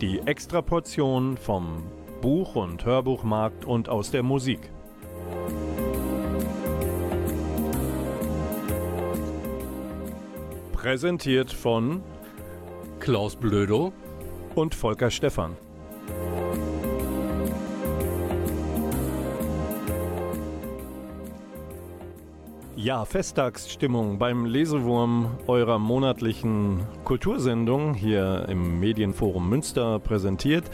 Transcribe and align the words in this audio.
Die 0.00 0.20
Extraportion 0.20 1.36
vom 1.36 1.82
Buch- 2.20 2.54
und 2.54 2.84
Hörbuchmarkt 2.84 3.64
und 3.64 3.88
aus 3.88 4.12
der 4.12 4.22
Musik. 4.22 4.60
Präsentiert 10.70 11.52
von 11.52 12.00
Klaus 13.00 13.34
Blödo 13.34 13.92
und 14.54 14.76
Volker 14.76 15.10
Stephan. 15.10 15.56
Ja, 22.88 23.04
Festtagsstimmung 23.04 24.18
beim 24.18 24.46
Lesewurm 24.46 25.36
eurer 25.46 25.78
monatlichen 25.78 26.86
Kultursendung 27.04 27.92
hier 27.92 28.46
im 28.48 28.80
Medienforum 28.80 29.46
Münster 29.46 29.98
präsentiert. 29.98 30.70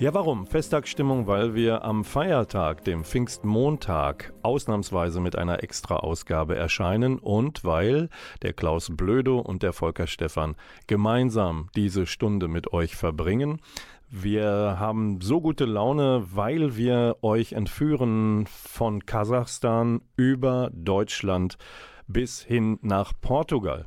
Ja, 0.00 0.12
warum? 0.12 0.48
Festtagsstimmung, 0.48 1.28
weil 1.28 1.54
wir 1.54 1.84
am 1.84 2.02
Feiertag, 2.02 2.82
dem 2.82 3.04
Pfingstmontag, 3.04 4.32
ausnahmsweise 4.42 5.20
mit 5.20 5.38
einer 5.38 5.62
Extra-Ausgabe 5.62 6.56
erscheinen 6.56 7.20
und 7.20 7.64
weil 7.64 8.08
der 8.42 8.52
Klaus 8.52 8.90
Blödo 8.90 9.38
und 9.38 9.62
der 9.62 9.72
Volker 9.72 10.08
Stephan 10.08 10.56
gemeinsam 10.88 11.68
diese 11.76 12.06
Stunde 12.06 12.48
mit 12.48 12.72
euch 12.72 12.96
verbringen. 12.96 13.60
Wir 14.10 14.76
haben 14.78 15.20
so 15.20 15.40
gute 15.40 15.64
Laune, 15.64 16.24
weil 16.34 16.76
wir 16.76 17.16
euch 17.22 17.52
entführen 17.52 18.46
von 18.46 19.06
Kasachstan 19.06 20.02
über 20.16 20.70
Deutschland 20.72 21.56
bis 22.06 22.40
hin 22.40 22.78
nach 22.82 23.12
Portugal. 23.20 23.86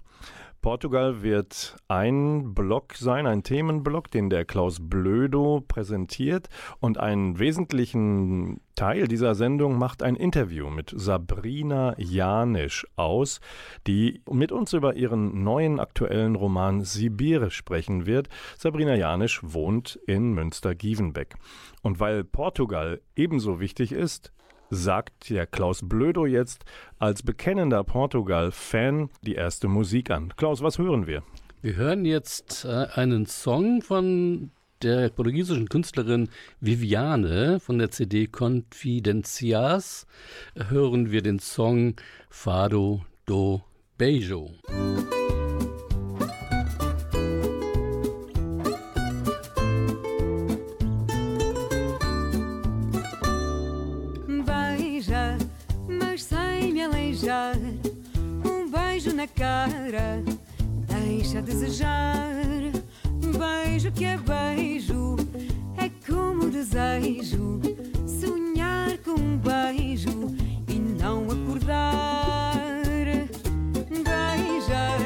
Portugal 0.61 1.21
wird 1.21 1.77
ein 1.87 2.53
Block 2.53 2.95
sein, 2.95 3.27
ein 3.27 3.43
Themenblock, 3.43 4.11
den 4.11 4.29
der 4.29 4.45
Klaus 4.45 4.79
Blödo 4.81 5.63
präsentiert. 5.67 6.49
Und 6.79 6.97
einen 6.97 7.39
wesentlichen 7.39 8.59
Teil 8.75 9.07
dieser 9.07 9.35
Sendung 9.35 9.77
macht 9.77 10.03
ein 10.03 10.15
Interview 10.15 10.69
mit 10.69 10.93
Sabrina 10.95 11.95
Janisch 11.97 12.85
aus, 12.95 13.39
die 13.87 14.21
mit 14.29 14.51
uns 14.51 14.73
über 14.73 14.95
ihren 14.95 15.43
neuen 15.43 15.79
aktuellen 15.79 16.35
Roman 16.35 16.81
Sibir 16.81 17.49
sprechen 17.49 18.05
wird. 18.05 18.29
Sabrina 18.57 18.95
Janisch 18.95 19.41
wohnt 19.43 19.99
in 20.07 20.33
Münster-Gievenbeck. 20.33 21.35
Und 21.81 21.99
weil 21.99 22.23
Portugal 22.23 23.01
ebenso 23.15 23.59
wichtig 23.59 23.91
ist, 23.91 24.33
sagt 24.69 25.29
der 25.29 25.47
Klaus 25.47 25.81
Blödo 25.83 26.25
jetzt 26.25 26.65
als 26.99 27.23
bekennender 27.23 27.83
Portugal-Fan 27.83 29.09
die 29.21 29.35
erste 29.35 29.67
Musik 29.67 30.11
an. 30.11 30.33
Klaus, 30.37 30.61
was 30.61 30.77
hören 30.77 31.07
wir? 31.07 31.23
Wir 31.61 31.75
hören 31.75 32.05
jetzt 32.05 32.65
äh, 32.65 32.87
einen 32.93 33.25
Song 33.25 33.81
von 33.81 34.51
der 34.81 35.09
portugiesischen 35.09 35.69
Künstlerin 35.69 36.29
Viviane 36.59 37.59
von 37.59 37.79
der 37.79 37.89
CD 37.91 38.27
Confidencias. 38.27 40.05
Hören 40.55 41.11
wir 41.11 41.21
den 41.21 41.39
Song 41.39 41.95
Fado 42.29 43.03
do 43.25 43.63
Beijo. 43.97 44.51
Cara 59.35 60.23
deixa 60.87 61.39
a 61.39 61.41
desejar. 61.41 62.35
Beijo 63.37 63.91
que 63.91 64.05
é 64.05 64.17
beijo, 64.17 65.15
é 65.77 65.89
como 66.09 66.49
desejo. 66.49 67.59
Sonhar 68.05 68.97
com 68.99 69.11
um 69.11 69.37
beijo 69.37 70.35
e 70.67 70.79
não 70.79 71.25
acordar. 71.25 72.57
Beija 73.89 74.97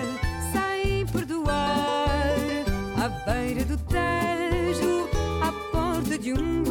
sem 0.52 1.06
perdoar, 1.08 2.26
à 2.98 3.10
beira 3.32 3.66
do 3.66 3.78
tejo, 3.78 5.10
à 5.42 5.52
porta 5.72 6.18
de 6.18 6.34
um 6.34 6.64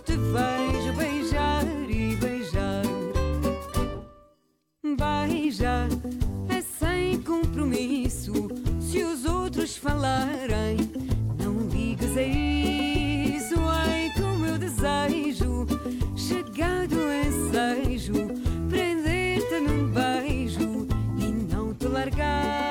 eu 0.00 0.02
te 0.02 0.16
vejo 0.16 0.92
beijar 0.96 1.64
e 1.88 2.16
beijar. 2.16 2.82
Beija 4.96 5.88
é 6.48 6.60
sem 6.62 7.20
compromisso. 7.22 8.32
Se 8.80 9.02
os 9.04 9.24
outros 9.26 9.76
falarem, 9.76 10.78
não 11.38 11.68
ligas 11.68 12.16
a 12.16 12.22
isso. 12.22 13.56
Ai, 13.68 14.10
como 14.16 14.46
eu 14.46 14.58
desejo, 14.58 15.66
chegado 16.16 16.96
ensejo, 17.26 18.14
prender-te 18.68 19.60
num 19.60 19.90
beijo 19.90 20.86
e 21.18 21.54
não 21.54 21.74
te 21.74 21.86
largar. 21.86 22.69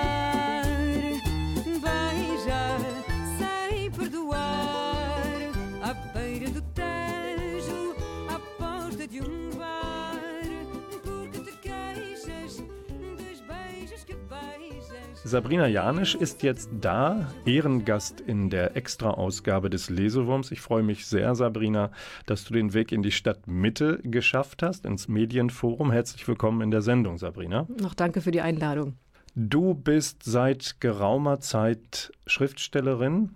Sabrina 15.30 15.68
Janisch 15.68 16.16
ist 16.16 16.42
jetzt 16.42 16.72
da, 16.82 17.32
Ehrengast 17.46 18.20
in 18.20 18.50
der 18.50 18.76
Extra-Ausgabe 18.76 19.70
des 19.70 19.92
Lesewurms. 19.92 20.50
Ich 20.52 20.60
freue 20.60 20.82
mich 20.82 21.06
sehr, 21.06 21.36
Sabrina, 21.36 21.92
dass 22.26 22.46
du 22.46 22.54
den 22.54 22.74
Weg 22.74 22.92
in 22.92 23.04
die 23.04 23.12
Stadtmitte 23.12 24.00
geschafft 24.04 24.64
hast, 24.64 24.88
ins 24.88 25.08
Medienforum. 25.08 25.92
Herzlich 25.92 26.28
willkommen 26.28 26.62
in 26.62 26.72
der 26.72 26.82
Sendung, 26.82 27.20
Sabrina. 27.20 27.68
Noch 27.80 27.94
danke 27.94 28.22
für 28.22 28.32
die 28.32 28.42
Einladung. 28.42 28.96
Du 29.36 29.76
bist 29.76 30.24
seit 30.24 30.82
geraumer 30.82 31.40
Zeit 31.42 32.12
Schriftstellerin 32.26 33.30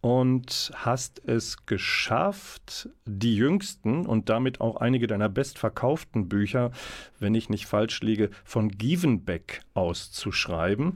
und 0.00 0.72
hast 0.74 1.22
es 1.26 1.66
geschafft, 1.66 2.88
die 3.04 3.36
jüngsten 3.36 4.06
und 4.06 4.28
damit 4.28 4.60
auch 4.60 4.76
einige 4.76 5.06
deiner 5.06 5.28
bestverkauften 5.28 6.28
Bücher, 6.28 6.70
wenn 7.18 7.34
ich 7.34 7.50
nicht 7.50 7.66
falsch 7.66 8.00
liege, 8.00 8.30
von 8.44 8.70
Gievenbeck 8.70 9.62
auszuschreiben. 9.74 10.94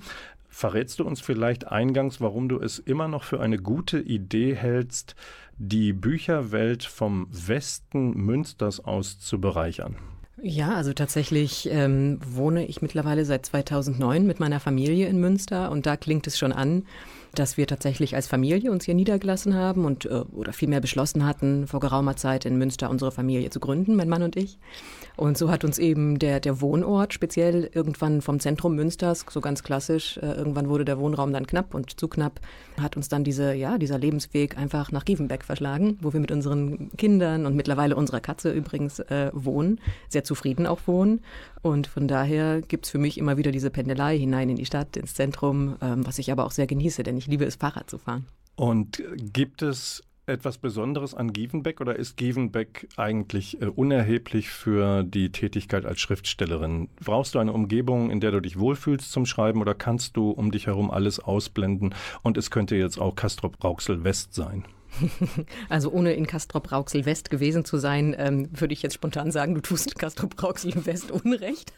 Verrätst 0.48 1.00
du 1.00 1.04
uns 1.04 1.20
vielleicht 1.20 1.68
eingangs, 1.68 2.20
warum 2.20 2.48
du 2.48 2.60
es 2.60 2.78
immer 2.78 3.08
noch 3.08 3.24
für 3.24 3.40
eine 3.40 3.58
gute 3.58 3.98
Idee 3.98 4.54
hältst, 4.54 5.16
die 5.58 5.92
Bücherwelt 5.92 6.84
vom 6.84 7.26
Westen 7.30 8.12
Münsters 8.12 8.80
aus 8.80 9.18
zu 9.18 9.40
bereichern? 9.40 9.96
Ja, 10.40 10.74
also 10.74 10.92
tatsächlich 10.92 11.68
ähm, 11.70 12.18
wohne 12.24 12.66
ich 12.66 12.82
mittlerweile 12.82 13.24
seit 13.24 13.46
2009 13.46 14.26
mit 14.26 14.40
meiner 14.40 14.60
Familie 14.60 15.08
in 15.08 15.18
Münster 15.18 15.70
und 15.70 15.86
da 15.86 15.96
klingt 15.96 16.26
es 16.26 16.38
schon 16.38 16.52
an, 16.52 16.84
dass 17.38 17.56
wir 17.56 17.66
tatsächlich 17.66 18.14
als 18.14 18.26
Familie 18.26 18.70
uns 18.70 18.84
hier 18.84 18.94
niedergelassen 18.94 19.54
haben 19.54 19.84
und 19.84 20.06
äh, 20.06 20.24
oder 20.32 20.52
vielmehr 20.52 20.80
beschlossen 20.80 21.26
hatten, 21.26 21.66
vor 21.66 21.80
geraumer 21.80 22.16
Zeit 22.16 22.44
in 22.44 22.56
Münster 22.56 22.90
unsere 22.90 23.12
Familie 23.12 23.50
zu 23.50 23.60
gründen, 23.60 23.96
mein 23.96 24.08
Mann 24.08 24.22
und 24.22 24.36
ich. 24.36 24.58
Und 25.16 25.38
so 25.38 25.50
hat 25.50 25.64
uns 25.64 25.78
eben 25.78 26.18
der, 26.18 26.40
der 26.40 26.60
Wohnort 26.60 27.14
speziell 27.14 27.70
irgendwann 27.72 28.20
vom 28.20 28.40
Zentrum 28.40 28.74
Münsters, 28.74 29.24
so 29.28 29.40
ganz 29.40 29.62
klassisch, 29.62 30.16
äh, 30.18 30.32
irgendwann 30.32 30.68
wurde 30.68 30.84
der 30.84 30.98
Wohnraum 30.98 31.32
dann 31.32 31.46
knapp 31.46 31.74
und 31.74 31.98
zu 32.00 32.08
knapp, 32.08 32.40
hat 32.80 32.96
uns 32.96 33.08
dann 33.08 33.22
diese, 33.22 33.54
ja, 33.54 33.78
dieser 33.78 33.98
Lebensweg 33.98 34.58
einfach 34.58 34.90
nach 34.90 35.04
Gievenbeck 35.04 35.44
verschlagen, 35.44 35.98
wo 36.00 36.12
wir 36.12 36.20
mit 36.20 36.32
unseren 36.32 36.90
Kindern 36.96 37.46
und 37.46 37.54
mittlerweile 37.54 37.94
unserer 37.94 38.20
Katze 38.20 38.52
übrigens 38.52 38.98
äh, 38.98 39.30
wohnen, 39.32 39.80
sehr 40.08 40.24
zufrieden 40.24 40.66
auch 40.66 40.80
wohnen. 40.86 41.20
Und 41.62 41.86
von 41.86 42.08
daher 42.08 42.60
gibt's 42.60 42.90
für 42.90 42.98
mich 42.98 43.16
immer 43.16 43.38
wieder 43.38 43.50
diese 43.50 43.70
Pendelei 43.70 44.18
hinein 44.18 44.50
in 44.50 44.56
die 44.56 44.66
Stadt, 44.66 44.96
ins 44.96 45.14
Zentrum, 45.14 45.76
ähm, 45.80 46.06
was 46.06 46.18
ich 46.18 46.30
aber 46.30 46.44
auch 46.44 46.50
sehr 46.50 46.66
genieße, 46.66 47.02
denn 47.02 47.16
ich 47.16 47.23
liebe 47.26 47.44
es, 47.44 47.56
Fahrrad 47.56 47.90
zu 47.90 47.98
fahren. 47.98 48.26
Und 48.56 49.02
gibt 49.32 49.62
es 49.62 50.02
etwas 50.26 50.58
Besonderes 50.58 51.14
an 51.14 51.32
Gievenbeck 51.32 51.80
oder 51.80 51.96
ist 51.96 52.16
Gievenbeck 52.16 52.88
eigentlich 52.96 53.60
äh, 53.60 53.66
unerheblich 53.66 54.48
für 54.48 55.02
die 55.02 55.30
Tätigkeit 55.30 55.84
als 55.84 56.00
Schriftstellerin? 56.00 56.88
Brauchst 57.04 57.34
du 57.34 57.38
eine 57.38 57.52
Umgebung, 57.52 58.10
in 58.10 58.20
der 58.20 58.30
du 58.30 58.40
dich 58.40 58.58
wohlfühlst 58.58 59.12
zum 59.12 59.26
Schreiben 59.26 59.60
oder 59.60 59.74
kannst 59.74 60.16
du 60.16 60.30
um 60.30 60.50
dich 60.50 60.66
herum 60.66 60.90
alles 60.90 61.20
ausblenden 61.20 61.94
und 62.22 62.38
es 62.38 62.50
könnte 62.50 62.76
jetzt 62.76 62.98
auch 62.98 63.14
Castrop 63.14 63.62
Rauxel 63.62 64.04
West 64.04 64.34
sein? 64.34 64.64
Also 65.68 65.90
ohne 65.90 66.12
in 66.12 66.26
Castrop 66.26 66.70
Rauxel 66.70 67.06
West 67.06 67.30
gewesen 67.30 67.64
zu 67.64 67.78
sein, 67.78 68.14
ähm, 68.18 68.48
würde 68.52 68.74
ich 68.74 68.82
jetzt 68.82 68.94
spontan 68.94 69.30
sagen, 69.30 69.54
du 69.54 69.60
tust 69.60 69.98
Castrop 69.98 70.40
Rauxel 70.42 70.74
West 70.86 71.10
Unrecht. 71.10 71.72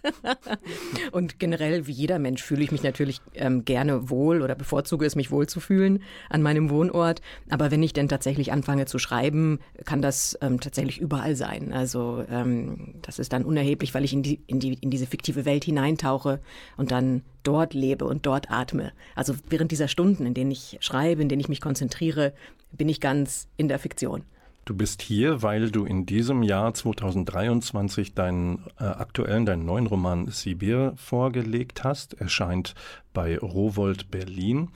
und 1.12 1.38
generell, 1.38 1.86
wie 1.86 1.92
jeder 1.92 2.18
Mensch, 2.18 2.42
fühle 2.42 2.62
ich 2.62 2.72
mich 2.72 2.82
natürlich 2.82 3.20
ähm, 3.34 3.64
gerne 3.64 4.10
wohl 4.10 4.42
oder 4.42 4.54
bevorzuge 4.54 5.06
es, 5.06 5.16
mich 5.16 5.30
wohlzufühlen 5.30 6.02
an 6.30 6.42
meinem 6.42 6.70
Wohnort. 6.70 7.20
Aber 7.50 7.70
wenn 7.70 7.82
ich 7.82 7.92
denn 7.92 8.08
tatsächlich 8.08 8.52
anfange 8.52 8.86
zu 8.86 8.98
schreiben, 8.98 9.60
kann 9.84 10.02
das 10.02 10.38
ähm, 10.40 10.60
tatsächlich 10.60 11.00
überall 11.00 11.36
sein. 11.36 11.72
Also 11.72 12.24
ähm, 12.30 12.94
das 13.02 13.18
ist 13.18 13.32
dann 13.32 13.44
unerheblich, 13.44 13.94
weil 13.94 14.04
ich 14.04 14.12
in, 14.12 14.22
die, 14.22 14.40
in, 14.46 14.60
die, 14.60 14.74
in 14.74 14.90
diese 14.90 15.06
fiktive 15.06 15.44
Welt 15.44 15.64
hineintauche 15.64 16.40
und 16.76 16.90
dann 16.90 17.22
dort 17.46 17.74
lebe 17.74 18.04
und 18.04 18.26
dort 18.26 18.50
atme. 18.50 18.92
Also 19.14 19.34
während 19.48 19.70
dieser 19.70 19.88
Stunden, 19.88 20.26
in 20.26 20.34
denen 20.34 20.50
ich 20.50 20.78
schreibe, 20.80 21.22
in 21.22 21.28
denen 21.28 21.40
ich 21.40 21.48
mich 21.48 21.60
konzentriere, 21.60 22.32
bin 22.76 22.88
ich 22.88 23.00
ganz 23.00 23.48
in 23.56 23.68
der 23.68 23.78
Fiktion. 23.78 24.22
Du 24.66 24.74
bist 24.74 25.00
hier, 25.00 25.42
weil 25.42 25.70
du 25.70 25.84
in 25.84 26.06
diesem 26.06 26.42
Jahr 26.42 26.74
2023 26.74 28.14
deinen 28.14 28.64
äh, 28.80 28.84
aktuellen, 28.84 29.46
deinen 29.46 29.64
neuen 29.64 29.86
Roman 29.86 30.26
Sibir 30.26 30.92
vorgelegt 30.96 31.84
hast. 31.84 32.14
Erscheint 32.14 32.74
bei 33.14 33.38
Rowold 33.38 34.10
Berlin. 34.10 34.70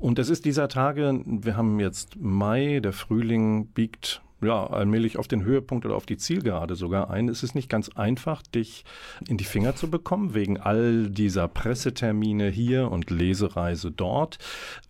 Und 0.00 0.18
es 0.18 0.30
ist 0.30 0.44
dieser 0.44 0.68
Tage, 0.68 1.22
wir 1.24 1.56
haben 1.56 1.78
jetzt 1.78 2.16
Mai, 2.16 2.80
der 2.82 2.92
Frühling 2.92 3.68
biegt 3.68 4.20
ja, 4.42 4.66
allmählich 4.66 5.18
auf 5.18 5.28
den 5.28 5.44
Höhepunkt 5.44 5.86
oder 5.86 5.96
auf 5.96 6.06
die 6.06 6.16
Zielgerade 6.16 6.74
sogar 6.74 7.10
ein. 7.10 7.28
Es 7.28 7.42
ist 7.42 7.54
nicht 7.54 7.68
ganz 7.68 7.88
einfach, 7.90 8.42
dich 8.42 8.84
in 9.28 9.36
die 9.36 9.44
Finger 9.44 9.74
zu 9.74 9.90
bekommen, 9.90 10.34
wegen 10.34 10.60
all 10.60 11.08
dieser 11.08 11.48
Pressetermine 11.48 12.48
hier 12.48 12.90
und 12.90 13.10
Lesereise 13.10 13.90
dort. 13.90 14.38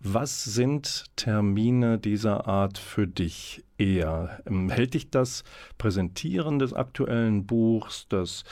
Was 0.01 0.43
sind 0.43 1.05
Termine 1.15 1.97
dieser 1.97 2.47
Art 2.47 2.77
für 2.77 3.07
dich 3.07 3.63
eher? 3.77 4.41
Ähm, 4.45 4.69
hält 4.69 4.93
dich 4.93 5.09
das 5.09 5.43
Präsentieren 5.77 6.59
des 6.59 6.73
aktuellen 6.73 7.45
Buchs, 7.45 8.07
das 8.09 8.43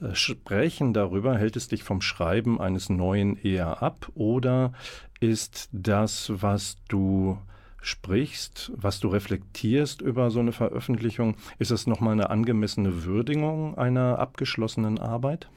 äh, 0.00 0.14
Sprechen 0.14 0.92
darüber, 0.92 1.36
hält 1.36 1.56
es 1.56 1.68
dich 1.68 1.82
vom 1.82 2.00
Schreiben 2.00 2.60
eines 2.60 2.88
neuen 2.88 3.36
eher 3.36 3.82
ab 3.82 4.10
oder 4.14 4.72
ist 5.20 5.68
das, 5.72 6.32
was 6.34 6.76
du 6.88 7.38
sprichst, 7.82 8.72
was 8.76 9.00
du 9.00 9.08
reflektierst 9.08 10.00
über 10.00 10.30
so 10.30 10.40
eine 10.40 10.52
Veröffentlichung, 10.52 11.36
ist 11.58 11.70
das 11.70 11.86
nochmal 11.86 12.12
eine 12.12 12.30
angemessene 12.30 13.04
Würdigung 13.04 13.76
einer 13.76 14.18
abgeschlossenen 14.18 14.98
Arbeit? 14.98 15.48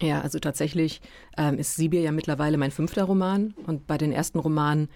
Ja, 0.00 0.20
also 0.20 0.38
tatsächlich 0.38 1.00
ähm, 1.38 1.58
ist 1.58 1.74
Sibir 1.74 2.02
ja 2.02 2.12
mittlerweile 2.12 2.58
mein 2.58 2.70
fünfter 2.70 3.04
Roman 3.04 3.54
und 3.66 3.86
bei 3.86 3.96
den 3.96 4.12
ersten 4.12 4.38
Romanen 4.38 4.88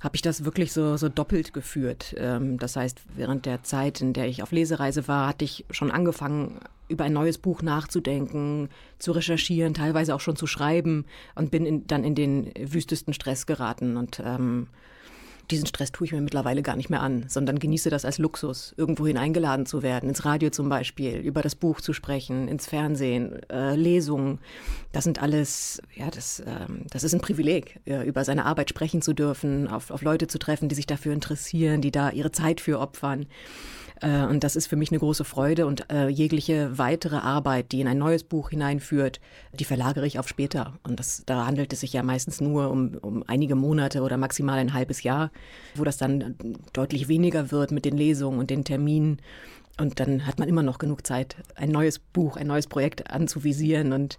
habe 0.00 0.16
ich 0.16 0.22
das 0.22 0.44
wirklich 0.44 0.72
so, 0.72 0.96
so 0.96 1.08
doppelt 1.08 1.52
geführt. 1.52 2.16
Ähm, 2.18 2.58
das 2.58 2.74
heißt, 2.74 3.02
während 3.14 3.46
der 3.46 3.62
Zeit, 3.62 4.00
in 4.00 4.12
der 4.12 4.26
ich 4.26 4.42
auf 4.42 4.50
Lesereise 4.50 5.06
war, 5.06 5.28
hatte 5.28 5.44
ich 5.44 5.64
schon 5.70 5.92
angefangen, 5.92 6.58
über 6.88 7.04
ein 7.04 7.12
neues 7.12 7.38
Buch 7.38 7.62
nachzudenken, 7.62 8.68
zu 8.98 9.12
recherchieren, 9.12 9.74
teilweise 9.74 10.14
auch 10.14 10.20
schon 10.20 10.34
zu 10.34 10.48
schreiben 10.48 11.06
und 11.36 11.52
bin 11.52 11.64
in, 11.64 11.86
dann 11.86 12.02
in 12.02 12.16
den 12.16 12.52
wüstesten 12.58 13.14
Stress 13.14 13.46
geraten 13.46 13.96
und 13.96 14.20
ähm, 14.24 14.66
diesen 15.50 15.66
Stress 15.66 15.92
tue 15.92 16.06
ich 16.06 16.12
mir 16.12 16.20
mittlerweile 16.20 16.62
gar 16.62 16.76
nicht 16.76 16.90
mehr 16.90 17.02
an, 17.02 17.24
sondern 17.28 17.58
genieße 17.58 17.90
das 17.90 18.04
als 18.04 18.18
Luxus, 18.18 18.74
irgendwohin 18.76 19.18
eingeladen 19.18 19.66
zu 19.66 19.82
werden, 19.82 20.08
ins 20.08 20.24
Radio 20.24 20.50
zum 20.50 20.68
Beispiel, 20.68 21.16
über 21.16 21.42
das 21.42 21.54
Buch 21.54 21.80
zu 21.80 21.92
sprechen, 21.92 22.48
ins 22.48 22.66
Fernsehen, 22.66 23.40
äh, 23.50 23.74
Lesungen. 23.74 24.38
Das 24.92 25.04
sind 25.04 25.22
alles, 25.22 25.82
ja, 25.94 26.10
das, 26.10 26.42
ähm, 26.46 26.86
das 26.90 27.04
ist 27.04 27.14
ein 27.14 27.20
Privileg, 27.20 27.80
äh, 27.84 28.06
über 28.06 28.24
seine 28.24 28.46
Arbeit 28.46 28.70
sprechen 28.70 29.02
zu 29.02 29.12
dürfen, 29.12 29.68
auf, 29.68 29.90
auf 29.90 30.02
Leute 30.02 30.26
zu 30.26 30.38
treffen, 30.38 30.68
die 30.68 30.74
sich 30.74 30.86
dafür 30.86 31.12
interessieren, 31.12 31.80
die 31.80 31.90
da 31.90 32.10
ihre 32.10 32.32
Zeit 32.32 32.60
für 32.60 32.80
opfern. 32.80 33.26
Äh, 34.02 34.24
und 34.24 34.44
das 34.44 34.56
ist 34.56 34.66
für 34.66 34.76
mich 34.76 34.90
eine 34.90 34.98
große 34.98 35.24
Freude 35.24 35.66
und 35.66 35.90
äh, 35.90 36.08
jegliche 36.08 36.76
weitere 36.76 37.16
Arbeit, 37.16 37.72
die 37.72 37.80
in 37.80 37.88
ein 37.88 37.98
neues 37.98 38.24
Buch 38.24 38.50
hineinführt, 38.50 39.20
die 39.52 39.64
verlagere 39.64 40.06
ich 40.06 40.18
auf 40.18 40.28
später. 40.28 40.74
Und 40.82 41.00
das, 41.00 41.22
da 41.24 41.46
handelt 41.46 41.72
es 41.72 41.80
sich 41.80 41.92
ja 41.92 42.02
meistens 42.02 42.40
nur 42.40 42.70
um, 42.70 42.98
um 43.00 43.24
einige 43.26 43.54
Monate 43.54 44.02
oder 44.02 44.16
maximal 44.16 44.58
ein 44.58 44.74
halbes 44.74 45.02
Jahr, 45.02 45.30
wo 45.74 45.84
das 45.84 45.96
dann 45.96 46.36
deutlich 46.72 47.08
weniger 47.08 47.50
wird 47.50 47.70
mit 47.70 47.84
den 47.84 47.96
Lesungen 47.96 48.38
und 48.38 48.50
den 48.50 48.64
Terminen. 48.64 49.18
Und 49.80 50.00
dann 50.00 50.26
hat 50.26 50.38
man 50.38 50.48
immer 50.48 50.62
noch 50.62 50.78
genug 50.78 51.06
Zeit, 51.06 51.36
ein 51.54 51.70
neues 51.70 51.98
Buch, 51.98 52.36
ein 52.36 52.46
neues 52.46 52.66
Projekt 52.66 53.10
anzuvisieren 53.10 53.92
und 53.92 54.18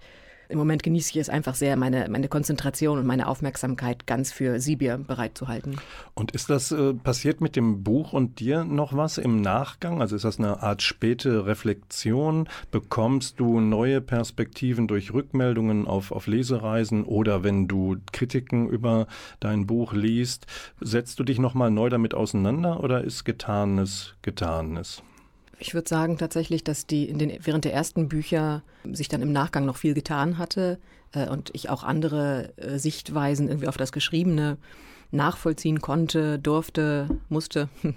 im 0.53 0.59
Moment 0.59 0.83
genieße 0.83 1.09
ich 1.09 1.17
es 1.17 1.29
einfach 1.29 1.55
sehr, 1.55 1.75
meine, 1.75 2.07
meine 2.09 2.29
Konzentration 2.29 2.99
und 2.99 3.05
meine 3.05 3.27
Aufmerksamkeit 3.27 4.05
ganz 4.05 4.31
für 4.31 4.59
Sibir 4.59 4.97
bereitzuhalten. 4.97 5.77
Und 6.13 6.31
ist 6.31 6.49
das 6.49 6.71
äh, 6.71 6.93
passiert 6.93 7.41
mit 7.41 7.55
dem 7.55 7.83
Buch 7.83 8.13
und 8.13 8.39
dir 8.39 8.63
noch 8.63 8.95
was 8.95 9.17
im 9.17 9.41
Nachgang? 9.41 9.99
Also 9.99 10.15
ist 10.15 10.25
das 10.25 10.37
eine 10.37 10.61
Art 10.61 10.83
späte 10.83 11.47
Reflexion? 11.47 12.47
Bekommst 12.69 13.39
du 13.39 13.59
neue 13.59 13.99
Perspektiven 13.99 14.87
durch 14.87 15.11
Rückmeldungen 15.11 15.87
auf, 15.87 16.11
auf 16.11 16.27
Lesereisen 16.27 17.03
oder 17.03 17.43
wenn 17.43 17.67
du 17.67 17.97
Kritiken 18.11 18.69
über 18.69 19.07
dein 19.39 19.65
Buch 19.65 19.93
liest? 19.93 20.45
Setzt 20.79 21.19
du 21.19 21.23
dich 21.23 21.39
nochmal 21.39 21.71
neu 21.71 21.89
damit 21.89 22.13
auseinander 22.13 22.83
oder 22.83 23.03
ist 23.03 23.25
Getanes 23.25 24.13
Getanes? 24.21 25.01
Ich 25.65 25.73
würde 25.73 25.87
sagen 25.87 26.17
tatsächlich, 26.17 26.65
dass 26.65 26.87
die 26.87 27.07
in 27.07 27.17
den, 27.17 27.39
während 27.41 27.63
der 27.63 27.73
ersten 27.73 28.09
Bücher 28.09 28.63
sich 28.91 29.07
dann 29.07 29.21
im 29.21 29.31
Nachgang 29.31 29.65
noch 29.65 29.77
viel 29.77 29.93
getan 29.93 30.37
hatte 30.37 30.77
äh, 31.13 31.29
und 31.29 31.51
ich 31.53 31.69
auch 31.69 31.85
andere 31.85 32.51
äh, 32.57 32.77
Sichtweisen 32.77 33.47
irgendwie 33.47 33.69
auf 33.69 33.77
das 33.77 33.93
Geschriebene 33.93 34.57
nachvollziehen 35.11 35.79
konnte, 35.79 36.37
durfte, 36.37 37.07
musste. 37.29 37.69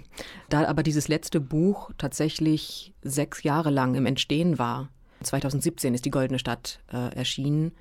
Da 0.47 0.65
aber 0.65 0.81
dieses 0.81 1.09
letzte 1.09 1.41
Buch 1.41 1.91
tatsächlich 1.97 2.93
sechs 3.01 3.43
Jahre 3.43 3.69
lang 3.69 3.95
im 3.95 4.05
Entstehen 4.05 4.57
war. 4.57 4.87
2017 5.23 5.93
ist 5.93 6.05
die 6.05 6.11
Goldene 6.11 6.39
Stadt 6.39 6.79
äh, 6.93 7.13
erschienen 7.15 7.73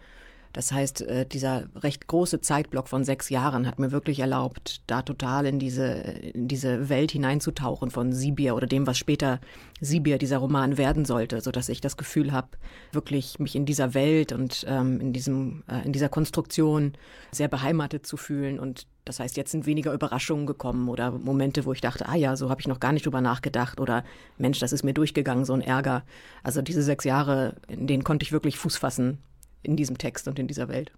das 0.56 0.72
heißt, 0.72 1.02
äh, 1.02 1.26
dieser 1.26 1.64
recht 1.74 2.06
große 2.06 2.40
Zeitblock 2.40 2.88
von 2.88 3.04
sechs 3.04 3.28
Jahren 3.28 3.66
hat 3.66 3.78
mir 3.78 3.92
wirklich 3.92 4.20
erlaubt, 4.20 4.80
da 4.86 5.02
total 5.02 5.44
in 5.44 5.58
diese, 5.58 5.84
in 5.84 6.48
diese 6.48 6.88
Welt 6.88 7.12
hineinzutauchen 7.12 7.90
von 7.90 8.14
Sibir 8.14 8.56
oder 8.56 8.66
dem, 8.66 8.86
was 8.86 8.96
später 8.96 9.38
Sibir, 9.82 10.16
dieser 10.16 10.38
Roman, 10.38 10.78
werden 10.78 11.04
sollte, 11.04 11.42
sodass 11.42 11.68
ich 11.68 11.82
das 11.82 11.98
Gefühl 11.98 12.32
habe, 12.32 12.48
wirklich 12.90 13.38
mich 13.38 13.54
in 13.54 13.66
dieser 13.66 13.92
Welt 13.92 14.32
und 14.32 14.64
ähm, 14.66 14.98
in, 14.98 15.12
diesem, 15.12 15.62
äh, 15.68 15.84
in 15.84 15.92
dieser 15.92 16.08
Konstruktion 16.08 16.94
sehr 17.32 17.48
beheimatet 17.48 18.06
zu 18.06 18.16
fühlen. 18.16 18.58
Und 18.58 18.86
das 19.04 19.20
heißt, 19.20 19.36
jetzt 19.36 19.50
sind 19.50 19.66
weniger 19.66 19.92
Überraschungen 19.92 20.46
gekommen 20.46 20.88
oder 20.88 21.10
Momente, 21.10 21.66
wo 21.66 21.74
ich 21.74 21.82
dachte, 21.82 22.08
ah 22.08 22.16
ja, 22.16 22.34
so 22.34 22.48
habe 22.48 22.62
ich 22.62 22.66
noch 22.66 22.80
gar 22.80 22.92
nicht 22.92 23.04
drüber 23.04 23.20
nachgedacht 23.20 23.78
oder 23.78 24.04
Mensch, 24.38 24.58
das 24.58 24.72
ist 24.72 24.84
mir 24.84 24.94
durchgegangen, 24.94 25.44
so 25.44 25.52
ein 25.52 25.60
Ärger. 25.60 26.02
Also 26.42 26.62
diese 26.62 26.82
sechs 26.82 27.04
Jahre, 27.04 27.56
in 27.68 27.86
denen 27.86 28.04
konnte 28.04 28.24
ich 28.24 28.32
wirklich 28.32 28.56
Fuß 28.56 28.78
fassen 28.78 29.18
in 29.66 29.76
diesem 29.76 29.98
Text 29.98 30.28
und 30.28 30.38
in 30.38 30.46
dieser 30.46 30.68
Welt. 30.68 30.92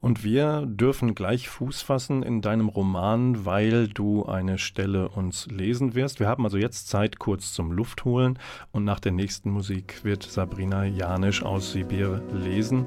Und 0.00 0.22
wir 0.22 0.66
dürfen 0.66 1.14
gleich 1.14 1.48
Fuß 1.48 1.80
fassen 1.80 2.22
in 2.22 2.42
deinem 2.42 2.68
Roman, 2.68 3.46
weil 3.46 3.88
du 3.88 4.26
eine 4.26 4.58
Stelle 4.58 5.08
uns 5.08 5.46
lesen 5.46 5.94
wirst. 5.94 6.20
Wir 6.20 6.28
haben 6.28 6.44
also 6.44 6.58
jetzt 6.58 6.88
Zeit 6.88 7.18
kurz 7.18 7.54
zum 7.54 7.72
Luftholen 7.72 8.38
und 8.70 8.84
nach 8.84 9.00
der 9.00 9.12
nächsten 9.12 9.50
Musik 9.50 10.04
wird 10.04 10.22
Sabrina 10.22 10.84
Janisch 10.84 11.42
aus 11.42 11.72
Sibir 11.72 12.22
lesen. 12.34 12.84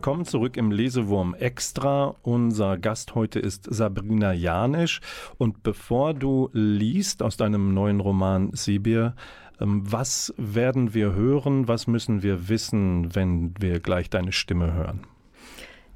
Willkommen 0.00 0.24
zurück 0.24 0.56
im 0.56 0.70
Lesewurm 0.70 1.34
Extra. 1.34 2.16
Unser 2.22 2.78
Gast 2.78 3.14
heute 3.14 3.38
ist 3.38 3.66
Sabrina 3.68 4.32
Janisch. 4.32 5.02
Und 5.36 5.62
bevor 5.62 6.14
du 6.14 6.48
liest 6.54 7.22
aus 7.22 7.36
deinem 7.36 7.74
neuen 7.74 8.00
Roman 8.00 8.50
Sibir, 8.54 9.14
ähm, 9.60 9.82
was 9.84 10.32
werden 10.38 10.94
wir 10.94 11.12
hören? 11.12 11.68
Was 11.68 11.86
müssen 11.86 12.22
wir 12.22 12.48
wissen, 12.48 13.14
wenn 13.14 13.52
wir 13.60 13.78
gleich 13.78 14.08
deine 14.08 14.32
Stimme 14.32 14.72
hören? 14.72 15.00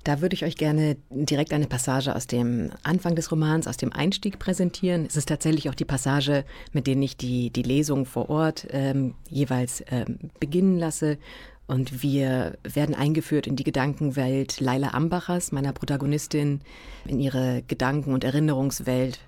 Da 0.04 0.20
würde 0.20 0.34
ich 0.34 0.44
euch 0.44 0.56
gerne 0.56 0.98
direkt 1.08 1.54
eine 1.54 1.66
Passage 1.66 2.14
aus 2.14 2.26
dem 2.26 2.72
Anfang 2.82 3.14
des 3.16 3.32
Romans, 3.32 3.66
aus 3.66 3.78
dem 3.78 3.90
Einstieg 3.90 4.38
präsentieren. 4.38 5.06
Es 5.06 5.16
ist 5.16 5.30
tatsächlich 5.30 5.70
auch 5.70 5.74
die 5.74 5.86
Passage, 5.86 6.44
mit 6.74 6.86
denen 6.86 7.02
ich 7.02 7.16
die, 7.16 7.48
die 7.48 7.62
Lesung 7.62 8.04
vor 8.04 8.28
Ort 8.28 8.66
ähm, 8.68 9.14
jeweils 9.30 9.82
ähm, 9.90 10.30
beginnen 10.40 10.78
lasse 10.78 11.16
Und 11.66 12.02
wir 12.02 12.58
werden 12.62 12.94
eingeführt 12.94 13.46
in 13.46 13.56
die 13.56 13.64
Gedankenwelt 13.64 14.60
Laila 14.60 14.90
Ambachers, 14.90 15.50
meiner 15.50 15.72
Protagonistin, 15.72 16.60
in 17.06 17.20
ihre 17.20 17.62
Gedanken- 17.62 18.12
und 18.12 18.22
Erinnerungswelt, 18.22 19.18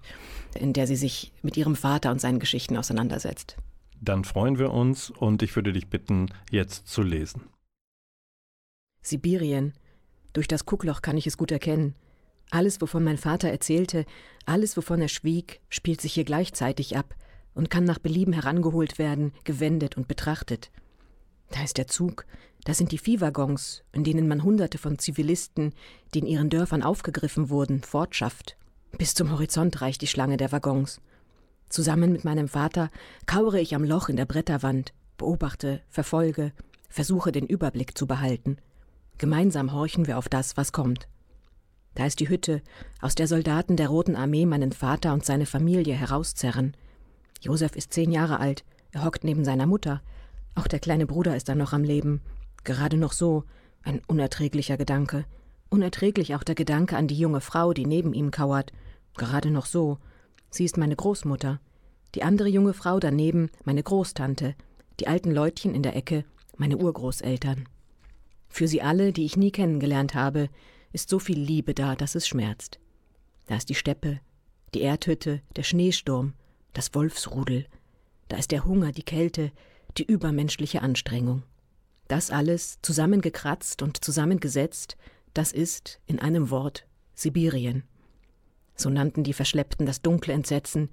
in 0.54 0.74
der 0.74 0.86
sie 0.86 0.96
sich 0.96 1.32
mit 1.42 1.56
ihrem 1.56 1.76
Vater 1.76 2.10
und 2.10 2.20
seinen 2.20 2.38
Geschichten 2.38 2.76
auseinandersetzt. 2.76 3.56
Dann 4.02 4.24
freuen 4.24 4.58
wir 4.58 4.72
uns 4.72 5.08
und 5.10 5.42
ich 5.42 5.56
würde 5.56 5.72
dich 5.72 5.88
bitten, 5.88 6.28
jetzt 6.50 6.88
zu 6.88 7.02
lesen. 7.02 7.42
Sibirien. 9.00 9.72
Durch 10.34 10.48
das 10.48 10.66
Guckloch 10.66 11.00
kann 11.00 11.16
ich 11.16 11.26
es 11.26 11.38
gut 11.38 11.50
erkennen. 11.50 11.94
Alles, 12.50 12.80
wovon 12.82 13.02
mein 13.02 13.16
Vater 13.16 13.48
erzählte, 13.48 14.04
alles, 14.44 14.76
wovon 14.76 15.00
er 15.00 15.08
schwieg, 15.08 15.60
spielt 15.70 16.02
sich 16.02 16.12
hier 16.12 16.24
gleichzeitig 16.24 16.96
ab 16.96 17.14
und 17.54 17.70
kann 17.70 17.84
nach 17.84 17.98
Belieben 17.98 18.34
herangeholt 18.34 18.98
werden, 18.98 19.32
gewendet 19.44 19.96
und 19.96 20.06
betrachtet. 20.06 20.70
Da 21.50 21.62
ist 21.62 21.78
der 21.78 21.86
Zug, 21.86 22.26
da 22.64 22.74
sind 22.74 22.90
die 22.90 22.98
Viehwaggons, 22.98 23.84
in 23.92 24.02
denen 24.02 24.26
man 24.26 24.42
Hunderte 24.42 24.78
von 24.78 24.98
Zivilisten, 24.98 25.72
die 26.12 26.18
in 26.18 26.26
ihren 26.26 26.50
Dörfern 26.50 26.82
aufgegriffen 26.82 27.48
wurden, 27.48 27.82
fortschafft. 27.82 28.56
Bis 28.98 29.14
zum 29.14 29.30
Horizont 29.30 29.80
reicht 29.80 30.02
die 30.02 30.08
Schlange 30.08 30.36
der 30.36 30.50
Waggons. 30.52 31.00
Zusammen 31.68 32.12
mit 32.12 32.24
meinem 32.24 32.48
Vater 32.48 32.90
kauere 33.26 33.60
ich 33.60 33.74
am 33.74 33.84
Loch 33.84 34.08
in 34.08 34.16
der 34.16 34.24
Bretterwand, 34.24 34.92
beobachte, 35.16 35.80
verfolge, 35.88 36.52
versuche 36.88 37.32
den 37.32 37.46
Überblick 37.46 37.96
zu 37.96 38.06
behalten. 38.06 38.58
Gemeinsam 39.18 39.72
horchen 39.72 40.06
wir 40.06 40.18
auf 40.18 40.28
das, 40.28 40.56
was 40.56 40.72
kommt. 40.72 41.08
Da 41.94 42.04
ist 42.04 42.20
die 42.20 42.28
Hütte, 42.28 42.62
aus 43.00 43.14
der 43.14 43.26
Soldaten 43.26 43.76
der 43.76 43.88
Roten 43.88 44.16
Armee 44.16 44.44
meinen 44.44 44.72
Vater 44.72 45.12
und 45.12 45.24
seine 45.24 45.46
Familie 45.46 45.94
herauszerren. 45.94 46.76
Josef 47.40 47.74
ist 47.76 47.92
zehn 47.92 48.12
Jahre 48.12 48.40
alt, 48.40 48.64
er 48.92 49.04
hockt 49.04 49.24
neben 49.24 49.44
seiner 49.44 49.66
Mutter. 49.66 50.02
Auch 50.56 50.66
der 50.66 50.80
kleine 50.80 51.06
Bruder 51.06 51.36
ist 51.36 51.48
dann 51.48 51.58
noch 51.58 51.72
am 51.72 51.84
Leben. 51.84 52.22
Gerade 52.64 52.96
noch 52.96 53.12
so, 53.12 53.44
ein 53.82 54.00
unerträglicher 54.08 54.76
Gedanke. 54.76 55.26
Unerträglich 55.68 56.34
auch 56.34 56.42
der 56.42 56.56
Gedanke 56.56 56.96
an 56.96 57.06
die 57.06 57.18
junge 57.18 57.40
Frau, 57.40 57.72
die 57.72 57.86
neben 57.86 58.12
ihm 58.14 58.32
kauert. 58.32 58.72
Gerade 59.16 59.50
noch 59.50 59.66
so. 59.66 59.98
Sie 60.50 60.64
ist 60.64 60.76
meine 60.76 60.96
Großmutter. 60.96 61.60
Die 62.14 62.22
andere 62.22 62.48
junge 62.48 62.72
Frau 62.72 62.98
daneben 62.98 63.50
meine 63.64 63.82
Großtante. 63.82 64.54
Die 64.98 65.06
alten 65.06 65.30
Leutchen 65.30 65.74
in 65.74 65.82
der 65.82 65.94
Ecke 65.94 66.24
meine 66.56 66.78
Urgroßeltern. 66.78 67.68
Für 68.48 68.66
sie 68.66 68.80
alle, 68.80 69.12
die 69.12 69.26
ich 69.26 69.36
nie 69.36 69.50
kennengelernt 69.50 70.14
habe, 70.14 70.48
ist 70.92 71.10
so 71.10 71.18
viel 71.18 71.38
Liebe 71.38 71.74
da, 71.74 71.94
dass 71.94 72.14
es 72.14 72.26
schmerzt. 72.26 72.80
Da 73.46 73.56
ist 73.56 73.68
die 73.68 73.74
Steppe, 73.74 74.20
die 74.72 74.80
Erdhütte, 74.80 75.42
der 75.54 75.62
Schneesturm, 75.62 76.32
das 76.72 76.94
Wolfsrudel. 76.94 77.66
Da 78.28 78.38
ist 78.38 78.50
der 78.50 78.64
Hunger, 78.64 78.92
die 78.92 79.02
Kälte, 79.02 79.52
die 79.98 80.04
übermenschliche 80.04 80.82
Anstrengung. 80.82 81.42
Das 82.08 82.30
alles 82.30 82.78
zusammengekratzt 82.82 83.82
und 83.82 84.04
zusammengesetzt, 84.04 84.96
das 85.34 85.52
ist, 85.52 86.00
in 86.06 86.18
einem 86.18 86.50
Wort, 86.50 86.86
Sibirien. 87.14 87.82
So 88.76 88.90
nannten 88.90 89.24
die 89.24 89.32
Verschleppten 89.32 89.86
das 89.86 90.02
dunkle 90.02 90.32
Entsetzen, 90.34 90.90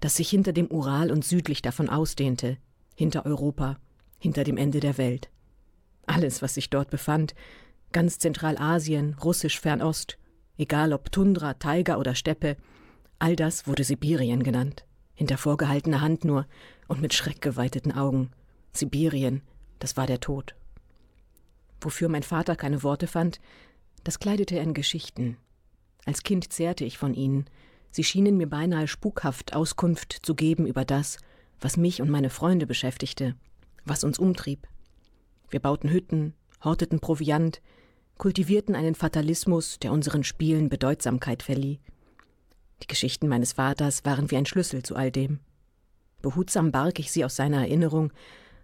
das 0.00 0.16
sich 0.16 0.28
hinter 0.28 0.52
dem 0.52 0.70
Ural 0.70 1.10
und 1.10 1.24
südlich 1.24 1.62
davon 1.62 1.88
ausdehnte, 1.88 2.56
hinter 2.94 3.26
Europa, 3.26 3.78
hinter 4.18 4.44
dem 4.44 4.56
Ende 4.56 4.80
der 4.80 4.98
Welt. 4.98 5.30
Alles, 6.06 6.42
was 6.42 6.54
sich 6.54 6.70
dort 6.70 6.90
befand, 6.90 7.34
ganz 7.92 8.18
Zentralasien, 8.18 9.14
russisch 9.14 9.60
Fernost, 9.60 10.18
egal 10.56 10.92
ob 10.92 11.12
Tundra, 11.12 11.54
Taiga 11.54 11.96
oder 11.96 12.14
Steppe, 12.14 12.56
all 13.18 13.36
das 13.36 13.66
wurde 13.66 13.84
Sibirien 13.84 14.42
genannt, 14.42 14.84
hinter 15.14 15.38
vorgehaltener 15.38 16.00
Hand 16.00 16.24
nur 16.24 16.46
und 16.88 17.00
mit 17.00 17.14
schreckgeweiteten 17.14 17.92
Augen. 17.92 18.30
Sibirien, 18.76 19.42
das 19.78 19.96
war 19.96 20.06
der 20.06 20.20
Tod. 20.20 20.54
Wofür 21.80 22.08
mein 22.08 22.22
Vater 22.22 22.56
keine 22.56 22.82
Worte 22.82 23.06
fand, 23.06 23.40
das 24.04 24.18
kleidete 24.18 24.56
er 24.56 24.62
in 24.62 24.74
Geschichten. 24.74 25.36
Als 26.04 26.22
Kind 26.22 26.52
zehrte 26.52 26.84
ich 26.84 26.98
von 26.98 27.14
ihnen, 27.14 27.46
sie 27.90 28.04
schienen 28.04 28.36
mir 28.36 28.48
beinahe 28.48 28.86
spukhaft 28.86 29.54
Auskunft 29.54 30.12
zu 30.22 30.34
geben 30.34 30.66
über 30.66 30.84
das, 30.84 31.18
was 31.60 31.76
mich 31.76 32.00
und 32.00 32.10
meine 32.10 32.30
Freunde 32.30 32.66
beschäftigte, 32.66 33.34
was 33.84 34.04
uns 34.04 34.18
umtrieb. 34.18 34.68
Wir 35.50 35.60
bauten 35.60 35.90
Hütten, 35.90 36.34
horteten 36.62 37.00
Proviant, 37.00 37.60
kultivierten 38.18 38.74
einen 38.74 38.94
Fatalismus, 38.94 39.78
der 39.78 39.92
unseren 39.92 40.24
Spielen 40.24 40.68
Bedeutsamkeit 40.68 41.42
verlieh. 41.42 41.80
Die 42.82 42.86
Geschichten 42.86 43.28
meines 43.28 43.54
Vaters 43.54 44.04
waren 44.04 44.30
wie 44.30 44.36
ein 44.36 44.46
Schlüssel 44.46 44.82
zu 44.82 44.96
all 44.96 45.10
dem. 45.10 45.40
Behutsam 46.22 46.72
barg 46.72 46.98
ich 46.98 47.10
sie 47.10 47.24
aus 47.24 47.36
seiner 47.36 47.58
Erinnerung 47.58 48.12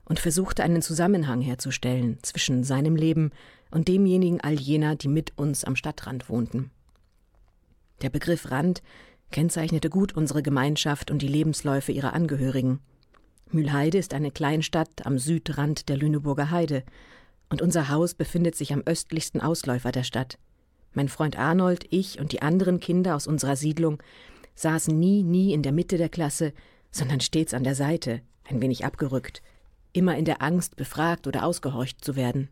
und 0.04 0.18
versuchte 0.18 0.62
einen 0.62 0.82
Zusammenhang 0.82 1.40
herzustellen 1.40 2.18
zwischen 2.22 2.64
seinem 2.64 2.96
Leben 2.96 3.30
und 3.70 3.88
demjenigen 3.88 4.40
all 4.40 4.58
jener, 4.58 4.96
die 4.96 5.08
mit 5.08 5.36
uns 5.36 5.64
am 5.64 5.76
Stadtrand 5.76 6.28
wohnten. 6.28 6.70
Der 8.02 8.10
Begriff 8.10 8.50
Rand 8.50 8.82
kennzeichnete 9.30 9.88
gut 9.90 10.14
unsere 10.14 10.42
Gemeinschaft 10.42 11.10
und 11.10 11.22
die 11.22 11.28
Lebensläufe 11.28 11.92
ihrer 11.92 12.12
Angehörigen. 12.12 12.80
Mühlheide 13.50 13.98
ist 13.98 14.14
eine 14.14 14.30
Kleinstadt 14.30 15.06
am 15.06 15.18
Südrand 15.18 15.88
der 15.88 15.96
Lüneburger 15.96 16.50
Heide, 16.50 16.84
und 17.48 17.60
unser 17.60 17.90
Haus 17.90 18.14
befindet 18.14 18.54
sich 18.56 18.72
am 18.72 18.82
östlichsten 18.86 19.42
Ausläufer 19.42 19.92
der 19.92 20.04
Stadt. 20.04 20.38
Mein 20.94 21.08
Freund 21.08 21.38
Arnold, 21.38 21.84
ich 21.90 22.18
und 22.18 22.32
die 22.32 22.40
anderen 22.40 22.80
Kinder 22.80 23.14
aus 23.14 23.26
unserer 23.26 23.56
Siedlung 23.56 24.02
saßen 24.54 24.98
nie, 24.98 25.22
nie 25.22 25.52
in 25.52 25.62
der 25.62 25.72
Mitte 25.72 25.98
der 25.98 26.08
Klasse, 26.08 26.52
sondern 26.90 27.20
stets 27.20 27.52
an 27.54 27.64
der 27.64 27.74
Seite, 27.74 28.22
ein 28.44 28.60
wenig 28.60 28.84
abgerückt, 28.84 29.42
immer 29.92 30.16
in 30.16 30.24
der 30.24 30.42
Angst, 30.42 30.76
befragt 30.76 31.26
oder 31.26 31.44
ausgehorcht 31.44 32.04
zu 32.04 32.16
werden. 32.16 32.48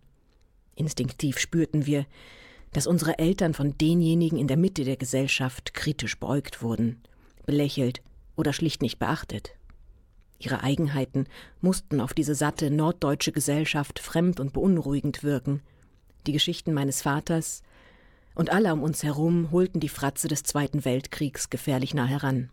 Instinktiv 0.75 1.38
spürten 1.38 1.87
wir, 1.87 2.06
dass 2.73 2.87
unsere 2.87 3.18
Eltern 3.18 3.54
von 3.54 3.76
denjenigen 3.76 4.38
in 4.38 4.49
der 4.49 4.56
Mitte 4.56 4.85
der 4.85 4.97
Gesellschaft 4.97 5.75
kritisch 5.75 6.18
beugt 6.18 6.62
wurden, 6.62 7.02
belächelt 7.44 8.00
oder 8.37 8.52
schlicht 8.52 8.82
nicht 8.82 8.99
beachtet. 8.99 9.52
Ihre 10.38 10.62
Eigenheiten 10.62 11.26
mussten 11.61 12.00
auf 12.00 12.14
diese 12.14 12.35
satte 12.35 12.70
norddeutsche 12.70 13.32
Gesellschaft 13.32 13.99
fremd 13.99 14.40
und 14.40 14.52
beunruhigend 14.52 15.23
wirken. 15.23 15.61
Die 16.26 16.32
Geschichten 16.32 16.73
meines 16.73 17.02
Vaters 17.02 17.62
und 18.35 18.50
alle 18.50 18.73
um 18.73 18.82
uns 18.82 19.02
herum 19.02 19.50
holten 19.50 19.80
die 19.80 19.88
Fratze 19.88 20.28
des 20.28 20.42
Zweiten 20.42 20.85
Weltkriegs 20.85 21.50
gefährlich 21.50 21.92
nah 21.92 22.06
heran. 22.06 22.50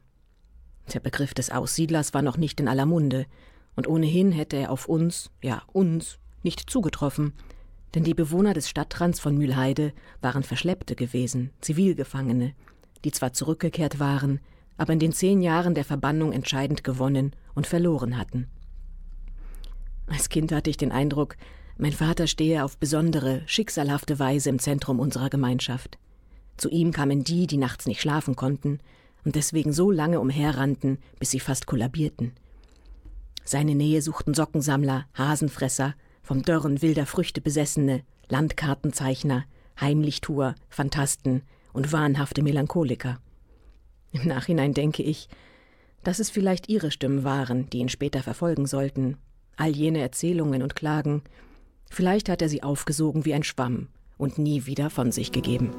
Der 0.93 0.99
Begriff 0.99 1.33
des 1.33 1.49
Aussiedlers 1.49 2.13
war 2.13 2.21
noch 2.21 2.37
nicht 2.37 2.59
in 2.59 2.67
aller 2.67 2.85
Munde, 2.85 3.25
und 3.77 3.87
ohnehin 3.87 4.33
hätte 4.33 4.57
er 4.57 4.71
auf 4.71 4.89
uns, 4.89 5.29
ja 5.41 5.61
uns, 5.71 6.17
nicht 6.43 6.69
zugetroffen, 6.69 7.31
denn 7.95 8.03
die 8.03 8.15
Bewohner 8.15 8.53
des 8.53 8.67
Stadtrands 8.67 9.19
von 9.21 9.37
Mühlheide 9.37 9.93
waren 10.19 10.43
Verschleppte 10.43 10.95
gewesen, 10.95 11.51
Zivilgefangene, 11.61 12.53
die 13.05 13.11
zwar 13.11 13.31
zurückgekehrt 13.31 13.99
waren, 13.99 14.41
aber 14.77 14.93
in 14.93 14.99
den 14.99 15.13
zehn 15.13 15.41
Jahren 15.41 15.75
der 15.75 15.85
Verbannung 15.85 16.33
entscheidend 16.33 16.83
gewonnen 16.83 17.33
und 17.55 17.67
verloren 17.67 18.17
hatten. 18.17 18.47
Als 20.07 20.29
Kind 20.29 20.51
hatte 20.51 20.69
ich 20.69 20.77
den 20.77 20.91
Eindruck, 20.91 21.37
mein 21.77 21.93
Vater 21.93 22.25
stehe 22.25 22.63
auf 22.63 22.77
besondere, 22.77 23.43
schicksalhafte 23.45 24.17
Weise 24.17 24.49
im 24.49 24.57
Zentrum 24.57 24.99
unserer 24.99 25.29
Gemeinschaft. 25.29 25.99
Zu 26.57 26.69
ihm 26.69 26.91
kamen 26.91 27.23
die, 27.23 27.45
die 27.45 27.57
nachts 27.57 27.85
nicht 27.85 28.01
schlafen 28.01 28.35
konnten 28.35 28.79
und 29.23 29.35
deswegen 29.35 29.71
so 29.71 29.91
lange 29.91 30.19
umherrannten, 30.19 30.97
bis 31.19 31.29
sie 31.29 31.39
fast 31.39 31.67
kollabierten. 31.67 32.31
Seine 33.47 33.75
Nähe 33.75 34.01
suchten 34.01 34.33
Sockensammler, 34.33 35.05
Hasenfresser, 35.13 35.95
vom 36.21 36.43
Dörren 36.43 36.81
wilder 36.81 37.05
Früchte 37.05 37.39
besessene, 37.39 38.03
Landkartenzeichner, 38.27 39.45
Heimlichtuer, 39.79 40.55
Phantasten 40.67 41.43
und 41.71 41.93
wahnhafte 41.93 42.41
Melancholiker. 42.41 43.21
Im 44.11 44.27
Nachhinein 44.27 44.73
denke 44.73 45.01
ich, 45.01 45.29
dass 46.03 46.19
es 46.19 46.29
vielleicht 46.29 46.67
ihre 46.67 46.91
Stimmen 46.91 47.23
waren, 47.23 47.69
die 47.69 47.77
ihn 47.77 47.87
später 47.87 48.21
verfolgen 48.21 48.65
sollten. 48.65 49.15
All 49.55 49.69
jene 49.69 50.01
Erzählungen 50.01 50.61
und 50.61 50.75
Klagen. 50.75 51.21
Vielleicht 51.89 52.27
hat 52.27 52.41
er 52.41 52.49
sie 52.49 52.63
aufgesogen 52.63 53.23
wie 53.23 53.33
ein 53.33 53.43
Schwamm 53.43 53.87
und 54.17 54.37
nie 54.37 54.65
wieder 54.65 54.89
von 54.89 55.13
sich 55.13 55.31
gegeben. 55.31 55.69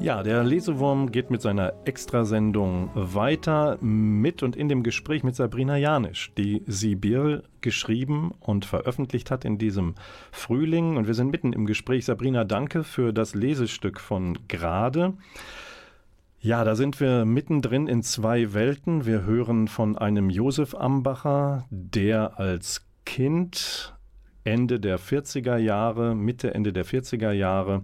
Ja, 0.00 0.22
der 0.22 0.44
Lesewurm 0.44 1.10
geht 1.10 1.28
mit 1.28 1.42
seiner 1.42 1.72
Extrasendung 1.84 2.88
weiter 2.94 3.78
mit 3.80 4.44
und 4.44 4.54
in 4.54 4.68
dem 4.68 4.84
Gespräch 4.84 5.24
mit 5.24 5.34
Sabrina 5.34 5.76
Janisch, 5.76 6.32
die 6.38 6.62
Sibir 6.66 7.42
geschrieben 7.62 8.32
und 8.38 8.64
veröffentlicht 8.64 9.32
hat 9.32 9.44
in 9.44 9.58
diesem 9.58 9.96
Frühling. 10.30 10.96
Und 10.96 11.08
wir 11.08 11.14
sind 11.14 11.32
mitten 11.32 11.52
im 11.52 11.66
Gespräch. 11.66 12.04
Sabrina, 12.04 12.44
danke 12.44 12.84
für 12.84 13.12
das 13.12 13.34
Lesestück 13.34 13.98
von 13.98 14.38
Grade. 14.48 15.14
Ja, 16.38 16.62
da 16.62 16.76
sind 16.76 17.00
wir 17.00 17.24
mittendrin 17.24 17.88
in 17.88 18.04
zwei 18.04 18.54
Welten. 18.54 19.04
Wir 19.04 19.24
hören 19.24 19.66
von 19.66 19.98
einem 19.98 20.30
Josef 20.30 20.76
Ambacher, 20.76 21.66
der 21.70 22.38
als 22.38 22.86
Kind 23.04 23.96
Ende 24.44 24.78
der 24.78 25.00
40er 25.00 25.56
Jahre, 25.56 26.14
Mitte, 26.14 26.54
Ende 26.54 26.72
der 26.72 26.86
40er 26.86 27.32
Jahre 27.32 27.82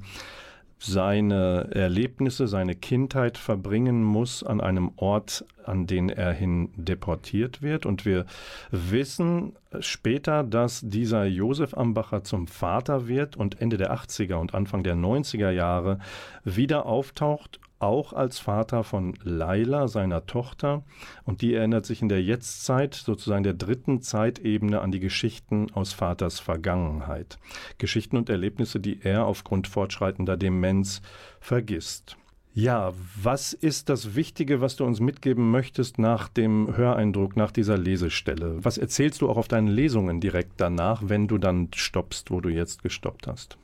seine 0.84 1.68
Erlebnisse, 1.72 2.46
seine 2.46 2.74
Kindheit 2.74 3.38
verbringen 3.38 4.02
muss 4.02 4.42
an 4.42 4.60
einem 4.60 4.92
Ort, 4.96 5.44
an 5.64 5.86
den 5.86 6.08
er 6.08 6.32
hin 6.32 6.70
deportiert 6.76 7.62
wird. 7.62 7.86
Und 7.86 8.04
wir 8.04 8.26
wissen 8.70 9.54
später, 9.80 10.44
dass 10.44 10.82
dieser 10.82 11.24
Josef 11.24 11.74
Ambacher 11.74 12.24
zum 12.24 12.46
Vater 12.46 13.08
wird 13.08 13.36
und 13.36 13.60
Ende 13.60 13.76
der 13.76 13.94
80er 13.94 14.34
und 14.34 14.54
Anfang 14.54 14.82
der 14.82 14.94
90er 14.94 15.50
Jahre 15.50 15.98
wieder 16.44 16.86
auftaucht 16.86 17.60
auch 17.78 18.12
als 18.12 18.38
Vater 18.38 18.84
von 18.84 19.14
Laila, 19.22 19.88
seiner 19.88 20.26
Tochter. 20.26 20.84
Und 21.24 21.42
die 21.42 21.54
erinnert 21.54 21.86
sich 21.86 22.02
in 22.02 22.08
der 22.08 22.22
Jetztzeit, 22.22 22.94
sozusagen 22.94 23.44
der 23.44 23.54
dritten 23.54 24.00
Zeitebene, 24.00 24.80
an 24.80 24.92
die 24.92 25.00
Geschichten 25.00 25.70
aus 25.72 25.92
Vaters 25.92 26.40
Vergangenheit. 26.40 27.38
Geschichten 27.78 28.16
und 28.16 28.30
Erlebnisse, 28.30 28.80
die 28.80 29.00
er 29.02 29.26
aufgrund 29.26 29.68
fortschreitender 29.68 30.36
Demenz 30.36 31.02
vergisst. 31.40 32.16
Ja, 32.56 32.92
was 33.20 33.52
ist 33.52 33.88
das 33.88 34.14
Wichtige, 34.14 34.60
was 34.60 34.76
du 34.76 34.84
uns 34.84 35.00
mitgeben 35.00 35.50
möchtest 35.50 35.98
nach 35.98 36.28
dem 36.28 36.76
Höreindruck, 36.76 37.36
nach 37.36 37.50
dieser 37.50 37.76
Lesestelle? 37.76 38.64
Was 38.64 38.78
erzählst 38.78 39.22
du 39.22 39.28
auch 39.28 39.36
auf 39.36 39.48
deinen 39.48 39.66
Lesungen 39.66 40.20
direkt 40.20 40.52
danach, 40.58 41.02
wenn 41.04 41.26
du 41.26 41.38
dann 41.38 41.70
stoppst, 41.74 42.30
wo 42.30 42.40
du 42.40 42.50
jetzt 42.50 42.84
gestoppt 42.84 43.26
hast? 43.26 43.58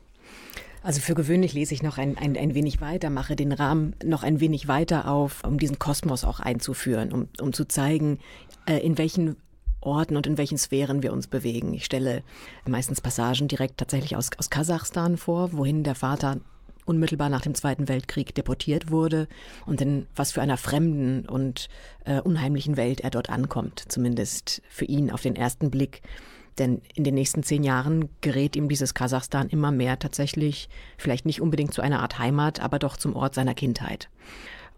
Also 0.82 1.00
für 1.00 1.14
gewöhnlich 1.14 1.52
lese 1.52 1.74
ich 1.74 1.82
noch 1.82 1.98
ein, 1.98 2.16
ein, 2.16 2.36
ein 2.36 2.54
wenig 2.54 2.80
weiter, 2.80 3.10
mache 3.10 3.36
den 3.36 3.52
Rahmen 3.52 3.94
noch 4.02 4.22
ein 4.22 4.40
wenig 4.40 4.66
weiter 4.66 5.10
auf, 5.10 5.44
um 5.44 5.58
diesen 5.58 5.78
Kosmos 5.78 6.24
auch 6.24 6.40
einzuführen, 6.40 7.12
um, 7.12 7.28
um 7.40 7.52
zu 7.52 7.66
zeigen, 7.66 8.18
äh, 8.66 8.78
in 8.78 8.96
welchen 8.96 9.36
Orten 9.82 10.16
und 10.16 10.26
in 10.26 10.38
welchen 10.38 10.58
Sphären 10.58 11.02
wir 11.02 11.12
uns 11.12 11.26
bewegen. 11.26 11.74
Ich 11.74 11.84
stelle 11.84 12.22
meistens 12.66 13.00
Passagen 13.00 13.48
direkt 13.48 13.78
tatsächlich 13.78 14.16
aus, 14.16 14.30
aus 14.38 14.50
Kasachstan 14.50 15.16
vor, 15.16 15.52
wohin 15.52 15.84
der 15.84 15.94
Vater 15.94 16.38
unmittelbar 16.84 17.28
nach 17.28 17.42
dem 17.42 17.54
Zweiten 17.54 17.88
Weltkrieg 17.88 18.34
deportiert 18.34 18.90
wurde 18.90 19.28
und 19.66 19.80
in 19.80 20.06
was 20.16 20.32
für 20.32 20.42
einer 20.42 20.56
fremden 20.56 21.26
und 21.28 21.68
äh, 22.04 22.20
unheimlichen 22.20 22.76
Welt 22.76 23.00
er 23.00 23.10
dort 23.10 23.30
ankommt, 23.30 23.84
zumindest 23.88 24.62
für 24.68 24.86
ihn 24.86 25.10
auf 25.10 25.22
den 25.22 25.36
ersten 25.36 25.70
Blick. 25.70 26.02
Denn 26.60 26.82
in 26.94 27.04
den 27.04 27.14
nächsten 27.14 27.42
zehn 27.42 27.64
Jahren 27.64 28.10
gerät 28.20 28.54
ihm 28.54 28.68
dieses 28.68 28.94
Kasachstan 28.94 29.48
immer 29.48 29.72
mehr 29.72 29.98
tatsächlich, 29.98 30.68
vielleicht 30.98 31.24
nicht 31.24 31.40
unbedingt 31.40 31.74
zu 31.74 31.80
einer 31.80 32.00
Art 32.00 32.18
Heimat, 32.18 32.60
aber 32.60 32.78
doch 32.78 32.98
zum 32.98 33.16
Ort 33.16 33.34
seiner 33.34 33.54
Kindheit. 33.54 34.10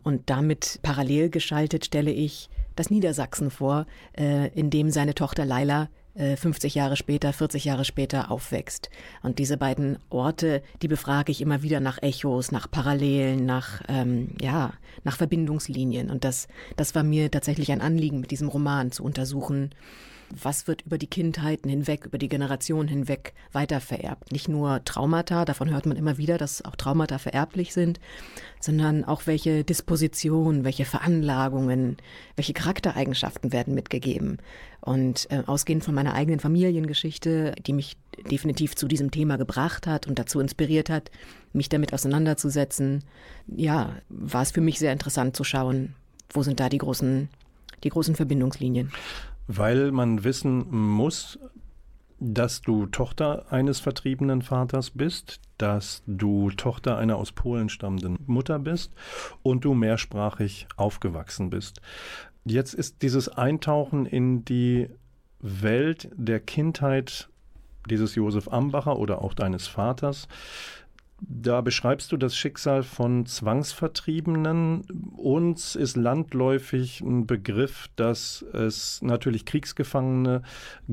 Und 0.04 0.30
damit 0.30 0.78
parallel 0.82 1.28
geschaltet 1.28 1.84
stelle 1.84 2.12
ich 2.12 2.48
das 2.76 2.90
Niedersachsen 2.90 3.50
vor, 3.50 3.86
äh, 4.16 4.48
in 4.58 4.70
dem 4.70 4.90
seine 4.90 5.14
Tochter 5.14 5.44
Laila 5.44 5.88
50 6.14 6.76
äh, 6.76 6.78
Jahre 6.78 6.96
später, 6.96 7.32
40 7.32 7.64
Jahre 7.64 7.84
später 7.84 8.30
aufwächst. 8.30 8.90
Und 9.22 9.38
diese 9.38 9.56
beiden 9.56 9.98
Orte, 10.10 10.62
die 10.82 10.88
befrage 10.88 11.32
ich 11.32 11.40
immer 11.40 11.62
wieder 11.62 11.80
nach 11.80 12.02
Echos, 12.02 12.52
nach 12.52 12.70
Parallelen, 12.70 13.46
nach, 13.46 13.82
ähm, 13.88 14.34
ja, 14.40 14.74
nach 15.04 15.16
Verbindungslinien. 15.16 16.10
Und 16.10 16.24
das, 16.24 16.48
das 16.76 16.94
war 16.94 17.02
mir 17.02 17.30
tatsächlich 17.30 17.72
ein 17.72 17.80
Anliegen, 17.80 18.20
mit 18.20 18.30
diesem 18.30 18.48
Roman 18.48 18.92
zu 18.92 19.02
untersuchen, 19.02 19.70
was 20.40 20.66
wird 20.66 20.82
über 20.82 20.98
die 20.98 21.06
Kindheiten 21.06 21.68
hinweg, 21.68 22.06
über 22.06 22.18
die 22.18 22.28
Generationen 22.28 22.88
hinweg 22.88 23.34
weitervererbt. 23.52 24.32
Nicht 24.32 24.48
nur 24.48 24.84
Traumata, 24.84 25.44
davon 25.44 25.70
hört 25.70 25.86
man 25.86 25.96
immer 25.96 26.18
wieder, 26.18 26.38
dass 26.38 26.64
auch 26.64 26.76
Traumata 26.76 27.18
vererblich 27.18 27.72
sind, 27.72 28.00
sondern 28.60 29.04
auch 29.04 29.26
welche 29.26 29.64
Dispositionen, 29.64 30.64
welche 30.64 30.84
Veranlagungen, 30.84 31.96
welche 32.36 32.52
Charaktereigenschaften 32.52 33.52
werden 33.52 33.74
mitgegeben. 33.74 34.38
Und 34.80 35.30
äh, 35.30 35.42
ausgehend 35.46 35.84
von 35.84 35.94
meiner 35.94 36.14
eigenen 36.14 36.40
Familiengeschichte, 36.40 37.54
die 37.66 37.72
mich 37.72 37.96
definitiv 38.30 38.74
zu 38.74 38.88
diesem 38.88 39.10
Thema 39.10 39.36
gebracht 39.36 39.86
hat 39.86 40.06
und 40.06 40.18
dazu 40.18 40.40
inspiriert 40.40 40.90
hat, 40.90 41.10
mich 41.52 41.68
damit 41.68 41.92
auseinanderzusetzen, 41.92 43.04
ja, 43.46 43.94
war 44.08 44.42
es 44.42 44.50
für 44.50 44.60
mich 44.60 44.78
sehr 44.78 44.92
interessant 44.92 45.36
zu 45.36 45.44
schauen, 45.44 45.94
wo 46.30 46.42
sind 46.42 46.60
da 46.60 46.68
die 46.68 46.78
großen, 46.78 47.28
die 47.84 47.88
großen 47.90 48.16
Verbindungslinien. 48.16 48.90
Weil 49.54 49.92
man 49.92 50.24
wissen 50.24 50.64
muss, 50.70 51.38
dass 52.18 52.62
du 52.62 52.86
Tochter 52.86 53.50
eines 53.50 53.80
vertriebenen 53.80 54.42
Vaters 54.42 54.90
bist, 54.90 55.40
dass 55.58 56.02
du 56.06 56.50
Tochter 56.50 56.96
einer 56.96 57.16
aus 57.16 57.32
Polen 57.32 57.68
stammenden 57.68 58.18
Mutter 58.26 58.58
bist 58.58 58.92
und 59.42 59.64
du 59.64 59.74
mehrsprachig 59.74 60.68
aufgewachsen 60.76 61.50
bist. 61.50 61.80
Jetzt 62.44 62.74
ist 62.74 63.02
dieses 63.02 63.28
Eintauchen 63.28 64.06
in 64.06 64.44
die 64.44 64.88
Welt 65.40 66.08
der 66.14 66.40
Kindheit 66.40 67.28
dieses 67.90 68.14
Josef 68.14 68.48
Ambacher 68.48 68.98
oder 68.98 69.22
auch 69.22 69.34
deines 69.34 69.66
Vaters 69.66 70.28
da 71.28 71.60
beschreibst 71.60 72.10
du 72.10 72.16
das 72.16 72.36
Schicksal 72.36 72.82
von 72.82 73.26
Zwangsvertriebenen. 73.26 74.82
Uns 75.16 75.76
ist 75.76 75.96
landläufig 75.96 77.00
ein 77.00 77.26
Begriff, 77.26 77.88
dass 77.96 78.42
es 78.52 79.00
natürlich 79.02 79.44
Kriegsgefangene 79.46 80.42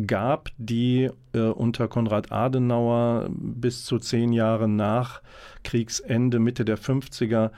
gab, 0.06 0.50
die 0.58 1.10
äh, 1.34 1.40
unter 1.40 1.88
Konrad 1.88 2.32
Adenauer 2.32 3.30
bis 3.32 3.86
zu 3.86 3.98
zehn 3.98 4.32
Jahre 4.32 4.68
nach 4.68 5.22
Kriegsende, 5.64 6.40
Mitte 6.40 6.64
der 6.64 6.78
50er, 6.78 7.52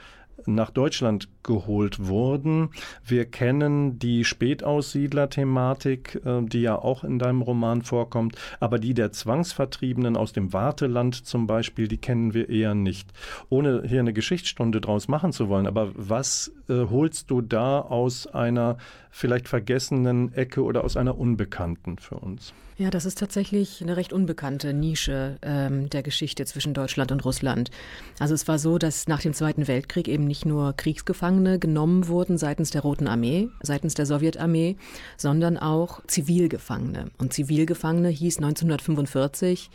nach 0.46 0.70
Deutschland 0.70 1.28
geholt 1.42 2.06
wurden. 2.06 2.70
Wir 3.04 3.24
kennen 3.24 3.98
die 3.98 4.24
Spätaussiedler-Thematik, 4.24 6.20
äh, 6.24 6.42
die 6.42 6.62
ja 6.62 6.76
auch 6.76 7.04
in 7.04 7.18
deinem 7.18 7.42
Roman 7.42 7.82
vorkommt, 7.82 8.36
aber 8.60 8.78
die 8.78 8.94
der 8.94 9.12
Zwangsvertriebenen 9.12 10.16
aus 10.16 10.32
dem 10.32 10.52
Warteland 10.52 11.26
zum 11.26 11.46
Beispiel, 11.46 11.88
die 11.88 11.98
kennen 11.98 12.34
wir 12.34 12.48
eher 12.48 12.74
nicht. 12.74 13.10
Ohne 13.48 13.82
hier 13.86 14.00
eine 14.00 14.12
Geschichtsstunde 14.12 14.80
draus 14.80 15.08
machen 15.08 15.32
zu 15.32 15.48
wollen, 15.48 15.66
aber 15.66 15.90
was 15.94 16.52
äh, 16.68 16.86
holst 16.90 17.30
du 17.30 17.40
da 17.40 17.80
aus 17.80 18.26
einer 18.26 18.76
vielleicht 19.10 19.48
vergessenen 19.48 20.32
Ecke 20.34 20.62
oder 20.62 20.84
aus 20.84 20.96
einer 20.96 21.18
unbekannten 21.18 21.98
für 21.98 22.16
uns? 22.16 22.54
Ja, 22.78 22.88
das 22.88 23.04
ist 23.04 23.18
tatsächlich 23.18 23.82
eine 23.82 23.98
recht 23.98 24.14
unbekannte 24.14 24.72
Nische 24.72 25.36
ähm, 25.42 25.90
der 25.90 26.02
Geschichte 26.02 26.46
zwischen 26.46 26.72
Deutschland 26.72 27.12
und 27.12 27.22
Russland. 27.22 27.70
Also 28.18 28.32
es 28.32 28.48
war 28.48 28.58
so, 28.58 28.78
dass 28.78 29.06
nach 29.08 29.20
dem 29.20 29.34
Zweiten 29.34 29.68
Weltkrieg 29.68 30.08
eben 30.08 30.24
nicht 30.24 30.46
nur 30.46 30.72
Kriegsgefangene 30.72 31.58
genommen 31.58 32.08
wurden 32.08 32.38
seitens 32.38 32.70
der 32.70 32.80
Roten 32.80 33.08
Armee, 33.08 33.50
seitens 33.62 33.92
der 33.92 34.06
Sowjetarmee, 34.06 34.76
sondern 35.18 35.58
auch 35.58 36.00
Zivilgefangene. 36.06 37.10
Und 37.18 37.34
Zivilgefangene 37.34 38.08
hieß 38.08 38.38
1945 38.38 39.70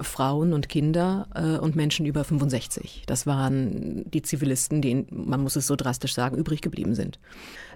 Frauen 0.00 0.52
und 0.52 0.68
Kinder 0.68 1.28
äh, 1.36 1.58
und 1.58 1.76
Menschen 1.76 2.04
über 2.04 2.24
65. 2.24 3.04
Das 3.06 3.28
waren 3.28 4.10
die 4.10 4.22
Zivilisten, 4.22 4.82
die, 4.82 5.06
man 5.10 5.40
muss 5.40 5.54
es 5.54 5.68
so 5.68 5.76
drastisch 5.76 6.14
sagen, 6.14 6.36
übrig 6.36 6.62
geblieben 6.62 6.96
sind. 6.96 7.20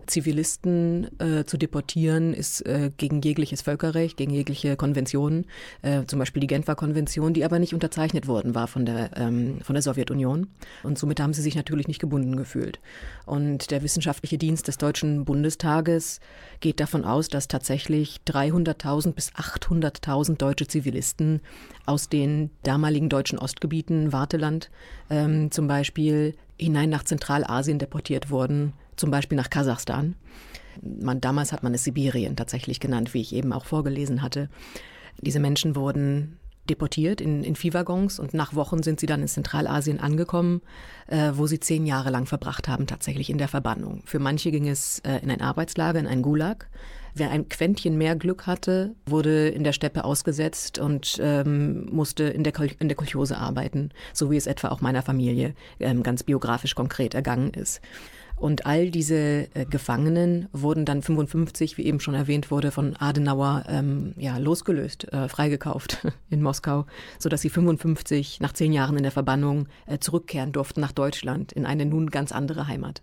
Zivilisten 0.06 1.08
äh, 1.20 1.44
zu 1.44 1.56
deportieren 1.56 2.34
ist 2.34 2.64
äh, 2.66 2.90
gegen 2.96 3.20
jegliches 3.20 3.62
Völkerrecht, 3.62 4.16
gegen 4.16 4.32
jegliche 4.32 4.76
Konventionen, 4.76 5.46
äh, 5.82 6.04
zum 6.06 6.18
Beispiel 6.18 6.40
die 6.40 6.46
Genfer 6.46 6.74
Konvention, 6.74 7.34
die 7.34 7.44
aber 7.44 7.58
nicht 7.58 7.74
unterzeichnet 7.74 8.26
worden 8.26 8.54
war 8.54 8.66
von 8.66 8.86
der, 8.86 9.10
ähm, 9.16 9.60
von 9.62 9.74
der 9.74 9.82
Sowjetunion. 9.82 10.48
Und 10.82 10.98
somit 10.98 11.20
haben 11.20 11.32
sie 11.32 11.42
sich 11.42 11.56
natürlich 11.56 11.88
nicht 11.88 12.00
gebunden 12.00 12.36
gefühlt. 12.36 12.80
Und 13.26 13.70
der 13.70 13.82
wissenschaftliche 13.82 14.38
Dienst 14.38 14.68
des 14.68 14.78
Deutschen 14.78 15.24
Bundestages 15.24 16.20
geht 16.60 16.80
davon 16.80 17.04
aus, 17.04 17.28
dass 17.28 17.48
tatsächlich 17.48 18.20
300.000 18.26 19.12
bis 19.12 19.32
800.000 19.32 20.36
deutsche 20.36 20.66
Zivilisten 20.66 21.40
aus 21.86 22.08
den 22.08 22.50
damaligen 22.62 23.08
deutschen 23.08 23.38
Ostgebieten, 23.38 24.12
Warteland 24.12 24.70
ähm, 25.10 25.50
zum 25.50 25.68
Beispiel, 25.68 26.34
hinein 26.58 26.90
nach 26.90 27.04
Zentralasien 27.04 27.78
deportiert 27.78 28.30
wurden, 28.30 28.72
zum 28.96 29.10
Beispiel 29.10 29.36
nach 29.36 29.50
Kasachstan. 29.50 30.14
Man, 30.82 31.20
damals 31.20 31.52
hat 31.52 31.62
man 31.62 31.74
es 31.74 31.84
Sibirien 31.84 32.36
tatsächlich 32.36 32.80
genannt, 32.80 33.14
wie 33.14 33.20
ich 33.20 33.34
eben 33.34 33.52
auch 33.52 33.64
vorgelesen 33.64 34.22
hatte. 34.22 34.48
Diese 35.20 35.40
Menschen 35.40 35.76
wurden 35.76 36.38
deportiert 36.68 37.20
in, 37.20 37.44
in 37.44 37.56
Viehwaggons 37.56 38.18
und 38.18 38.34
nach 38.34 38.54
Wochen 38.54 38.82
sind 38.82 38.98
sie 38.98 39.06
dann 39.06 39.22
in 39.22 39.28
Zentralasien 39.28 40.00
angekommen, 40.00 40.62
äh, 41.08 41.32
wo 41.34 41.46
sie 41.46 41.60
zehn 41.60 41.86
Jahre 41.86 42.10
lang 42.10 42.26
verbracht 42.26 42.68
haben, 42.68 42.86
tatsächlich 42.86 43.30
in 43.30 43.38
der 43.38 43.48
Verbannung. 43.48 44.02
Für 44.06 44.18
manche 44.18 44.50
ging 44.50 44.68
es 44.68 45.00
äh, 45.00 45.18
in 45.22 45.30
ein 45.30 45.42
Arbeitslager, 45.42 45.98
in 45.98 46.06
ein 46.06 46.22
Gulag. 46.22 46.68
Wer 47.16 47.30
ein 47.30 47.48
Quäntchen 47.48 47.96
mehr 47.96 48.16
Glück 48.16 48.46
hatte, 48.46 48.96
wurde 49.06 49.48
in 49.48 49.62
der 49.62 49.72
Steppe 49.72 50.04
ausgesetzt 50.04 50.80
und 50.80 51.18
ähm, 51.20 51.86
musste 51.92 52.24
in 52.24 52.42
der, 52.42 52.54
in 52.80 52.88
der 52.88 52.96
Kolchose 52.96 53.38
arbeiten, 53.38 53.90
so 54.12 54.32
wie 54.32 54.36
es 54.36 54.48
etwa 54.48 54.68
auch 54.68 54.80
meiner 54.80 55.02
Familie 55.02 55.54
ähm, 55.78 56.02
ganz 56.02 56.24
biografisch 56.24 56.74
konkret 56.74 57.14
ergangen 57.14 57.50
ist. 57.54 57.80
Und 58.36 58.66
all 58.66 58.90
diese 58.90 59.48
äh, 59.54 59.64
Gefangenen 59.64 60.48
wurden 60.52 60.84
dann 60.84 61.02
55, 61.02 61.78
wie 61.78 61.86
eben 61.86 62.00
schon 62.00 62.14
erwähnt 62.14 62.50
wurde, 62.50 62.70
von 62.70 62.96
Adenauer 62.96 63.64
ähm, 63.68 64.14
ja, 64.16 64.36
losgelöst, 64.38 65.12
äh, 65.12 65.28
freigekauft 65.28 66.06
in 66.30 66.42
Moskau, 66.42 66.86
sodass 67.18 67.42
sie 67.42 67.50
55 67.50 68.40
nach 68.40 68.52
zehn 68.52 68.72
Jahren 68.72 68.96
in 68.96 69.02
der 69.02 69.12
Verbannung 69.12 69.68
äh, 69.86 69.98
zurückkehren 69.98 70.52
durften 70.52 70.80
nach 70.80 70.92
Deutschland 70.92 71.52
in 71.52 71.64
eine 71.64 71.86
nun 71.86 72.10
ganz 72.10 72.32
andere 72.32 72.66
Heimat. 72.66 73.02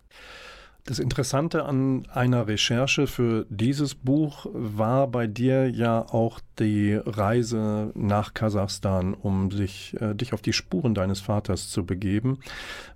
Das 0.86 0.98
Interessante 0.98 1.66
an 1.66 2.08
einer 2.12 2.48
Recherche 2.48 3.06
für 3.06 3.46
dieses 3.50 3.94
Buch 3.94 4.48
war 4.52 5.08
bei 5.08 5.28
dir 5.28 5.70
ja 5.70 6.02
auch 6.02 6.40
die 6.58 6.96
Reise 6.96 7.92
nach 7.94 8.34
Kasachstan, 8.34 9.14
um 9.14 9.52
sich, 9.52 9.96
äh, 10.02 10.16
dich 10.16 10.34
auf 10.34 10.42
die 10.42 10.54
Spuren 10.54 10.96
deines 10.96 11.20
Vaters 11.20 11.70
zu 11.70 11.86
begeben. 11.86 12.40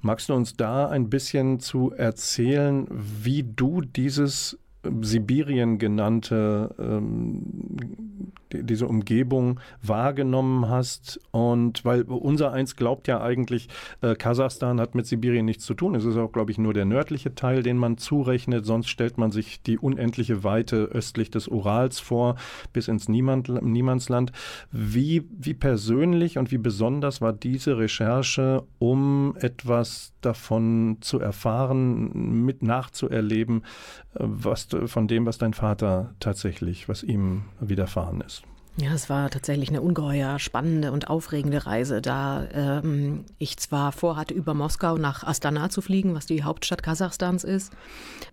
Magst 0.01 0.29
du 0.29 0.33
uns 0.33 0.55
da 0.55 0.87
ein 0.89 1.09
bisschen 1.11 1.59
zu 1.59 1.91
erzählen, 1.91 2.87
wie 2.89 3.43
du 3.43 3.81
dieses 3.81 4.57
Sibirien 5.01 5.77
genannte, 5.77 6.73
ähm, 6.79 8.31
diese 8.63 8.87
Umgebung 8.87 9.59
wahrgenommen 9.81 10.69
hast. 10.69 11.19
Und 11.31 11.85
weil 11.85 12.03
unser 12.03 12.51
eins 12.51 12.75
glaubt 12.75 13.07
ja 13.07 13.21
eigentlich, 13.21 13.69
äh, 14.01 14.15
Kasachstan 14.15 14.79
hat 14.79 14.95
mit 14.95 15.05
Sibirien 15.05 15.45
nichts 15.45 15.65
zu 15.65 15.73
tun. 15.73 15.95
Es 15.95 16.05
ist 16.05 16.17
auch, 16.17 16.31
glaube 16.31 16.51
ich, 16.51 16.57
nur 16.57 16.73
der 16.73 16.85
nördliche 16.85 17.35
Teil, 17.35 17.63
den 17.63 17.77
man 17.77 17.97
zurechnet. 17.97 18.65
Sonst 18.65 18.87
stellt 18.87 19.17
man 19.17 19.31
sich 19.31 19.61
die 19.61 19.77
unendliche 19.77 20.43
Weite 20.43 20.85
östlich 20.85 21.29
des 21.29 21.47
Urals 21.47 21.99
vor, 21.99 22.35
bis 22.73 22.87
ins 22.87 23.09
Niemand, 23.09 23.49
Niemandsland. 23.61 24.31
Wie, 24.71 25.27
wie 25.37 25.53
persönlich 25.53 26.37
und 26.37 26.51
wie 26.51 26.57
besonders 26.57 27.21
war 27.21 27.33
diese 27.33 27.77
Recherche, 27.77 28.63
um 28.79 29.35
etwas 29.39 30.13
davon 30.21 30.97
zu 31.01 31.19
erfahren, 31.19 32.43
mit 32.45 32.63
nachzuerleben, 32.63 33.63
äh, 34.15 34.19
was 34.19 34.67
von 34.85 35.07
dem, 35.07 35.25
was 35.25 35.37
dein 35.37 35.53
Vater 35.53 36.13
tatsächlich, 36.19 36.89
was 36.89 37.03
ihm 37.03 37.43
widerfahren 37.59 38.21
ist. 38.21 38.44
Ja, 38.77 38.93
es 38.93 39.09
war 39.09 39.29
tatsächlich 39.29 39.69
eine 39.69 39.81
ungeheuer 39.81 40.37
spannende 40.37 40.91
und 40.91 41.09
aufregende 41.09 41.65
Reise, 41.65 42.01
da 42.01 42.45
ähm, 42.53 43.23
ich 43.37 43.55
zwar 43.55 43.93
vorhatte, 43.93 44.33
über 44.33 44.53
Moskau 44.53 44.97
nach 44.97 45.23
Astana 45.23 45.69
zu 45.69 45.79
fliegen, 45.79 46.13
was 46.13 46.25
die 46.25 46.43
Hauptstadt 46.43 46.83
Kasachstans 46.83 47.45
ist, 47.45 47.71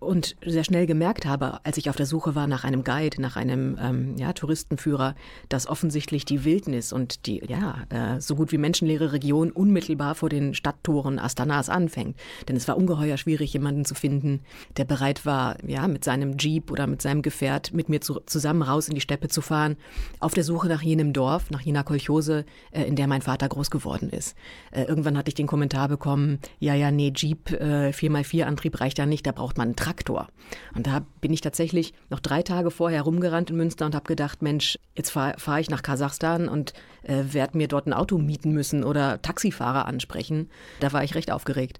und 0.01 0.35
sehr 0.45 0.65
schnell 0.65 0.85
gemerkt 0.85 1.25
habe, 1.25 1.61
als 1.63 1.77
ich 1.77 1.89
auf 1.89 1.95
der 1.95 2.07
Suche 2.07 2.35
war 2.35 2.47
nach 2.47 2.65
einem 2.65 2.83
Guide, 2.83 3.21
nach 3.21 3.37
einem 3.37 3.77
ähm, 3.79 4.17
ja, 4.17 4.33
Touristenführer, 4.33 5.15
dass 5.47 5.65
offensichtlich 5.65 6.25
die 6.25 6.43
Wildnis 6.43 6.91
und 6.91 7.25
die 7.25 7.41
ja 7.47 7.77
äh, 7.87 8.19
so 8.19 8.35
gut 8.35 8.51
wie 8.51 8.57
menschenleere 8.57 9.13
Region 9.13 9.49
unmittelbar 9.49 10.13
vor 10.13 10.27
den 10.27 10.55
Stadttoren 10.55 11.19
Astanas 11.19 11.69
anfängt. 11.69 12.17
Denn 12.49 12.57
es 12.57 12.67
war 12.67 12.75
ungeheuer 12.75 13.15
schwierig, 13.15 13.53
jemanden 13.53 13.85
zu 13.85 13.95
finden, 13.95 14.41
der 14.75 14.83
bereit 14.83 15.25
war, 15.25 15.55
ja, 15.65 15.87
mit 15.87 16.03
seinem 16.03 16.37
Jeep 16.37 16.69
oder 16.69 16.85
mit 16.85 17.01
seinem 17.01 17.21
Gefährt 17.21 17.71
mit 17.71 17.87
mir 17.87 18.01
zu, 18.01 18.19
zusammen 18.25 18.61
raus 18.61 18.89
in 18.89 18.95
die 18.95 19.01
Steppe 19.01 19.29
zu 19.29 19.39
fahren, 19.39 19.77
auf 20.19 20.32
auf 20.33 20.35
der 20.35 20.43
Suche 20.43 20.67
nach 20.67 20.81
jenem 20.81 21.13
Dorf, 21.13 21.51
nach 21.51 21.61
jener 21.61 21.83
Kolchose, 21.83 22.45
äh, 22.71 22.81
in 22.85 22.95
der 22.95 23.05
mein 23.05 23.21
Vater 23.21 23.47
groß 23.47 23.69
geworden 23.69 24.09
ist. 24.09 24.35
Äh, 24.71 24.85
irgendwann 24.85 25.15
hatte 25.15 25.29
ich 25.29 25.35
den 25.35 25.45
Kommentar 25.45 25.87
bekommen, 25.87 26.39
ja, 26.57 26.73
ja, 26.73 26.89
nee, 26.89 27.13
Jeep, 27.15 27.51
äh, 27.51 27.91
4x4-Antrieb 27.91 28.81
reicht 28.81 28.97
ja 28.97 29.05
nicht, 29.05 29.27
da 29.27 29.31
braucht 29.31 29.59
man 29.59 29.67
einen 29.67 29.75
Traktor. 29.75 30.27
Und 30.73 30.87
da 30.87 31.05
bin 31.21 31.31
ich 31.31 31.41
tatsächlich 31.41 31.93
noch 32.09 32.19
drei 32.19 32.41
Tage 32.41 32.71
vorher 32.71 33.03
rumgerannt 33.03 33.51
in 33.51 33.57
Münster 33.57 33.85
und 33.85 33.93
habe 33.93 34.07
gedacht, 34.07 34.41
Mensch, 34.41 34.79
jetzt 34.95 35.11
fahre 35.11 35.37
fahr 35.37 35.59
ich 35.59 35.69
nach 35.69 35.83
Kasachstan 35.83 36.49
und 36.49 36.73
äh, 37.03 37.25
werde 37.31 37.55
mir 37.55 37.67
dort 37.67 37.85
ein 37.85 37.93
Auto 37.93 38.17
mieten 38.17 38.53
müssen 38.53 38.83
oder 38.83 39.21
Taxifahrer 39.21 39.85
ansprechen. 39.85 40.49
Da 40.79 40.91
war 40.93 41.03
ich 41.03 41.13
recht 41.13 41.29
aufgeregt. 41.29 41.79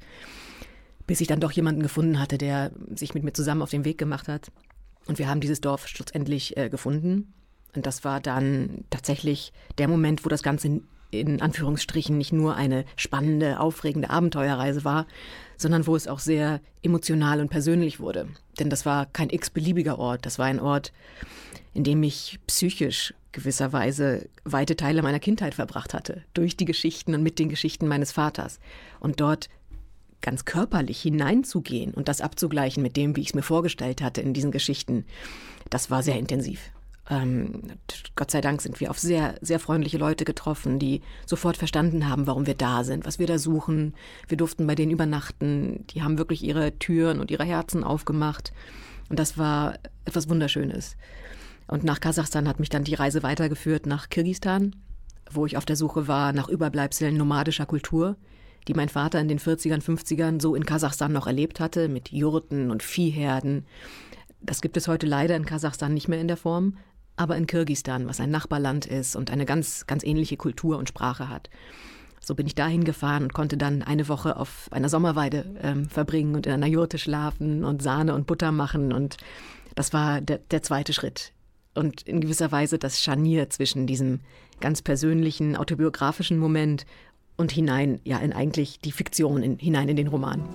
Bis 1.08 1.22
ich 1.22 1.28
dann 1.28 1.40
doch 1.40 1.52
jemanden 1.54 1.82
gefunden 1.82 2.20
hatte, 2.20 2.38
der 2.38 2.70
sich 2.94 3.16
mit 3.16 3.24
mir 3.24 3.34
zusammen 3.34 3.64
auf 3.64 3.72
den 3.72 3.84
Weg 3.84 3.98
gemacht 3.98 4.28
hat. 4.28 4.52
Und 5.08 5.18
wir 5.18 5.28
haben 5.28 5.42
dieses 5.42 5.60
Dorf 5.60 5.88
schlussendlich 5.88 6.56
äh, 6.56 6.70
gefunden. 6.70 7.34
Und 7.76 7.86
das 7.86 8.04
war 8.04 8.20
dann 8.20 8.84
tatsächlich 8.90 9.52
der 9.78 9.88
Moment, 9.88 10.26
wo 10.26 10.30
das 10.30 10.44
Ganze 10.44 10.82
in, 11.12 11.42
Anführungsstrichen 11.42 12.18
nicht 12.18 12.34
nur 12.34 12.56
eine 12.56 12.86
spannende, 12.96 13.60
aufregende 13.60 14.10
Abenteuerreise 14.10 14.84
war, 14.84 15.06
sondern 15.58 15.88
wo 15.88 15.96
es 15.96 16.08
auch 16.08 16.20
sehr 16.20 16.60
emotional 16.82 17.40
und 17.40 17.50
persönlich 17.50 18.00
wurde. 18.00 18.28
Denn 18.60 18.70
das 18.70 18.86
war 18.86 19.06
kein 19.06 19.30
x-beliebiger 19.30 20.00
Ort, 20.00 20.26
das 20.26 20.40
war 20.40 20.48
ein 20.48 20.60
Ort, 20.60 20.92
in 21.74 21.84
dem 21.84 22.04
ich 22.04 22.40
psychisch 22.48 23.14
gewisserweise 23.32 24.30
weite 24.44 24.76
Teile 24.76 25.02
meiner 25.02 25.20
Kindheit 25.20 25.56
verbracht 25.56 25.94
hatte, 25.94 26.24
durch 26.34 26.56
die 26.56 26.66
Geschichten 26.66 27.16
und 27.16 27.24
mit 27.24 27.40
den 27.40 27.50
Geschichten 27.50 27.88
meines 27.88 28.12
Vaters. 28.12 28.60
Und 29.00 29.20
dort 29.20 29.50
ganz 30.22 30.46
körperlich 30.46 31.02
hineinzugehen 31.02 31.94
und 31.94 32.08
das 32.08 32.22
abzugleichen 32.22 32.82
mit 32.82 32.96
dem, 32.96 33.16
wie 33.16 33.22
ich 33.22 33.28
es 33.28 33.34
mir 33.34 33.44
vorgestellt 33.44 34.02
hatte 34.02 34.22
in 34.22 34.34
diesen 34.34 34.52
Geschichten, 34.52 35.06
das 35.70 35.90
war 35.90 36.04
sehr 36.04 36.18
intensiv. 36.18 36.72
Ähm, 37.10 37.62
Gott 38.16 38.32
sei 38.32 38.40
Dank 38.40 38.62
sind 38.62 38.80
wir 38.80 38.90
auf 38.90 38.98
sehr, 38.98 39.36
sehr 39.42 39.60
freundliche 39.60 39.98
Leute 39.98 40.24
getroffen, 40.24 40.80
die 40.80 41.02
sofort 41.26 41.58
verstanden 41.58 42.08
haben, 42.08 42.28
warum 42.28 42.48
wir 42.48 42.56
da 42.56 42.84
sind, 42.84 43.06
was 43.06 43.20
wir 43.20 43.28
da 43.28 43.38
suchen. 43.38 43.94
Wir 44.28 44.38
durften 44.38 44.66
bei 44.68 44.76
denen 44.76 44.92
übernachten. 44.92 45.86
Die 45.88 46.02
haben 46.02 46.18
wirklich 46.18 46.44
ihre 46.44 46.78
Türen 46.80 47.20
und 47.20 47.32
ihre 47.32 47.44
Herzen 47.44 47.84
aufgemacht. 47.84 48.54
Und 49.10 49.20
das 49.20 49.38
war 49.38 49.76
etwas 50.06 50.30
Wunderschönes. 50.30 50.96
Und 51.68 51.84
nach 51.84 52.00
Kasachstan 52.00 52.48
hat 52.48 52.60
mich 52.60 52.70
dann 52.70 52.84
die 52.84 52.96
Reise 52.96 53.24
weitergeführt 53.24 53.86
nach 53.86 54.10
Kirgistan, 54.10 54.76
wo 55.30 55.46
ich 55.46 55.58
auf 55.58 55.66
der 55.66 55.76
Suche 55.76 56.08
war 56.08 56.34
nach 56.34 56.50
Überbleibseln 56.50 57.18
nomadischer 57.18 57.66
Kultur, 57.66 58.16
die 58.68 58.74
mein 58.74 58.90
Vater 58.90 59.20
in 59.20 59.28
den 59.28 59.40
40ern, 59.40 59.82
50ern 59.82 60.42
so 60.42 60.56
in 60.56 60.66
Kasachstan 60.66 61.12
noch 61.12 61.28
erlebt 61.28 61.60
hatte, 61.60 61.90
mit 61.90 62.12
Jurten 62.12 62.72
und 62.72 62.82
Viehherden. 62.82 63.66
Das 64.42 64.62
gibt 64.62 64.78
es 64.78 64.88
heute 64.88 65.06
leider 65.06 65.36
in 65.36 65.46
Kasachstan 65.46 65.94
nicht 65.94 66.08
mehr 66.08 66.22
in 66.22 66.28
der 66.28 66.38
Form, 66.38 66.78
aber 67.16 67.38
in 67.38 67.48
Kirgistan, 67.48 68.08
was 68.08 68.20
ein 68.20 68.32
Nachbarland 68.32 68.86
ist 68.86 69.16
und 69.16 69.30
eine 69.32 69.46
ganz, 69.46 69.86
ganz 69.88 70.04
ähnliche 70.04 70.38
Kultur 70.38 70.78
und 70.78 70.90
Sprache 70.90 71.30
hat. 71.30 71.50
So 72.20 72.36
bin 72.36 72.48
ich 72.48 72.56
dahin 72.56 72.86
gefahren 72.86 73.24
und 73.24 73.34
konnte 73.34 73.58
dann 73.58 73.82
eine 73.82 74.08
Woche 74.08 74.38
auf 74.38 74.70
einer 74.72 74.88
Sommerweide 74.88 75.46
ähm, 75.62 75.90
verbringen 75.90 76.36
und 76.36 76.46
in 76.46 76.54
einer 76.54 76.68
Jurte 76.68 76.98
schlafen 76.98 77.66
und 77.66 77.82
Sahne 77.82 78.16
und 78.16 78.28
Butter 78.28 78.52
machen. 78.54 78.94
Und 78.94 79.18
das 79.76 79.92
war 79.92 80.22
der, 80.22 80.38
der 80.38 80.64
zweite 80.64 80.94
Schritt. 80.94 81.34
Und 81.76 82.04
in 82.04 82.22
gewisser 82.22 82.52
Weise 82.52 82.78
das 82.78 83.02
Scharnier 83.02 83.50
zwischen 83.50 83.88
diesem 83.88 84.22
ganz 84.62 84.82
persönlichen, 84.82 85.58
autobiografischen 85.58 86.38
Moment 86.38 86.86
und 87.36 87.52
hinein, 87.52 88.00
ja, 88.06 88.20
in 88.20 88.32
eigentlich 88.32 88.80
die 88.80 88.92
Fiktion, 88.92 89.44
in, 89.44 89.58
hinein 89.58 89.90
in 89.90 89.98
den 89.98 90.08
Roman. 90.08 90.48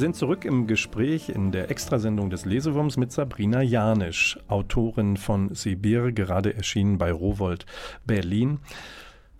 Sind 0.00 0.16
zurück 0.16 0.44
im 0.44 0.66
Gespräch 0.66 1.28
in 1.28 1.52
der 1.52 1.70
Extrasendung 1.70 2.30
des 2.30 2.44
Lesewurms 2.44 2.96
mit 2.96 3.12
Sabrina 3.12 3.62
Janisch, 3.62 4.38
Autorin 4.48 5.16
von 5.16 5.54
Sibir, 5.54 6.10
gerade 6.10 6.54
erschienen 6.54 6.98
bei 6.98 7.12
Rowold 7.12 7.66
Berlin. 8.06 8.58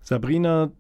Sabrina, 0.02 0.70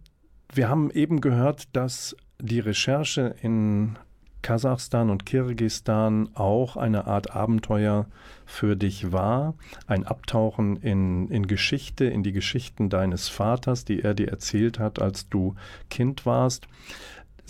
wir 0.52 0.68
haben 0.68 0.90
eben 0.90 1.20
gehört, 1.20 1.74
dass 1.74 2.14
die 2.38 2.60
Recherche 2.60 3.34
in 3.40 3.98
Kasachstan 4.42 5.10
und 5.10 5.26
Kirgisistan 5.26 6.28
auch 6.34 6.76
eine 6.76 7.06
Art 7.06 7.34
Abenteuer 7.34 8.06
für 8.46 8.76
dich 8.76 9.12
war, 9.12 9.54
ein 9.86 10.06
Abtauchen 10.06 10.76
in, 10.76 11.28
in 11.28 11.46
Geschichte, 11.46 12.04
in 12.04 12.22
die 12.22 12.32
Geschichten 12.32 12.90
deines 12.90 13.28
Vaters, 13.28 13.84
die 13.84 14.02
er 14.02 14.14
dir 14.14 14.28
erzählt 14.28 14.78
hat, 14.78 15.00
als 15.00 15.28
du 15.28 15.54
Kind 15.88 16.26
warst. 16.26 16.68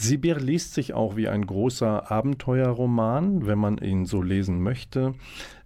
Sibir 0.01 0.41
liest 0.41 0.75
sich 0.75 0.95
auch 0.95 1.17
wie 1.17 1.29
ein 1.29 1.47
großer 1.47 2.11
Abenteuerroman, 2.11 3.47
wenn 3.47 3.59
man 3.59 3.79
ihn 3.79 4.07
so 4.07 4.23
lesen 4.23 4.63
möchte 4.63 5.15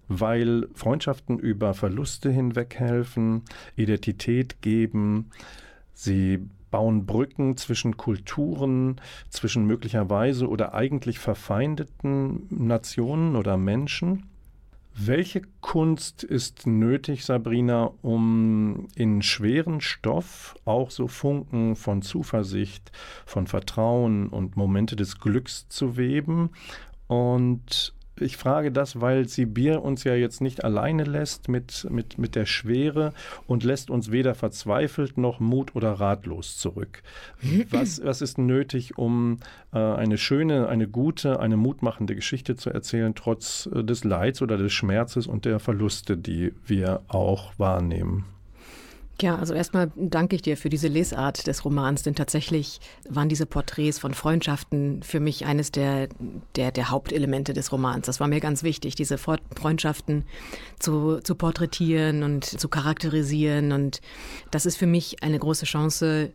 weil 0.09 0.69
Freundschaften 0.75 1.39
über 1.39 1.75
Verluste 1.75 2.31
hinweg 2.31 2.75
helfen, 2.79 3.43
Identität 3.77 4.61
geben, 4.61 5.31
sie 5.93 6.47
bauen 6.71 7.07
Brücken 7.07 7.57
zwischen 7.57 7.97
Kulturen, 7.97 9.01
zwischen 9.31 9.65
möglicherweise 9.65 10.49
oder 10.49 10.75
eigentlich 10.75 11.19
verfeindeten 11.19 12.47
Nationen 12.51 13.37
oder 13.37 13.57
Menschen. 13.57 14.25
Welche 14.97 15.43
Kunst 15.61 16.23
ist 16.23 16.69
nötig, 16.69 17.25
Sabrina, 17.25 17.91
um 18.03 18.87
in 18.95 19.23
schweren 19.23 19.81
Stoff 19.81 20.55
auch 20.65 20.93
so 20.93 21.09
Funken 21.09 21.75
von 21.75 22.01
Zuversicht, 22.01 22.93
von 23.27 23.49
Vertrauen 23.49 24.29
und 24.29 24.57
Momente 24.57 24.95
des 24.95 25.19
Glücks 25.19 25.69
zu 25.69 25.97
weben? 25.97 26.51
Und 27.09 27.93
ich 28.21 28.37
frage 28.37 28.71
das, 28.71 29.01
weil 29.01 29.29
Sibir 29.29 29.83
uns 29.83 30.05
ja 30.05 30.15
jetzt 30.15 30.41
nicht 30.41 30.65
alleine 30.65 31.05
lässt 31.05 31.49
mit, 31.49 31.87
mit, 31.91 32.19
mit 32.19 32.35
der 32.35 32.47
Schwere 32.47 33.13
und 33.47 33.65
lässt 33.65 33.91
uns 33.91 34.11
weder 34.11 34.35
verzweifelt 34.35 35.19
noch 35.19 35.41
mut 35.41 35.75
oder 35.75 35.93
ratlos 35.93 36.57
zurück. 36.59 37.03
Was, 37.71 38.05
was 38.05 38.23
ist 38.23 38.39
nötig, 38.39 38.99
um 38.99 39.39
äh, 39.73 39.79
eine 39.79 40.19
schöne, 40.19 40.69
eine 40.69 40.89
gute, 40.89 41.41
eine 41.41 41.57
mutmachende 41.57 42.15
Geschichte 42.15 42.57
zu 42.57 42.71
erzählen, 42.71 43.15
trotz 43.15 43.69
äh, 43.75 43.83
des 43.83 44.05
Leids 44.05 44.43
oder 44.43 44.57
des 44.57 44.73
Schmerzes 44.73 45.27
und 45.27 45.45
der 45.45 45.59
Verluste, 45.59 46.17
die 46.17 46.53
wir 46.67 47.03
auch 47.09 47.53
wahrnehmen? 47.59 48.25
Ja, 49.23 49.37
also 49.37 49.55
erstmal 49.55 49.93
danke 49.95 50.35
ich 50.35 50.43
dir 50.43 50.57
für 50.57 50.69
diese 50.69 50.89
Lesart 50.89 51.47
des 51.47 51.65
Romans, 51.65 52.03
denn 52.03 52.17
tatsächlich 52.17 52.81
waren 53.09 53.29
diese 53.29 53.47
Porträts 53.47 54.01
von 54.01 54.13
Freundschaften 54.13 55.05
für 55.05 55.21
mich 55.21 55.47
eines 55.47 55.71
der, 55.71 56.09
der, 56.57 56.73
der 56.73 56.91
Hauptelemente 56.91 57.53
des 57.53 57.71
Romans. 57.71 58.07
Das 58.07 58.19
war 58.19 58.27
mir 58.27 58.41
ganz 58.41 58.65
wichtig, 58.65 58.97
diese 58.97 59.17
Freundschaften 59.17 60.25
zu, 60.81 61.21
zu 61.21 61.37
porträtieren 61.37 62.25
und 62.25 62.45
zu 62.45 62.69
charakterisieren. 62.69 63.71
Und 63.71 64.01
das 64.51 64.67
ist 64.67 64.77
für 64.77 64.87
mich 64.87 65.23
eine 65.23 65.39
große 65.39 65.65
Chance 65.65 66.33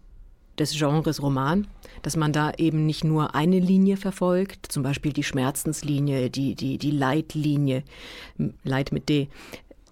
des 0.57 0.77
Genres 0.77 1.21
Roman, 1.21 1.67
dass 2.01 2.15
man 2.15 2.31
da 2.31 2.51
eben 2.57 2.85
nicht 2.85 3.03
nur 3.03 3.35
eine 3.35 3.59
Linie 3.59 3.97
verfolgt, 3.97 4.71
zum 4.71 4.83
Beispiel 4.83 5.11
die 5.13 5.23
Schmerzenslinie, 5.23 6.29
die, 6.29 6.55
die, 6.55 6.77
die 6.77 6.91
Leitlinie, 6.91 7.83
Leid 8.63 8.91
mit 8.91 9.09
D, 9.09 9.29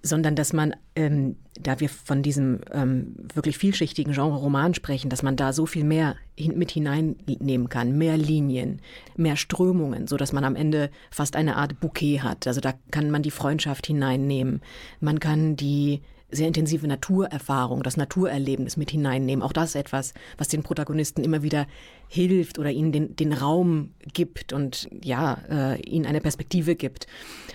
sondern 0.08 0.36
dass 0.36 0.54
man, 0.54 0.76
ähm, 0.96 1.36
da 1.60 1.80
wir 1.80 1.89
von 1.89 2.24
diesem 2.24 2.62
ähm, 2.72 3.15
wirklich 3.34 3.58
vielschichtigen 3.58 4.13
Genre 4.13 4.38
Roman 4.38 4.74
sprechen, 4.74 5.10
dass 5.10 5.24
man 5.24 5.36
da 5.36 5.54
so 5.54 5.65
viel 5.65 5.84
mehr 5.84 6.15
hin, 6.36 6.58
mit 6.58 6.72
hineinnehmen 6.72 7.70
kann, 7.70 7.98
mehr 7.98 8.17
Linien, 8.17 8.82
mehr 9.15 9.36
Strömungen, 9.36 10.08
so 10.08 10.17
dass 10.17 10.34
man 10.34 10.43
am 10.43 10.56
Ende 10.56 10.89
fast 11.12 11.36
eine 11.36 11.58
Art 11.58 11.80
Bouquet 11.80 12.22
hat. 12.22 12.48
Also 12.48 12.62
da 12.62 12.74
kann 12.91 13.12
man 13.12 13.22
die 13.22 13.32
Freundschaft 13.32 13.88
hineinnehmen, 13.88 14.62
man 15.00 15.20
kann 15.20 15.56
die 15.56 16.02
sehr 16.30 16.48
intensive 16.48 16.88
Naturerfahrung, 16.88 17.84
das 17.84 17.96
Naturerlebnis 17.96 18.76
mit 18.76 18.92
hineinnehmen. 18.92 19.44
Auch 19.44 19.54
das 19.54 19.76
etwas, 19.76 20.13
was 20.38 20.50
den 20.50 20.62
Protagonisten 20.62 21.24
immer 21.24 21.42
wieder 21.42 21.68
hilft 22.10 22.60
oder 22.60 22.70
ihnen 22.70 22.92
den, 22.92 23.16
den 23.16 23.32
Raum 23.32 23.92
gibt 24.13 24.52
und 24.52 24.90
ja, 25.04 25.38
äh, 25.50 25.82
ihnen 25.82 26.06
eine 26.06 26.20
Perspektive 26.22 26.76
gibt. 26.76 27.08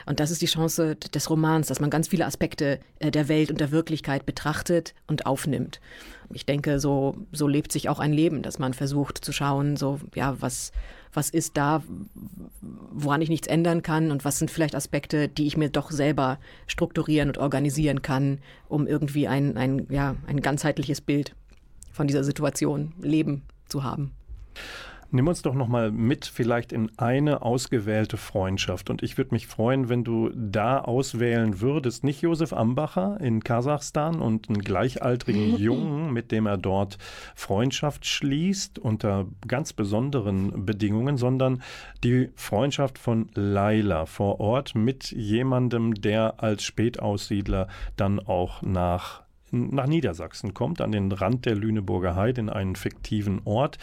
Und 0.06 0.20
das 0.20 0.30
ist 0.30 0.40
die 0.40 0.46
Chance 0.46 0.96
des 0.96 1.28
Romans, 1.28 1.66
dass 1.66 1.80
man 1.80 1.90
ganz 1.90 2.08
viele 2.08 2.26
Aspekte 2.26 2.80
äh, 2.98 3.10
der 3.10 3.28
Welt 3.28 3.50
und 3.50 3.60
der 3.60 3.72
Wirklichkeit 3.72 4.24
betrachtet 4.24 4.94
und 5.06 5.26
aufnimmt. 5.26 5.80
Ich 6.32 6.46
denke, 6.46 6.80
so, 6.80 7.16
so 7.30 7.46
lebt 7.46 7.72
sich 7.72 7.90
auch 7.90 7.98
ein 7.98 8.12
Leben, 8.12 8.42
dass 8.42 8.58
man 8.58 8.72
versucht 8.72 9.22
zu 9.22 9.32
schauen, 9.32 9.76
so, 9.76 10.00
ja, 10.14 10.36
was, 10.40 10.72
was 11.12 11.30
ist 11.30 11.56
da, 11.56 11.82
woran 12.60 13.20
ich 13.20 13.28
nichts 13.28 13.46
ändern 13.46 13.82
kann 13.82 14.10
und 14.10 14.24
was 14.24 14.38
sind 14.38 14.50
vielleicht 14.50 14.74
Aspekte, 14.74 15.28
die 15.28 15.46
ich 15.46 15.56
mir 15.56 15.68
doch 15.68 15.90
selber 15.90 16.38
strukturieren 16.66 17.28
und 17.28 17.38
organisieren 17.38 18.02
kann, 18.02 18.38
um 18.68 18.86
irgendwie 18.86 19.28
ein, 19.28 19.56
ein, 19.56 19.86
ja, 19.90 20.16
ein 20.26 20.40
ganzheitliches 20.40 21.00
Bild 21.00 21.34
von 21.92 22.06
dieser 22.06 22.24
Situation, 22.24 22.94
Leben 23.00 23.42
zu 23.68 23.84
haben. 23.84 24.12
Nimm 25.14 25.28
uns 25.28 25.42
doch 25.42 25.52
noch 25.52 25.68
mal 25.68 25.92
mit, 25.92 26.24
vielleicht 26.24 26.72
in 26.72 26.90
eine 26.96 27.42
ausgewählte 27.42 28.16
Freundschaft. 28.16 28.88
Und 28.88 29.02
ich 29.02 29.18
würde 29.18 29.34
mich 29.34 29.46
freuen, 29.46 29.90
wenn 29.90 30.04
du 30.04 30.30
da 30.34 30.78
auswählen 30.78 31.60
würdest, 31.60 32.02
nicht 32.02 32.22
Josef 32.22 32.54
Ambacher 32.54 33.20
in 33.20 33.44
Kasachstan 33.44 34.22
und 34.22 34.48
einen 34.48 34.60
gleichaltrigen 34.60 35.56
Jungen, 35.58 36.14
mit 36.14 36.32
dem 36.32 36.46
er 36.46 36.56
dort 36.56 36.96
Freundschaft 37.34 38.06
schließt, 38.06 38.78
unter 38.78 39.26
ganz 39.46 39.74
besonderen 39.74 40.64
Bedingungen, 40.64 41.18
sondern 41.18 41.62
die 42.02 42.30
Freundschaft 42.34 42.98
von 42.98 43.28
Laila 43.34 44.06
vor 44.06 44.40
Ort 44.40 44.74
mit 44.74 45.12
jemandem, 45.12 45.92
der 45.92 46.42
als 46.42 46.64
Spätaussiedler 46.64 47.68
dann 47.98 48.18
auch 48.18 48.62
nach 48.62 49.21
nach 49.52 49.86
Niedersachsen 49.86 50.54
kommt, 50.54 50.80
an 50.80 50.92
den 50.92 51.12
Rand 51.12 51.46
der 51.46 51.54
Lüneburger 51.54 52.16
Heide 52.16 52.40
in 52.40 52.48
einen 52.48 52.74
fiktiven 52.74 53.42
Ort. 53.44 53.78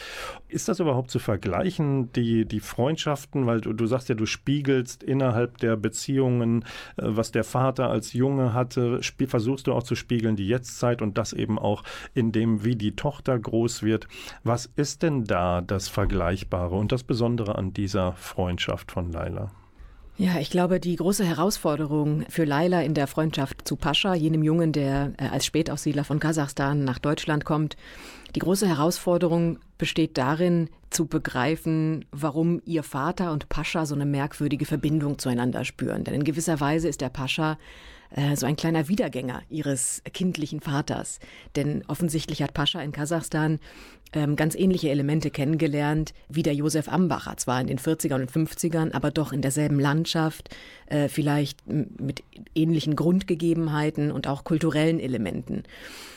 Ist 0.48 0.68
das 0.68 0.80
überhaupt 0.80 1.12
zu 1.12 1.20
vergleichen, 1.20 2.12
die, 2.14 2.46
die 2.46 2.60
Freundschaften? 2.60 3.46
Weil 3.46 3.62
du, 3.62 3.74
du 3.74 3.86
sagst 3.86 4.10
ja, 4.10 4.16
du 4.16 4.26
spiegelst 4.26 5.04
innerhalb 5.04 5.58
der 5.60 5.78
Beziehungen, 5.78 6.64
äh, 6.98 7.04
was 7.04 7.32
der 7.32 7.44
Vater 7.44 7.90
als 7.90 8.14
Junge 8.14 8.54
hatte, 8.54 9.00
versuchst 9.28 9.68
du 9.68 9.74
auch 9.74 9.84
zu 9.84 9.96
spiegeln 9.96 10.36
die 10.36 10.48
Jetztzeit 10.48 11.02
und 11.02 11.18
das 11.18 11.34
eben 11.34 11.60
auch 11.60 11.84
in 12.14 12.32
dem, 12.32 12.64
wie 12.64 12.76
die 12.76 12.96
Tochter 12.96 13.38
groß 13.38 13.84
wird. 13.84 14.08
Was 14.44 14.66
ist 14.76 15.04
denn 15.04 15.26
da 15.26 15.62
das 15.62 15.88
Vergleichbare 15.88 16.76
und 16.76 16.92
das 16.92 17.04
Besondere 17.04 17.56
an 17.56 17.74
dieser 17.74 18.14
Freundschaft 18.14 18.92
von 18.92 19.12
Laila? 19.12 19.52
Ja, 20.22 20.38
ich 20.38 20.50
glaube, 20.50 20.82
die 20.82 20.98
große 20.98 21.24
Herausforderung 21.24 22.26
für 22.28 22.44
Laila 22.44 22.82
in 22.82 22.94
der 22.94 23.08
Freundschaft 23.08 23.66
zu 23.66 23.78
Pascha, 23.78 24.14
jenem 24.14 24.44
Jungen, 24.44 24.74
der 24.74 25.14
äh, 25.18 25.30
als 25.30 25.46
Spätaussiedler 25.46 26.04
von 26.04 26.20
Kasachstan 26.20 26.84
nach 26.84 27.00
Deutschland 27.00 27.46
kommt, 27.46 27.78
die 28.36 28.42
große 28.42 28.68
Herausforderung 28.68 29.60
besteht 29.78 30.18
darin, 30.18 30.70
zu 30.90 31.06
begreifen, 31.06 32.04
warum 32.12 32.62
ihr 32.66 32.84
Vater 32.84 33.32
und 33.32 33.48
Pascha 33.48 33.86
so 33.86 33.96
eine 33.96 34.06
merkwürdige 34.06 34.66
Verbindung 34.66 35.20
zueinander 35.20 35.64
spüren. 35.64 36.04
Denn 36.04 36.16
in 36.16 36.26
gewisser 36.26 36.60
Weise 36.60 36.90
ist 36.90 37.00
der 37.00 37.08
Pascha 37.08 37.58
äh, 38.12 38.36
so 38.36 38.46
ein 38.46 38.56
kleiner 38.56 38.88
Wiedergänger 38.88 39.42
ihres 39.50 40.02
kindlichen 40.14 40.62
Vaters. 40.62 41.20
Denn 41.56 41.84
offensichtlich 41.88 42.42
hat 42.42 42.54
Pascha 42.54 42.82
in 42.82 42.92
Kasachstan 42.92 43.60
ähm, 44.14 44.36
ganz 44.36 44.56
ähnliche 44.56 44.90
Elemente 44.90 45.30
kennengelernt 45.30 46.14
wie 46.28 46.44
der 46.44 46.56
Josef 46.56 46.90
Ambacher, 46.90 47.38
zwar 47.38 47.62
in 47.62 47.68
den 47.68 47.78
40ern 47.78 48.22
und 48.22 48.32
50ern, 48.32 48.94
aber 48.94 49.12
doch 49.12 49.32
in 49.32 49.42
derselben 49.42 49.80
Landschaft, 49.80 50.56
äh, 50.88 51.08
vielleicht 51.08 51.68
mit 51.68 52.24
ähnlichen 52.56 52.96
Grundgegebenheiten 52.96 54.12
und 54.12 54.28
auch 54.28 54.44
kulturellen 54.44 55.00
Elementen. 55.00 55.64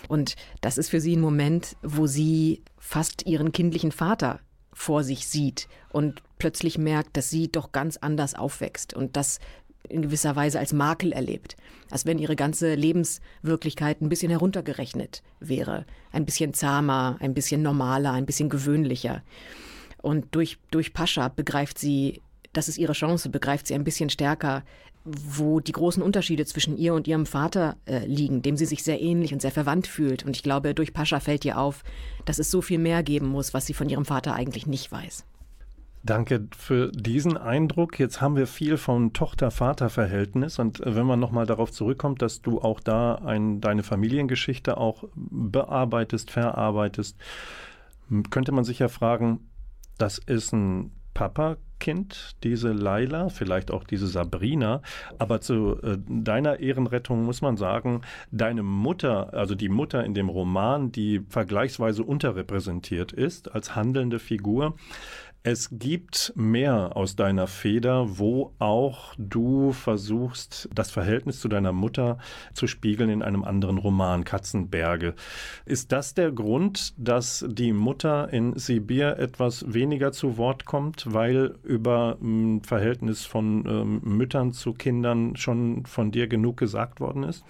Und 0.08 0.36
das 0.60 0.78
ist 0.78 0.88
für 0.88 1.00
sie 1.00 1.16
ein 1.16 1.20
Moment, 1.20 1.76
wo 1.82 2.06
sie 2.06 2.62
fast 2.78 3.26
ihren 3.26 3.52
kindlichen 3.52 3.92
Vater 3.92 4.40
vor 4.72 5.04
sich 5.04 5.28
sieht 5.28 5.68
und 5.90 6.22
plötzlich 6.38 6.78
merkt, 6.78 7.16
dass 7.16 7.28
sie 7.30 7.52
doch 7.52 7.72
ganz 7.72 7.98
anders 7.98 8.34
aufwächst 8.34 8.94
und 8.94 9.16
das 9.16 9.38
in 9.88 10.02
gewisser 10.02 10.36
Weise 10.36 10.58
als 10.58 10.72
Makel 10.72 11.12
erlebt, 11.12 11.56
als 11.90 12.06
wenn 12.06 12.18
ihre 12.18 12.36
ganze 12.36 12.74
Lebenswirklichkeit 12.74 14.00
ein 14.00 14.08
bisschen 14.08 14.30
heruntergerechnet 14.30 15.22
wäre, 15.40 15.86
ein 16.12 16.24
bisschen 16.24 16.54
zahmer, 16.54 17.16
ein 17.20 17.34
bisschen 17.34 17.62
normaler, 17.62 18.12
ein 18.12 18.26
bisschen 18.26 18.48
gewöhnlicher. 18.48 19.22
Und 20.00 20.34
durch, 20.34 20.58
durch 20.70 20.92
Pascha 20.92 21.28
begreift 21.28 21.78
sie, 21.78 22.22
das 22.52 22.68
ist 22.68 22.78
ihre 22.78 22.92
Chance, 22.92 23.28
begreift 23.28 23.66
sie 23.66 23.74
ein 23.74 23.84
bisschen 23.84 24.10
stärker, 24.10 24.64
wo 25.04 25.60
die 25.60 25.72
großen 25.72 26.02
Unterschiede 26.02 26.44
zwischen 26.46 26.76
ihr 26.76 26.94
und 26.94 27.08
ihrem 27.08 27.26
Vater 27.26 27.76
äh, 27.86 28.06
liegen, 28.06 28.42
dem 28.42 28.56
sie 28.56 28.66
sich 28.66 28.84
sehr 28.84 29.00
ähnlich 29.00 29.32
und 29.32 29.42
sehr 29.42 29.50
verwandt 29.50 29.86
fühlt. 29.86 30.24
Und 30.24 30.36
ich 30.36 30.42
glaube, 30.42 30.74
durch 30.74 30.92
Pascha 30.92 31.18
fällt 31.18 31.44
ihr 31.44 31.58
auf, 31.58 31.82
dass 32.24 32.38
es 32.38 32.50
so 32.50 32.62
viel 32.62 32.78
mehr 32.78 33.02
geben 33.02 33.26
muss, 33.26 33.52
was 33.52 33.66
sie 33.66 33.74
von 33.74 33.88
ihrem 33.88 34.04
Vater 34.04 34.34
eigentlich 34.34 34.66
nicht 34.66 34.92
weiß. 34.92 35.24
Danke 36.04 36.48
für 36.56 36.90
diesen 36.90 37.36
Eindruck. 37.36 38.00
Jetzt 38.00 38.20
haben 38.20 38.34
wir 38.34 38.48
viel 38.48 38.76
vom 38.76 39.12
Tochter-Vater-Verhältnis 39.12 40.58
und 40.58 40.80
äh, 40.80 40.96
wenn 40.96 41.06
man 41.06 41.20
nochmal 41.20 41.46
darauf 41.46 41.70
zurückkommt, 41.70 42.22
dass 42.22 42.42
du 42.42 42.60
auch 42.60 42.80
da 42.80 43.16
ein, 43.16 43.60
deine 43.60 43.84
Familiengeschichte 43.84 44.78
auch 44.78 45.04
bearbeitest, 45.14 46.32
verarbeitest, 46.32 47.16
könnte 48.30 48.50
man 48.50 48.64
sich 48.64 48.80
ja 48.80 48.88
fragen, 48.88 49.48
das 49.96 50.18
ist 50.18 50.52
ein 50.52 50.90
Papa-Kind, 51.14 52.36
diese 52.42 52.72
Laila, 52.72 53.28
vielleicht 53.28 53.70
auch 53.70 53.84
diese 53.84 54.06
Sabrina. 54.06 54.82
Aber 55.18 55.40
zu 55.40 55.80
äh, 55.82 55.98
deiner 56.08 56.58
Ehrenrettung 56.58 57.24
muss 57.24 57.42
man 57.42 57.56
sagen, 57.56 58.00
deine 58.30 58.62
Mutter, 58.62 59.32
also 59.34 59.54
die 59.54 59.68
Mutter 59.68 60.04
in 60.04 60.14
dem 60.14 60.28
Roman, 60.28 60.90
die 60.90 61.20
vergleichsweise 61.28 62.02
unterrepräsentiert 62.02 63.12
ist 63.12 63.54
als 63.54 63.76
handelnde 63.76 64.18
Figur, 64.18 64.74
es 65.44 65.70
gibt 65.72 66.32
mehr 66.36 66.96
aus 66.96 67.16
deiner 67.16 67.48
Feder, 67.48 68.18
wo 68.18 68.52
auch 68.60 69.14
du 69.18 69.72
versuchst, 69.72 70.68
das 70.72 70.92
Verhältnis 70.92 71.40
zu 71.40 71.48
deiner 71.48 71.72
Mutter 71.72 72.18
zu 72.54 72.68
spiegeln 72.68 73.10
in 73.10 73.22
einem 73.22 73.42
anderen 73.42 73.78
Roman, 73.78 74.22
Katzenberge. 74.22 75.14
Ist 75.66 75.90
das 75.90 76.14
der 76.14 76.30
Grund, 76.30 76.94
dass 76.96 77.44
die 77.48 77.72
Mutter 77.72 78.32
in 78.32 78.56
Sibir 78.56 79.18
etwas 79.18 79.64
weniger 79.72 80.12
zu 80.12 80.36
Wort 80.36 80.64
kommt, 80.64 81.12
weil 81.12 81.56
über 81.64 82.18
ein 82.20 82.60
hm, 82.60 82.64
Verhältnis 82.64 83.24
von 83.24 83.64
ähm, 83.66 84.00
Müttern 84.04 84.52
zu 84.52 84.72
Kindern 84.72 85.34
schon 85.34 85.86
von 85.86 86.12
dir 86.12 86.28
genug 86.28 86.56
gesagt 86.56 87.00
worden 87.00 87.24
ist? 87.24 87.44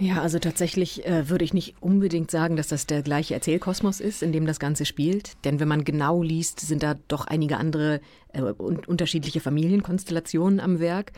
Ja, 0.00 0.22
also 0.22 0.38
tatsächlich 0.38 1.04
äh, 1.04 1.28
würde 1.28 1.44
ich 1.44 1.52
nicht 1.52 1.74
unbedingt 1.80 2.30
sagen, 2.30 2.56
dass 2.56 2.68
das 2.68 2.86
der 2.86 3.02
gleiche 3.02 3.34
Erzählkosmos 3.34 4.00
ist, 4.00 4.22
in 4.22 4.32
dem 4.32 4.46
das 4.46 4.58
Ganze 4.58 4.86
spielt. 4.86 5.32
Denn 5.44 5.60
wenn 5.60 5.68
man 5.68 5.84
genau 5.84 6.22
liest, 6.22 6.58
sind 6.60 6.82
da 6.82 6.94
doch 7.08 7.26
einige 7.26 7.58
andere 7.58 8.00
äh, 8.32 8.42
unterschiedliche 8.42 9.40
Familienkonstellationen 9.40 10.60
am 10.60 10.80
Werk. 10.80 11.12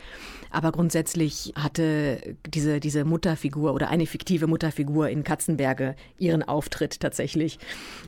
Aber 0.51 0.71
grundsätzlich 0.71 1.53
hatte 1.55 2.35
diese, 2.47 2.79
diese 2.79 3.05
Mutterfigur 3.05 3.73
oder 3.73 3.89
eine 3.89 4.05
fiktive 4.05 4.47
Mutterfigur 4.47 5.09
in 5.09 5.23
Katzenberge 5.23 5.95
ihren 6.17 6.43
Auftritt 6.43 6.99
tatsächlich. 6.99 7.59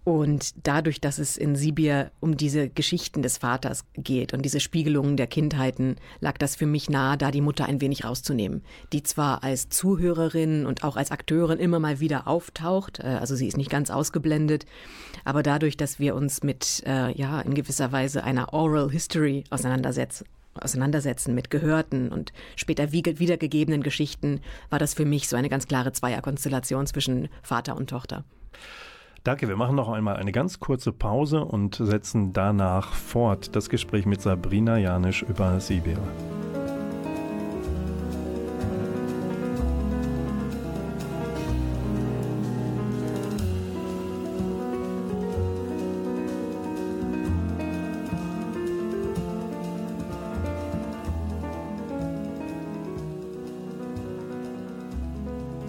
Und 0.03 0.53
dadurch, 0.63 1.01
dass 1.01 1.19
es 1.19 1.37
in 1.37 1.55
Sibir 1.55 2.11
um 2.19 2.37
diese 2.37 2.69
Geschichten 2.69 3.21
des 3.21 3.37
Vaters 3.37 3.85
geht 3.95 4.33
und 4.33 4.43
diese 4.43 4.59
Spiegelungen 4.59 5.17
der 5.17 5.27
Kindheiten, 5.27 5.95
lag 6.19 6.37
das 6.37 6.55
für 6.55 6.65
mich 6.65 6.89
nahe, 6.89 7.17
da 7.17 7.31
die 7.31 7.41
Mutter 7.41 7.65
ein 7.65 7.81
wenig 7.81 8.05
rauszunehmen. 8.05 8.63
Die 8.93 9.03
zwar 9.03 9.43
als 9.43 9.69
Zuhörerin 9.69 10.65
und 10.65 10.83
auch 10.83 10.95
als 10.95 11.11
Akteurin 11.11 11.59
immer 11.59 11.79
mal 11.79 11.99
wieder 11.99 12.27
auftaucht, 12.27 12.99
äh, 12.99 13.07
also 13.07 13.35
sie 13.35 13.47
ist 13.47 13.57
nicht 13.57 13.69
ganz 13.69 13.89
ausgeblendet, 13.89 14.65
aber 15.23 15.43
dadurch, 15.43 15.77
dass 15.77 15.99
wir 15.99 16.15
uns 16.15 16.43
mit, 16.43 16.83
äh, 16.85 17.11
ja, 17.17 17.41
in 17.41 17.53
gewisser 17.53 17.91
Weise 17.91 18.23
einer 18.23 18.53
Oral 18.53 18.89
History 18.95 19.43
auseinandersetzen, 19.49 20.25
Auseinandersetzen 20.57 21.35
mit 21.35 21.49
gehörten 21.49 22.13
und 22.13 22.31
später 22.55 22.93
wiedergegebenen 22.93 23.83
Geschichten 23.83 24.39
war 24.69 24.79
das 24.79 24.93
für 24.93 25.03
mich 25.03 25.27
so 25.27 25.35
eine 25.35 25.49
ganz 25.49 25.67
klare 25.67 25.91
Zweierkonstellation 25.91 26.87
zwischen 26.87 27.27
Vater 27.43 27.75
und 27.75 27.89
Tochter. 27.89 28.23
Danke, 29.25 29.49
wir 29.49 29.57
machen 29.57 29.75
noch 29.75 29.89
einmal 29.89 30.15
eine 30.15 30.31
ganz 30.31 30.61
kurze 30.61 30.93
Pause 30.93 31.43
und 31.43 31.75
setzen 31.75 32.31
danach 32.31 32.93
fort 32.93 33.53
das 33.53 33.69
Gespräch 33.69 34.05
mit 34.05 34.21
Sabrina 34.21 34.77
Janisch 34.77 35.23
über 35.23 35.59
Sibir. 35.59 35.99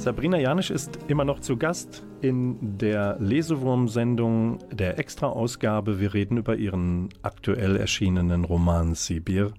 Sabrina 0.07 0.39
Janisch 0.39 0.71
ist 0.71 1.01
immer 1.09 1.25
noch 1.25 1.41
zu 1.41 1.57
Gast 1.57 2.05
in 2.21 2.79
der 2.79 3.17
Lesewurm-Sendung 3.19 4.59
der 4.71 5.01
Extra-Ausgabe. 5.01 5.99
Wir 5.99 6.15
reden 6.15 6.37
über 6.37 6.55
ihren 6.55 7.09
aktuell 7.23 7.75
erschienenen 7.75 8.45
Roman 8.45 8.95
Sibir. 8.95 9.51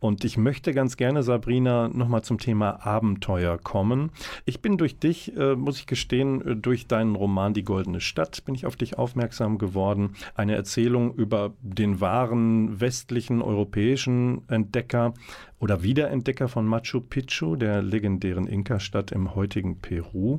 Und 0.00 0.24
ich 0.24 0.38
möchte 0.38 0.72
ganz 0.72 0.96
gerne, 0.96 1.22
Sabrina, 1.22 1.88
nochmal 1.88 2.22
zum 2.22 2.38
Thema 2.38 2.86
Abenteuer 2.86 3.58
kommen. 3.58 4.10
Ich 4.46 4.62
bin 4.62 4.78
durch 4.78 4.98
dich, 4.98 5.36
äh, 5.36 5.54
muss 5.54 5.78
ich 5.78 5.86
gestehen, 5.86 6.40
äh, 6.40 6.56
durch 6.56 6.86
deinen 6.86 7.14
Roman 7.14 7.52
Die 7.52 7.64
Goldene 7.64 8.00
Stadt 8.00 8.42
bin 8.46 8.54
ich 8.54 8.64
auf 8.64 8.76
dich 8.76 8.96
aufmerksam 8.96 9.58
geworden. 9.58 10.14
Eine 10.34 10.54
Erzählung 10.56 11.14
über 11.14 11.52
den 11.60 12.00
wahren 12.00 12.80
westlichen 12.80 13.42
europäischen 13.42 14.40
Entdecker 14.48 15.12
oder 15.58 15.82
Wiederentdecker 15.82 16.48
von 16.48 16.66
Machu 16.66 17.02
Picchu, 17.02 17.56
der 17.56 17.82
legendären 17.82 18.46
Inka-Stadt 18.46 19.12
im 19.12 19.34
heutigen 19.34 19.80
Peru. 19.80 20.38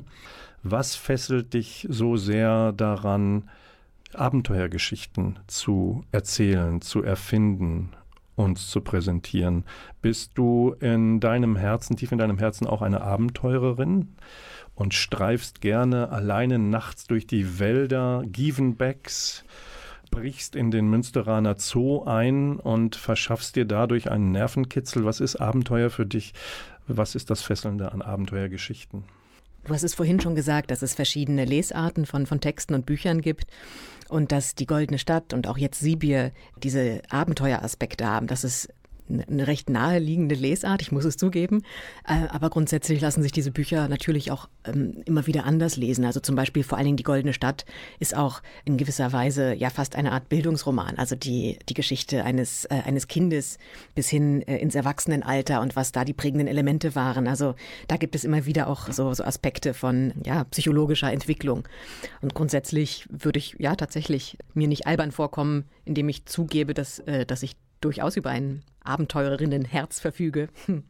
Was 0.64 0.96
fesselt 0.96 1.54
dich 1.54 1.86
so 1.88 2.16
sehr 2.16 2.72
daran, 2.72 3.48
Abenteuergeschichten 4.12 5.38
zu 5.46 6.04
erzählen, 6.10 6.82
zu 6.82 7.02
erfinden 7.02 7.92
uns 8.42 8.68
zu 8.68 8.80
präsentieren. 8.80 9.64
Bist 10.00 10.32
du 10.34 10.74
in 10.80 11.20
deinem 11.20 11.56
Herzen, 11.56 11.96
tief 11.96 12.12
in 12.12 12.18
deinem 12.18 12.38
Herzen 12.38 12.66
auch 12.66 12.82
eine 12.82 13.00
Abenteurerin 13.00 14.16
und 14.74 14.94
streifst 14.94 15.60
gerne 15.60 16.10
alleine 16.10 16.58
nachts 16.58 17.06
durch 17.06 17.26
die 17.26 17.58
Wälder 17.58 18.22
Gievenbecks, 18.26 19.44
brichst 20.10 20.56
in 20.56 20.70
den 20.70 20.88
Münsteraner 20.88 21.56
Zoo 21.58 22.04
ein 22.04 22.58
und 22.58 22.96
verschaffst 22.96 23.56
dir 23.56 23.64
dadurch 23.64 24.10
einen 24.10 24.32
Nervenkitzel. 24.32 25.04
Was 25.04 25.20
ist 25.20 25.36
Abenteuer 25.36 25.90
für 25.90 26.06
dich? 26.06 26.34
Was 26.86 27.14
ist 27.14 27.30
das 27.30 27.42
Fesselnde 27.42 27.92
an 27.92 28.02
Abenteuergeschichten? 28.02 29.04
Du 29.64 29.72
hast 29.72 29.84
es 29.84 29.94
vorhin 29.94 30.20
schon 30.20 30.34
gesagt, 30.34 30.70
dass 30.70 30.82
es 30.82 30.94
verschiedene 30.94 31.44
Lesarten 31.44 32.06
von, 32.06 32.26
von 32.26 32.40
Texten 32.40 32.74
und 32.74 32.86
Büchern 32.86 33.20
gibt 33.20 33.46
und 34.08 34.32
dass 34.32 34.54
die 34.54 34.66
Goldene 34.66 34.98
Stadt 34.98 35.32
und 35.32 35.46
auch 35.46 35.56
jetzt 35.56 35.80
Sibir 35.80 36.32
diese 36.62 37.02
Abenteueraspekte 37.08 38.06
haben, 38.06 38.26
dass 38.26 38.44
es 38.44 38.68
eine 39.08 39.46
recht 39.46 39.70
naheliegende 39.70 40.34
Lesart, 40.34 40.82
ich 40.82 40.92
muss 40.92 41.04
es 41.04 41.16
zugeben. 41.16 41.62
Äh, 42.06 42.28
aber 42.28 42.50
grundsätzlich 42.50 43.00
lassen 43.00 43.22
sich 43.22 43.32
diese 43.32 43.50
Bücher 43.50 43.88
natürlich 43.88 44.30
auch 44.30 44.48
ähm, 44.64 45.02
immer 45.04 45.26
wieder 45.26 45.44
anders 45.44 45.76
lesen. 45.76 46.04
Also 46.04 46.20
zum 46.20 46.36
Beispiel 46.36 46.62
vor 46.62 46.78
allen 46.78 46.86
Dingen 46.86 46.96
Die 46.96 47.02
Goldene 47.02 47.32
Stadt 47.32 47.64
ist 47.98 48.16
auch 48.16 48.42
in 48.64 48.76
gewisser 48.76 49.12
Weise 49.12 49.54
ja 49.54 49.70
fast 49.70 49.96
eine 49.96 50.12
Art 50.12 50.28
Bildungsroman. 50.28 50.98
Also 50.98 51.16
die, 51.16 51.58
die 51.68 51.74
Geschichte 51.74 52.24
eines, 52.24 52.64
äh, 52.66 52.82
eines 52.84 53.08
Kindes 53.08 53.58
bis 53.94 54.08
hin 54.08 54.42
äh, 54.42 54.58
ins 54.58 54.74
Erwachsenenalter 54.74 55.60
und 55.60 55.76
was 55.76 55.92
da 55.92 56.04
die 56.04 56.14
prägenden 56.14 56.48
Elemente 56.48 56.94
waren. 56.94 57.28
Also 57.28 57.54
da 57.88 57.96
gibt 57.96 58.14
es 58.14 58.24
immer 58.24 58.46
wieder 58.46 58.68
auch 58.68 58.90
so, 58.90 59.12
so 59.14 59.24
Aspekte 59.24 59.74
von 59.74 60.12
ja, 60.24 60.44
psychologischer 60.44 61.12
Entwicklung. 61.12 61.68
Und 62.20 62.34
grundsätzlich 62.34 63.06
würde 63.10 63.38
ich 63.38 63.56
ja 63.58 63.76
tatsächlich 63.76 64.38
mir 64.54 64.68
nicht 64.68 64.86
albern 64.86 65.12
vorkommen, 65.12 65.64
indem 65.84 66.08
ich 66.08 66.26
zugebe, 66.26 66.74
dass, 66.74 67.02
dass 67.26 67.42
ich 67.42 67.56
durchaus 67.80 68.16
über 68.16 68.30
ein 68.30 68.62
Abenteurerinnenherz 68.84 70.00
verfüge. 70.00 70.48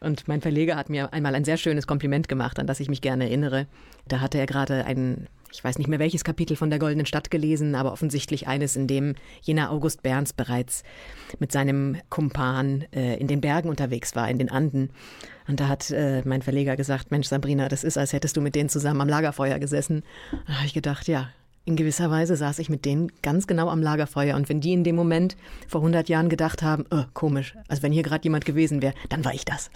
Und 0.00 0.28
mein 0.28 0.40
Verleger 0.40 0.76
hat 0.76 0.88
mir 0.88 1.12
einmal 1.12 1.34
ein 1.34 1.44
sehr 1.44 1.58
schönes 1.58 1.86
Kompliment 1.86 2.26
gemacht, 2.26 2.58
an 2.58 2.66
das 2.66 2.80
ich 2.80 2.88
mich 2.88 3.02
gerne 3.02 3.24
erinnere. 3.24 3.66
Da 4.08 4.20
hatte 4.20 4.38
er 4.38 4.46
gerade 4.46 4.86
ein, 4.86 5.28
ich 5.52 5.62
weiß 5.62 5.76
nicht 5.76 5.88
mehr 5.88 5.98
welches 5.98 6.24
Kapitel 6.24 6.56
von 6.56 6.70
der 6.70 6.78
Goldenen 6.78 7.04
Stadt 7.04 7.30
gelesen, 7.30 7.74
aber 7.74 7.92
offensichtlich 7.92 8.48
eines, 8.48 8.76
in 8.76 8.86
dem 8.86 9.14
jener 9.42 9.70
August 9.70 10.02
Berns 10.02 10.32
bereits 10.32 10.84
mit 11.38 11.52
seinem 11.52 11.98
Kumpan 12.08 12.86
äh, 12.94 13.18
in 13.18 13.26
den 13.26 13.42
Bergen 13.42 13.68
unterwegs 13.68 14.16
war, 14.16 14.30
in 14.30 14.38
den 14.38 14.50
Anden. 14.50 14.88
Und 15.46 15.60
da 15.60 15.68
hat 15.68 15.90
äh, 15.90 16.22
mein 16.24 16.40
Verleger 16.40 16.76
gesagt, 16.76 17.10
Mensch 17.10 17.28
Sabrina, 17.28 17.68
das 17.68 17.84
ist, 17.84 17.98
als 17.98 18.14
hättest 18.14 18.38
du 18.38 18.40
mit 18.40 18.54
denen 18.54 18.70
zusammen 18.70 19.02
am 19.02 19.08
Lagerfeuer 19.08 19.58
gesessen. 19.58 20.02
Da 20.46 20.54
habe 20.54 20.66
ich 20.66 20.74
gedacht, 20.74 21.08
ja, 21.08 21.28
in 21.70 21.76
gewisser 21.76 22.10
Weise 22.10 22.36
saß 22.36 22.58
ich 22.58 22.68
mit 22.68 22.84
denen 22.84 23.10
ganz 23.22 23.46
genau 23.46 23.68
am 23.68 23.80
Lagerfeuer. 23.80 24.36
Und 24.36 24.48
wenn 24.48 24.60
die 24.60 24.72
in 24.72 24.84
dem 24.84 24.96
Moment 24.96 25.36
vor 25.68 25.80
100 25.80 26.08
Jahren 26.08 26.28
gedacht 26.28 26.62
haben, 26.62 26.84
oh, 26.90 27.04
komisch, 27.14 27.54
also 27.68 27.82
wenn 27.82 27.92
hier 27.92 28.02
gerade 28.02 28.24
jemand 28.24 28.44
gewesen 28.44 28.82
wäre, 28.82 28.94
dann 29.08 29.24
war 29.24 29.32
ich 29.32 29.44
das. 29.44 29.70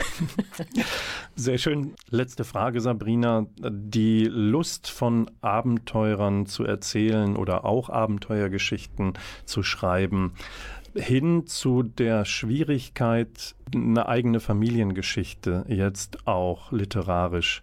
Sehr 1.37 1.59
schön. 1.59 1.94
Letzte 2.11 2.44
Frage, 2.44 2.80
Sabrina. 2.80 3.46
Die 3.59 4.24
Lust 4.24 4.90
von 4.90 5.30
Abenteurern 5.40 6.46
zu 6.46 6.64
erzählen 6.64 7.37
oder 7.37 7.64
auch 7.64 7.88
Abenteuergeschichten 7.88 9.14
zu 9.44 9.62
schreiben, 9.62 10.33
hin 10.94 11.46
zu 11.46 11.83
der 11.83 12.24
Schwierigkeit, 12.24 13.54
eine 13.74 14.07
eigene 14.09 14.40
Familiengeschichte 14.40 15.64
jetzt 15.68 16.26
auch 16.26 16.70
literarisch 16.70 17.62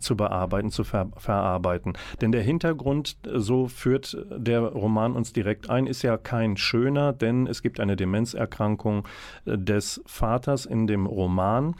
zu 0.00 0.16
bearbeiten, 0.16 0.70
zu 0.70 0.84
ver 0.84 1.08
verarbeiten. 1.16 1.94
Denn 2.20 2.32
der 2.32 2.42
Hintergrund, 2.42 3.16
so 3.34 3.68
führt 3.68 4.16
der 4.30 4.60
Roman 4.60 5.14
uns 5.14 5.32
direkt 5.32 5.70
ein, 5.70 5.86
ist 5.86 6.02
ja 6.02 6.16
kein 6.16 6.56
schöner, 6.56 7.12
denn 7.12 7.46
es 7.46 7.62
gibt 7.62 7.80
eine 7.80 7.96
Demenzerkrankung 7.96 9.06
des 9.44 10.02
Vaters 10.06 10.66
in 10.66 10.86
dem 10.86 11.06
Roman 11.06 11.74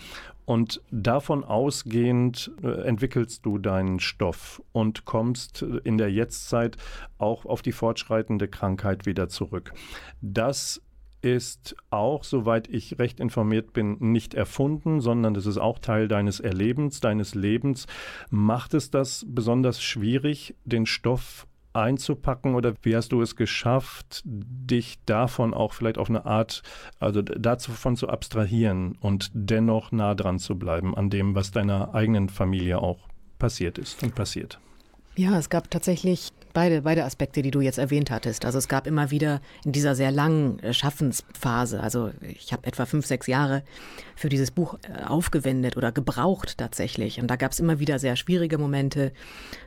und 0.46 0.80
davon 0.92 1.44
ausgehend 1.44 2.52
äh, 2.62 2.68
entwickelst 2.86 3.44
du 3.44 3.58
deinen 3.58 3.98
Stoff 3.98 4.62
und 4.72 5.04
kommst 5.04 5.62
in 5.62 5.98
der 5.98 6.10
Jetztzeit 6.10 6.76
auch 7.18 7.44
auf 7.44 7.62
die 7.62 7.72
fortschreitende 7.72 8.46
Krankheit 8.46 9.06
wieder 9.06 9.28
zurück. 9.28 9.74
Das 10.20 10.80
ist 11.34 11.74
auch, 11.90 12.22
soweit 12.22 12.68
ich 12.68 13.00
recht 13.00 13.18
informiert 13.18 13.72
bin, 13.72 13.96
nicht 13.98 14.34
erfunden, 14.34 15.00
sondern 15.00 15.34
das 15.34 15.46
ist 15.46 15.58
auch 15.58 15.80
Teil 15.80 16.06
deines 16.06 16.38
Erlebens, 16.38 17.00
deines 17.00 17.34
Lebens. 17.34 17.86
Macht 18.30 18.74
es 18.74 18.92
das 18.92 19.26
besonders 19.28 19.82
schwierig, 19.82 20.54
den 20.64 20.86
Stoff 20.86 21.48
einzupacken 21.72 22.54
oder 22.54 22.74
wie 22.82 22.94
hast 22.94 23.10
du 23.10 23.20
es 23.22 23.34
geschafft, 23.34 24.22
dich 24.24 24.98
davon 25.04 25.52
auch 25.52 25.74
vielleicht 25.74 25.98
auf 25.98 26.08
eine 26.08 26.24
Art, 26.26 26.62
also 27.00 27.22
davon 27.22 27.96
zu 27.96 28.08
abstrahieren 28.08 28.96
und 29.00 29.30
dennoch 29.34 29.90
nah 29.90 30.14
dran 30.14 30.38
zu 30.38 30.56
bleiben 30.56 30.96
an 30.96 31.10
dem, 31.10 31.34
was 31.34 31.50
deiner 31.50 31.92
eigenen 31.92 32.28
Familie 32.28 32.78
auch 32.80 33.00
passiert 33.40 33.78
ist 33.78 34.02
und 34.04 34.14
passiert? 34.14 34.60
Ja, 35.16 35.36
es 35.36 35.50
gab 35.50 35.70
tatsächlich 35.70 36.30
beide, 36.56 36.80
beide 36.80 37.04
Aspekte, 37.04 37.42
die 37.42 37.50
du 37.50 37.60
jetzt 37.60 37.76
erwähnt 37.76 38.10
hattest. 38.10 38.46
Also 38.46 38.56
es 38.56 38.66
gab 38.66 38.86
immer 38.86 39.10
wieder 39.10 39.42
in 39.66 39.72
dieser 39.72 39.94
sehr 39.94 40.10
langen 40.10 40.58
äh, 40.60 40.72
Schaffensphase, 40.72 41.80
also 41.80 42.12
ich 42.22 42.50
habe 42.50 42.66
etwa 42.66 42.86
fünf, 42.86 43.04
sechs 43.04 43.26
Jahre 43.26 43.62
für 44.14 44.30
dieses 44.30 44.52
Buch 44.52 44.78
äh, 44.88 45.04
aufgewendet 45.04 45.76
oder 45.76 45.92
gebraucht 45.92 46.56
tatsächlich. 46.56 47.20
Und 47.20 47.26
da 47.26 47.36
gab 47.36 47.52
es 47.52 47.60
immer 47.60 47.78
wieder 47.78 47.98
sehr 47.98 48.16
schwierige 48.16 48.56
Momente, 48.56 49.12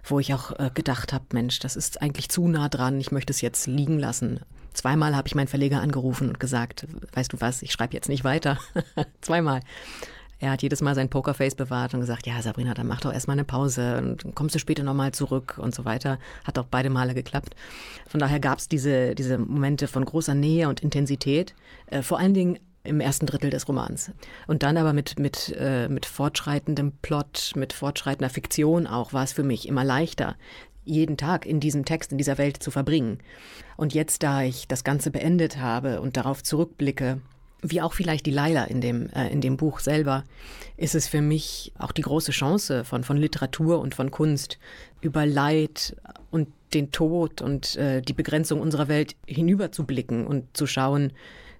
wo 0.03 0.19
ich 0.19 0.33
auch 0.33 0.57
äh, 0.57 0.71
gedacht 0.73 1.13
habe, 1.13 1.25
Mensch, 1.31 1.59
das 1.59 1.75
ist 1.75 2.01
eigentlich 2.01 2.29
zu 2.29 2.47
nah 2.47 2.69
dran, 2.69 2.99
ich 2.99 3.11
möchte 3.11 3.31
es 3.33 3.41
jetzt 3.41 3.67
liegen 3.67 3.99
lassen. 3.99 4.39
Zweimal 4.73 5.15
habe 5.15 5.27
ich 5.27 5.35
meinen 5.35 5.47
Verleger 5.47 5.81
angerufen 5.81 6.27
und 6.27 6.39
gesagt, 6.39 6.87
weißt 7.13 7.33
du 7.33 7.39
was, 7.39 7.61
ich 7.61 7.71
schreibe 7.71 7.93
jetzt 7.93 8.09
nicht 8.09 8.23
weiter. 8.23 8.57
Zweimal. 9.21 9.59
Er 10.39 10.51
hat 10.51 10.61
jedes 10.61 10.81
Mal 10.81 10.95
sein 10.95 11.09
Pokerface 11.09 11.55
bewahrt 11.55 11.93
und 11.93 11.99
gesagt, 11.99 12.25
ja, 12.25 12.41
Sabrina, 12.41 12.73
dann 12.73 12.87
mach 12.87 13.01
doch 13.01 13.13
erstmal 13.13 13.35
eine 13.35 13.43
Pause 13.43 13.97
und 13.97 14.35
kommst 14.35 14.55
du 14.55 14.59
später 14.59 14.83
nochmal 14.83 15.11
zurück 15.11 15.57
und 15.61 15.75
so 15.75 15.83
weiter. 15.83 16.17
Hat 16.45 16.57
auch 16.57 16.65
beide 16.65 16.89
Male 16.89 17.13
geklappt. 17.13 17.55
Von 18.07 18.19
daher 18.19 18.39
gab 18.39 18.59
es 18.59 18.69
diese, 18.69 19.15
diese 19.15 19.37
Momente 19.37 19.87
von 19.87 20.05
großer 20.05 20.35
Nähe 20.35 20.69
und 20.69 20.79
Intensität, 20.79 21.55
äh, 21.87 22.01
vor 22.01 22.19
allen 22.19 22.33
Dingen 22.33 22.59
im 22.83 23.01
ersten 23.01 23.25
Drittel 23.25 23.49
des 23.49 23.67
Romans. 23.67 24.11
Und 24.47 24.63
dann 24.63 24.77
aber 24.77 24.93
mit, 24.93 25.19
mit, 25.19 25.53
äh, 25.59 25.89
mit 25.89 26.05
fortschreitendem 26.05 26.93
Plot, 27.01 27.51
mit 27.55 27.73
fortschreitender 27.73 28.29
Fiktion 28.29 28.87
auch, 28.87 29.11
war 29.11 29.23
es 29.23 29.33
für 29.33 29.43
mich 29.43 29.67
immer 29.67 29.83
leichter, 29.83 30.37
jeden 30.85 31.17
Tag 31.17 31.45
in 31.45 31.59
diesem 31.59 31.83
Text, 31.83 32.13
in 32.13 32.17
dieser 32.17 32.37
Welt 32.37 32.63
zu 32.63 32.71
verbringen. 32.71 33.19
Und 33.75 33.93
jetzt, 33.93 34.23
da 34.23 34.43
ich 34.43 34.67
das 34.67 34.83
Ganze 34.85 35.11
beendet 35.11 35.57
habe 35.57 36.01
und 36.01 36.17
darauf 36.17 36.41
zurückblicke, 36.41 37.21
wie 37.61 37.81
auch 37.81 37.93
vielleicht 37.93 38.25
die 38.25 38.31
Leila 38.31 38.63
in 38.65 38.81
dem, 38.81 39.09
äh, 39.09 39.29
in 39.29 39.41
dem 39.41 39.57
Buch 39.57 39.79
selber, 39.79 40.23
ist 40.77 40.95
es 40.95 41.07
für 41.07 41.21
mich 41.21 41.73
auch 41.77 41.91
die 41.91 42.01
große 42.01 42.31
Chance 42.31 42.85
von, 42.85 43.03
von 43.03 43.17
Literatur 43.17 43.79
und 43.79 43.95
von 43.95 44.11
Kunst 44.11 44.57
über 45.01 45.25
Leid 45.25 45.95
und 46.31 46.47
den 46.73 46.91
Tod 46.91 47.41
und 47.41 47.75
äh, 47.75 48.01
die 48.01 48.13
Begrenzung 48.13 48.61
unserer 48.61 48.87
Welt 48.87 49.15
hinüberzublicken 49.25 50.25
und 50.25 50.45
zu 50.55 50.67
schauen, 50.67 51.13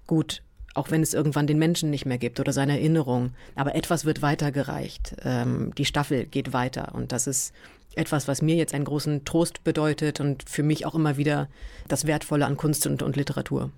gut, 0.06 0.42
auch 0.74 0.90
wenn 0.90 1.02
es 1.02 1.14
irgendwann 1.14 1.46
den 1.46 1.58
Menschen 1.58 1.90
nicht 1.90 2.06
mehr 2.06 2.18
gibt 2.18 2.38
oder 2.40 2.52
seine 2.52 2.78
Erinnerung. 2.78 3.32
Aber 3.56 3.74
etwas 3.74 4.04
wird 4.04 4.22
weitergereicht. 4.22 5.16
Ähm, 5.24 5.72
die 5.76 5.84
Staffel 5.84 6.26
geht 6.26 6.52
weiter. 6.52 6.94
Und 6.94 7.12
das 7.12 7.26
ist 7.26 7.52
etwas, 7.96 8.28
was 8.28 8.40
mir 8.40 8.54
jetzt 8.54 8.72
einen 8.72 8.84
großen 8.84 9.24
Trost 9.24 9.64
bedeutet 9.64 10.20
und 10.20 10.48
für 10.48 10.62
mich 10.62 10.86
auch 10.86 10.94
immer 10.94 11.16
wieder 11.16 11.48
das 11.88 12.06
Wertvolle 12.06 12.46
an 12.46 12.56
Kunst 12.56 12.86
und, 12.86 13.02
und 13.02 13.16
Literatur. 13.16 13.70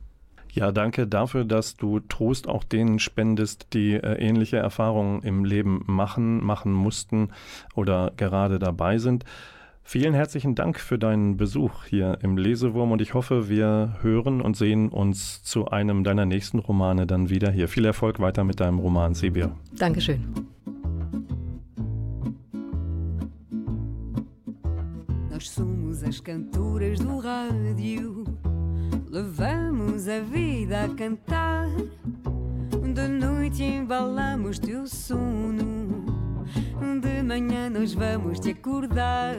Ja, 0.55 0.71
danke 0.71 1.07
dafür, 1.07 1.47
dass 1.47 1.77
du 1.77 2.01
Trost 2.01 2.47
auch 2.47 2.63
denen 2.63 2.99
spendest, 2.99 3.73
die 3.73 3.95
äh, 3.95 4.19
ähnliche 4.19 4.59
Erfahrungen 4.59 5.23
im 5.23 5.47
Leben 5.47 5.83
machen, 5.87 6.45
machen 6.45 6.73
mussten 6.73 7.31
oder 7.75 8.13
gerade 8.19 8.59
dabei 8.59 8.99
sind. 8.99 9.25
Vielen 9.83 10.13
herzlichen 10.13 10.55
Dank 10.55 10.79
für 10.79 10.99
deinen 10.99 11.39
Besuch 11.39 11.85
hier 11.87 12.19
im 12.21 12.37
Lesewurm 12.37 12.93
und 12.93 13.01
ich 13.01 13.15
hoffe, 13.15 13.49
wir 13.49 13.97
hören 14.03 14.43
und 14.43 14.55
sehen 14.55 14.91
uns 14.91 15.43
zu 15.43 15.69
einem 15.69 16.05
deiner 16.05 16.27
nächsten 16.27 16.59
Romane 16.59 17.07
dann 17.07 17.31
wieder 17.31 17.51
hier. 17.51 17.67
Viel 17.67 17.87
Erfolg 17.87 18.21
weiter 18.21 18.45
mit 18.45 18.61
deinem 18.61 18.79
Roman 18.79 19.15
Sibir. 19.15 19.57
Dankeschön. 19.77 20.23
Nós 25.31 25.55
somos 25.55 26.03
as 26.05 26.23
cantoras 26.23 27.01
do 27.01 27.19
rádio. 27.19 28.42
Levamos 29.13 30.09
a 30.09 30.21
vida 30.21 30.85
a 30.85 30.89
cantar. 30.89 31.69
De 32.95 33.09
noite 33.09 33.63
embalamos 33.63 34.59
teu 34.59 34.87
sono. 34.87 36.07
De 36.99 37.23
manhã 37.23 37.69
nós 37.69 37.93
vamos 37.93 38.41
te 38.41 38.53
acordar. 38.53 39.37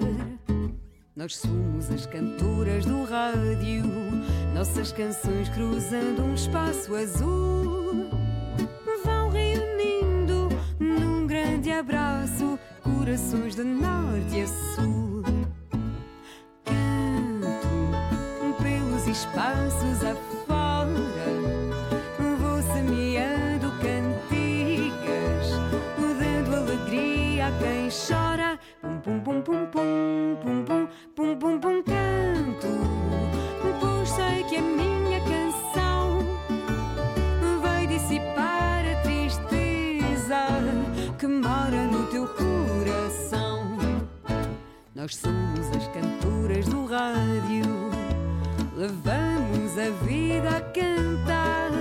Nós 1.16 1.38
somos 1.38 1.90
as 1.90 2.06
cantoras 2.06 2.86
do 2.86 3.04
rádio. 3.04 3.84
Nossas 4.54 4.92
canções 4.92 5.50
cruzando 5.50 6.22
um 6.22 6.36
espaço 6.36 6.94
azul. 6.94 8.12
Vão 9.04 9.30
reunindo 9.30 10.50
num 10.80 11.26
grande 11.26 11.72
abraço 11.72 12.60
corações 12.84 13.56
de 13.56 13.64
norte 13.64 14.40
a 14.40 14.48
sul. 14.48 15.03
Espaços 19.14 20.04
afora. 20.04 20.98
Vou 22.40 22.62
semeando 22.74 23.72
cantigas 23.80 25.48
Dando 26.20 26.56
alegria 26.56 27.48
a 27.48 27.52
quem 27.60 27.90
chora. 27.90 28.60
Pum 28.82 29.00
pum 29.00 29.20
pum 29.20 29.42
pum 29.42 29.68
pum 29.68 30.36
pum 30.42 30.66
pum 30.66 30.88
pum 31.16 31.36
pum 31.38 31.60
pum 31.60 31.84
canto. 31.84 32.68
Pois 33.80 34.10
sei 34.10 34.44
que 34.46 34.58
a 34.58 34.62
minha 34.62 35.20
canção 35.22 36.26
Vai 37.62 37.86
dissipar 37.86 38.84
a 38.86 38.96
tristeza 39.04 40.48
Que 41.20 41.28
mora 41.28 41.86
no 41.86 42.08
teu 42.08 42.28
coração. 42.28 43.78
Nós 44.96 45.16
somos 45.16 45.70
as 45.78 45.88
cantoras 45.90 46.68
do 46.68 46.86
rádio 46.86 48.03
Levamos 48.84 49.78
a 49.78 49.90
vida 50.06 50.58
a 50.58 50.60
cantar. 50.60 51.72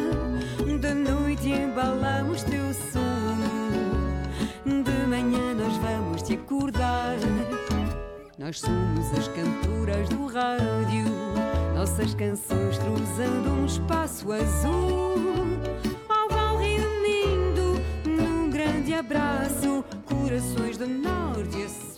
De 0.80 0.94
noite 0.94 1.50
embalamos 1.50 2.44
teu 2.44 2.72
sono. 2.72 4.22
De 4.64 5.06
manhã 5.08 5.52
nós 5.52 5.76
vamos 5.78 6.22
te 6.22 6.34
acordar. 6.34 7.16
Nós 8.38 8.60
somos 8.60 9.10
as 9.18 9.26
cantoras 9.26 10.08
do 10.10 10.26
rádio. 10.26 11.06
Nossas 11.74 12.14
canções 12.14 12.78
cruzando 12.78 13.50
um 13.50 13.66
espaço 13.66 14.30
azul. 14.30 15.16
Oh, 16.08 16.32
vão 16.32 16.58
reunindo 16.58 17.82
num 18.06 18.48
grande 18.48 18.94
abraço 18.94 19.84
corações 20.06 20.76
do 20.76 20.86
norte 20.86 21.62
e 21.62 21.68
sul. 21.68 21.91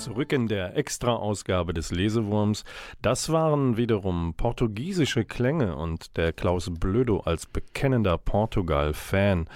Zurück 0.00 0.32
in 0.32 0.48
der 0.48 0.78
Extra-Ausgabe 0.78 1.74
des 1.74 1.90
Lesewurms. 1.90 2.64
Das 3.02 3.30
waren 3.30 3.76
wiederum 3.76 4.32
portugiesische 4.34 5.26
Klänge 5.26 5.76
und 5.76 6.16
der 6.16 6.32
Klaus 6.32 6.70
Blödo 6.72 7.20
als 7.20 7.44
bekennender 7.44 8.16
Portugal-Fan 8.16 9.46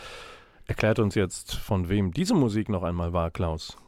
erklärt 0.66 0.99
uns 0.99 1.14
jetzt, 1.14 1.55
von 1.55 1.88
wem 1.88 2.12
diese 2.12 2.34
Musik 2.34 2.68
noch 2.68 2.82
einmal 2.82 3.14
war, 3.14 3.30
Klaus. 3.30 3.78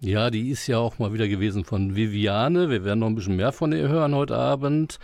Ja, 0.00 0.30
die 0.30 0.48
ist 0.48 0.66
ja 0.66 0.78
auch 0.78 0.98
mal 0.98 1.12
wieder 1.12 1.28
gewesen 1.28 1.64
von 1.64 1.96
Viviane. 1.96 2.70
Wir 2.70 2.82
werden 2.82 3.00
noch 3.00 3.08
ein 3.08 3.14
bisschen 3.14 3.36
mehr 3.36 3.52
von 3.52 3.72
ihr 3.72 3.88
hören 3.88 4.14
heute 4.14 4.36
Abend. 4.36 4.98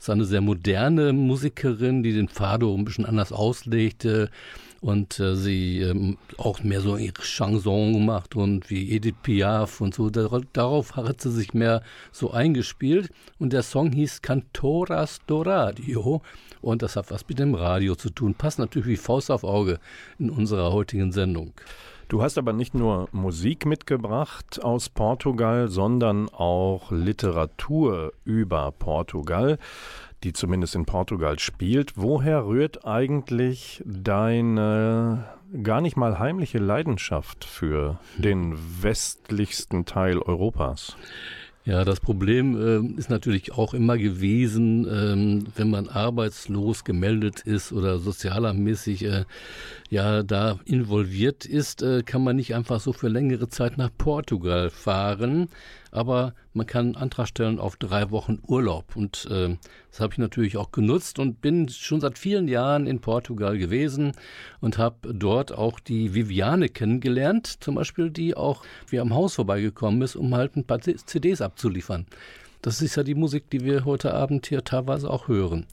Ist 0.00 0.10
eine 0.10 0.24
sehr 0.24 0.40
moderne 0.40 1.12
Musikerin, 1.12 2.02
die 2.02 2.12
den 2.12 2.28
Fado 2.28 2.74
ein 2.74 2.84
bisschen 2.84 3.06
anders 3.06 3.32
auslegte 3.32 4.30
und 4.80 5.18
äh, 5.20 5.34
sie 5.36 5.80
ähm, 5.80 6.18
auch 6.38 6.62
mehr 6.62 6.80
so 6.80 6.96
ihre 6.96 7.22
Chanson 7.22 7.92
gemacht 7.92 8.36
und 8.36 8.70
wie 8.70 8.92
Edith 8.92 9.14
Piaf 9.22 9.80
und 9.80 9.94
so. 9.94 10.10
Darauf 10.10 10.96
hat 10.96 11.20
sie 11.20 11.30
sich 11.30 11.54
mehr 11.54 11.82
so 12.12 12.30
eingespielt 12.30 13.10
und 13.38 13.52
der 13.52 13.62
Song 13.62 13.92
hieß 13.92 14.22
Cantoras 14.22 15.20
do 15.26 15.42
Radio 15.42 16.22
und 16.60 16.82
das 16.82 16.96
hat 16.96 17.10
was 17.10 17.26
mit 17.28 17.38
dem 17.38 17.54
Radio 17.54 17.94
zu 17.94 18.10
tun. 18.10 18.34
Passt 18.34 18.58
natürlich 18.58 18.88
wie 18.88 18.96
Faust 18.96 19.30
auf 19.30 19.44
Auge 19.44 19.78
in 20.18 20.30
unserer 20.30 20.72
heutigen 20.72 21.12
Sendung. 21.12 21.52
Du 22.08 22.22
hast 22.22 22.38
aber 22.38 22.52
nicht 22.52 22.72
nur 22.72 23.08
Musik 23.10 23.66
mitgebracht 23.66 24.62
aus 24.62 24.88
Portugal, 24.88 25.68
sondern 25.68 26.28
auch 26.28 26.92
Literatur 26.92 28.12
über 28.24 28.70
Portugal 28.70 29.58
die 30.26 30.32
zumindest 30.32 30.74
in 30.74 30.86
Portugal 30.86 31.38
spielt. 31.38 31.92
Woher 31.94 32.46
rührt 32.46 32.84
eigentlich 32.84 33.82
deine 33.86 35.24
gar 35.62 35.80
nicht 35.80 35.96
mal 35.96 36.18
heimliche 36.18 36.58
Leidenschaft 36.58 37.44
für 37.44 38.00
den 38.18 38.56
westlichsten 38.82 39.84
Teil 39.84 40.18
Europas? 40.18 40.96
Ja, 41.64 41.84
das 41.84 41.98
Problem 41.98 42.56
äh, 42.56 42.98
ist 42.98 43.10
natürlich 43.10 43.52
auch 43.52 43.74
immer 43.74 43.98
gewesen, 43.98 44.86
ähm, 44.88 45.46
wenn 45.56 45.68
man 45.68 45.88
arbeitslos 45.88 46.84
gemeldet 46.84 47.40
ist 47.40 47.72
oder 47.72 47.98
sozialermäßig 47.98 49.04
äh, 49.04 49.24
ja 49.90 50.22
da 50.22 50.60
involviert 50.64 51.44
ist, 51.44 51.82
äh, 51.82 52.04
kann 52.04 52.22
man 52.22 52.36
nicht 52.36 52.54
einfach 52.54 52.78
so 52.78 52.92
für 52.92 53.08
längere 53.08 53.48
Zeit 53.48 53.78
nach 53.78 53.90
Portugal 53.98 54.70
fahren 54.70 55.48
aber 55.90 56.34
man 56.52 56.66
kann 56.66 56.86
einen 56.86 56.96
Antrag 56.96 57.28
stellen 57.28 57.58
auf 57.58 57.76
drei 57.76 58.10
Wochen 58.10 58.38
Urlaub. 58.46 58.96
Und 58.96 59.26
äh, 59.30 59.56
das 59.90 60.00
habe 60.00 60.12
ich 60.12 60.18
natürlich 60.18 60.56
auch 60.56 60.72
genutzt 60.72 61.18
und 61.18 61.40
bin 61.40 61.68
schon 61.68 62.00
seit 62.00 62.18
vielen 62.18 62.48
Jahren 62.48 62.86
in 62.86 63.00
Portugal 63.00 63.58
gewesen 63.58 64.12
und 64.60 64.78
habe 64.78 65.14
dort 65.14 65.52
auch 65.52 65.80
die 65.80 66.14
Viviane 66.14 66.68
kennengelernt, 66.68 67.62
zum 67.62 67.76
Beispiel, 67.76 68.10
die 68.10 68.36
auch 68.36 68.62
wie 68.88 69.00
am 69.00 69.14
Haus 69.14 69.34
vorbeigekommen 69.34 70.02
ist, 70.02 70.16
um 70.16 70.34
halt 70.34 70.56
ein 70.56 70.64
paar 70.64 70.80
CDs 70.80 71.40
abzuliefern. 71.40 72.06
Das 72.62 72.82
ist 72.82 72.96
ja 72.96 73.04
die 73.04 73.14
Musik, 73.14 73.48
die 73.50 73.64
wir 73.64 73.84
heute 73.84 74.12
Abend 74.12 74.46
hier 74.46 74.64
teilweise 74.64 75.08
auch 75.08 75.28
hören. 75.28 75.66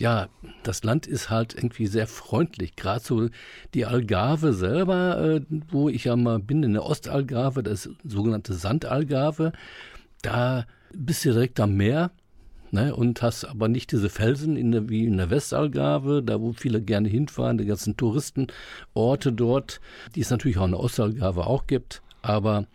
Ja, 0.00 0.30
das 0.62 0.82
Land 0.82 1.06
ist 1.06 1.28
halt 1.28 1.54
irgendwie 1.54 1.86
sehr 1.86 2.06
freundlich. 2.06 2.74
Gerade 2.74 3.04
so 3.04 3.28
die 3.74 3.84
Algarve 3.84 4.54
selber, 4.54 5.20
äh, 5.20 5.42
wo 5.68 5.90
ich 5.90 6.04
ja 6.04 6.16
mal 6.16 6.38
bin, 6.38 6.62
in 6.62 6.72
der 6.72 6.86
Ostalgarve, 6.86 7.62
das 7.62 7.90
sogenannte 8.02 8.54
Sandalgarve, 8.54 9.52
da 10.22 10.64
bist 10.94 11.26
du 11.26 11.32
direkt 11.32 11.60
am 11.60 11.74
Meer. 11.76 12.12
Ne, 12.72 12.94
und 12.94 13.20
hast 13.20 13.44
aber 13.44 13.66
nicht 13.68 13.90
diese 13.90 14.08
Felsen 14.08 14.56
in 14.56 14.70
der, 14.70 14.88
wie 14.88 15.04
in 15.04 15.16
der 15.16 15.28
Westalgarve, 15.28 16.22
da 16.22 16.40
wo 16.40 16.52
viele 16.52 16.80
gerne 16.80 17.08
hinfahren, 17.08 17.58
die 17.58 17.66
ganzen 17.66 17.96
Touristenorte 17.96 19.32
dort, 19.32 19.80
die 20.14 20.20
es 20.20 20.30
natürlich 20.30 20.56
auch 20.56 20.66
in 20.66 20.70
der 20.70 20.80
Ostalgarve 20.80 21.46
auch 21.46 21.66
gibt. 21.66 22.00
Aber 22.22 22.66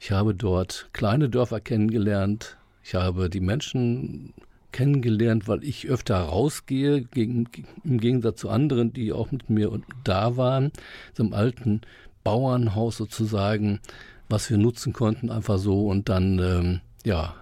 ich 0.00 0.10
habe 0.10 0.34
dort 0.34 0.90
kleine 0.92 1.30
Dörfer 1.30 1.60
kennengelernt, 1.60 2.58
ich 2.82 2.96
habe 2.96 3.30
die 3.30 3.40
Menschen 3.40 4.34
kennengelernt, 4.74 5.46
weil 5.46 5.62
ich 5.62 5.86
öfter 5.86 6.18
rausgehe, 6.18 7.02
gegen, 7.02 7.48
im 7.84 8.00
Gegensatz 8.00 8.40
zu 8.40 8.50
anderen, 8.50 8.92
die 8.92 9.12
auch 9.12 9.30
mit 9.30 9.48
mir 9.48 9.70
da 10.02 10.36
waren, 10.36 10.72
so 11.14 11.22
einem 11.22 11.32
alten 11.32 11.80
Bauernhaus 12.24 12.96
sozusagen, 12.96 13.78
was 14.28 14.50
wir 14.50 14.58
nutzen 14.58 14.92
konnten, 14.92 15.30
einfach 15.30 15.58
so. 15.58 15.86
Und 15.86 16.08
dann, 16.08 16.40
ähm, 16.40 16.80
ja, 17.04 17.36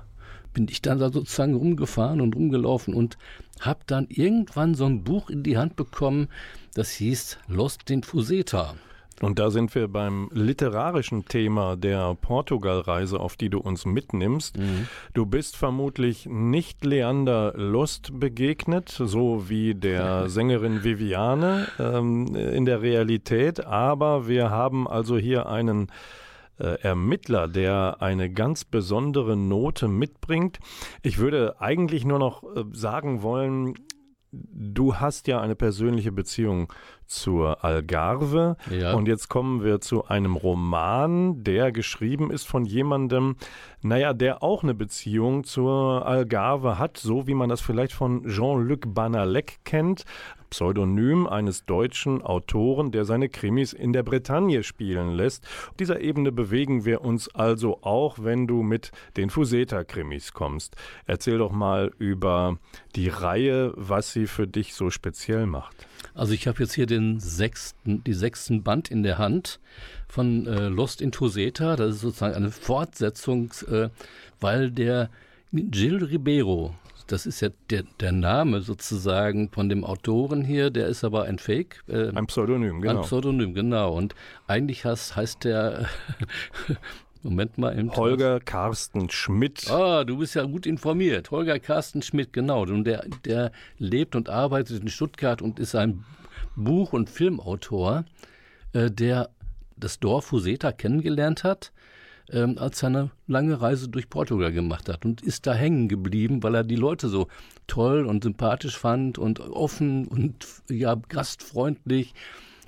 bin 0.52 0.68
ich 0.68 0.82
dann 0.82 0.98
da 0.98 1.10
sozusagen 1.10 1.54
rumgefahren 1.54 2.20
und 2.20 2.36
rumgelaufen 2.36 2.92
und 2.92 3.16
habe 3.60 3.80
dann 3.86 4.08
irgendwann 4.10 4.74
so 4.74 4.84
ein 4.84 5.02
Buch 5.02 5.30
in 5.30 5.42
die 5.42 5.56
Hand 5.56 5.74
bekommen, 5.74 6.28
das 6.74 6.90
hieß 6.90 7.38
Lost 7.48 7.90
in 7.90 8.02
Fuseta. 8.02 8.76
Und 9.22 9.38
da 9.38 9.50
sind 9.50 9.74
wir 9.76 9.86
beim 9.86 10.28
literarischen 10.32 11.26
Thema 11.26 11.76
der 11.76 12.16
Portugalreise, 12.20 13.20
auf 13.20 13.36
die 13.36 13.50
du 13.50 13.60
uns 13.60 13.86
mitnimmst. 13.86 14.58
Mhm. 14.58 14.88
Du 15.14 15.26
bist 15.26 15.56
vermutlich 15.56 16.26
nicht 16.26 16.84
Leander 16.84 17.52
Lust 17.56 18.18
begegnet, 18.18 18.88
so 18.88 19.48
wie 19.48 19.76
der 19.76 20.28
Sängerin 20.28 20.82
Viviane 20.82 21.68
ähm, 21.78 22.34
in 22.34 22.64
der 22.64 22.82
Realität, 22.82 23.64
aber 23.64 24.26
wir 24.26 24.50
haben 24.50 24.88
also 24.88 25.16
hier 25.16 25.48
einen 25.48 25.92
äh, 26.58 26.80
Ermittler, 26.82 27.46
der 27.46 27.98
eine 28.00 28.28
ganz 28.28 28.64
besondere 28.64 29.36
Note 29.36 29.86
mitbringt. 29.86 30.58
Ich 31.02 31.18
würde 31.18 31.60
eigentlich 31.60 32.04
nur 32.04 32.18
noch 32.18 32.42
äh, 32.42 32.64
sagen 32.72 33.22
wollen, 33.22 33.74
du 34.32 34.96
hast 34.96 35.28
ja 35.28 35.40
eine 35.40 35.54
persönliche 35.54 36.10
Beziehung 36.10 36.72
zur 37.12 37.64
Algarve. 37.64 38.56
Ja. 38.70 38.94
Und 38.94 39.06
jetzt 39.06 39.28
kommen 39.28 39.62
wir 39.62 39.80
zu 39.80 40.06
einem 40.06 40.36
Roman, 40.36 41.44
der 41.44 41.72
geschrieben 41.72 42.30
ist 42.30 42.46
von 42.46 42.64
jemandem, 42.64 43.36
naja, 43.82 44.12
der 44.12 44.42
auch 44.42 44.62
eine 44.62 44.74
Beziehung 44.74 45.44
zur 45.44 46.06
Algarve 46.06 46.78
hat, 46.78 46.96
so 46.96 47.26
wie 47.26 47.34
man 47.34 47.48
das 47.48 47.60
vielleicht 47.60 47.92
von 47.92 48.26
Jean-Luc 48.26 48.94
Banalek 48.94 49.58
kennt. 49.64 50.04
Pseudonym 50.52 51.26
eines 51.26 51.64
deutschen 51.64 52.20
Autoren, 52.20 52.92
der 52.92 53.06
seine 53.06 53.30
Krimis 53.30 53.72
in 53.72 53.94
der 53.94 54.02
Bretagne 54.02 54.62
spielen 54.62 55.12
lässt. 55.12 55.44
Auf 55.70 55.76
dieser 55.78 56.00
Ebene 56.00 56.30
bewegen 56.30 56.84
wir 56.84 57.00
uns 57.00 57.34
also 57.34 57.78
auch, 57.82 58.18
wenn 58.20 58.46
du 58.46 58.62
mit 58.62 58.92
den 59.16 59.30
Fuseta-Krimis 59.30 60.34
kommst. 60.34 60.76
Erzähl 61.06 61.38
doch 61.38 61.52
mal 61.52 61.90
über 61.98 62.58
die 62.94 63.08
Reihe, 63.08 63.72
was 63.76 64.12
sie 64.12 64.26
für 64.26 64.46
dich 64.46 64.74
so 64.74 64.90
speziell 64.90 65.46
macht. 65.46 65.86
Also 66.14 66.32
ich 66.32 66.46
habe 66.46 66.62
jetzt 66.62 66.74
hier 66.74 66.86
den 66.86 67.20
sechsten, 67.20 68.04
die 68.04 68.14
sechsten 68.14 68.62
Band 68.62 68.90
in 68.90 69.02
der 69.02 69.18
Hand 69.18 69.60
von 70.08 70.46
äh, 70.46 70.68
Lost 70.68 71.00
in 71.00 71.12
Fuseta. 71.12 71.76
Das 71.76 71.96
ist 71.96 72.00
sozusagen 72.00 72.34
eine 72.34 72.50
Fortsetzung, 72.50 73.52
äh, 73.70 73.88
weil 74.40 74.70
der 74.70 75.10
Gil 75.52 76.02
Ribeiro, 76.04 76.74
das 77.06 77.26
ist 77.26 77.40
ja 77.40 77.48
der, 77.70 77.84
der 78.00 78.12
Name 78.12 78.62
sozusagen 78.62 79.50
von 79.50 79.68
dem 79.68 79.84
Autoren 79.84 80.44
hier, 80.44 80.70
der 80.70 80.86
ist 80.86 81.04
aber 81.04 81.24
ein 81.24 81.38
Fake. 81.38 81.82
Äh, 81.88 82.08
Ein 82.14 82.26
Pseudonym, 82.26 82.80
genau. 82.80 83.00
Ein 83.00 83.06
Pseudonym, 83.06 83.54
genau. 83.54 83.94
Und 83.94 84.14
eigentlich 84.46 84.84
heißt, 84.84 85.16
heißt 85.16 85.44
der, 85.44 85.88
Moment 87.22 87.56
mal. 87.58 87.78
Eben, 87.78 87.94
Holger 87.94 88.40
Carsten 88.40 89.08
Schmidt. 89.10 89.70
Ah, 89.70 90.04
du 90.04 90.18
bist 90.18 90.34
ja 90.34 90.44
gut 90.44 90.66
informiert. 90.66 91.30
Holger 91.30 91.58
Carsten 91.58 92.02
Schmidt, 92.02 92.32
genau. 92.32 92.62
Und 92.62 92.84
der, 92.84 93.06
der 93.24 93.52
lebt 93.78 94.16
und 94.16 94.28
arbeitet 94.28 94.82
in 94.82 94.88
Stuttgart 94.88 95.40
und 95.40 95.58
ist 95.58 95.74
ein 95.74 96.04
Buch- 96.56 96.92
und 96.92 97.08
Filmautor, 97.08 98.04
äh, 98.72 98.90
der 98.90 99.30
das 99.76 100.00
Dorf 100.00 100.26
Fuseta 100.26 100.72
kennengelernt 100.72 101.44
hat, 101.44 101.72
ähm, 102.30 102.56
als 102.58 102.82
er 102.82 102.88
eine 102.88 103.10
lange 103.26 103.60
Reise 103.60 103.88
durch 103.88 104.08
Portugal 104.08 104.52
gemacht 104.52 104.88
hat 104.88 105.04
und 105.04 105.22
ist 105.22 105.46
da 105.46 105.54
hängen 105.54 105.88
geblieben, 105.88 106.42
weil 106.42 106.54
er 106.54 106.64
die 106.64 106.76
Leute 106.76 107.08
so 107.08 107.28
toll 107.66 108.06
und 108.06 108.24
sympathisch 108.24 108.76
fand 108.76 109.18
und 109.18 109.40
offen 109.40 110.06
und 110.06 110.46
ja 110.68 110.94
gastfreundlich 111.08 112.14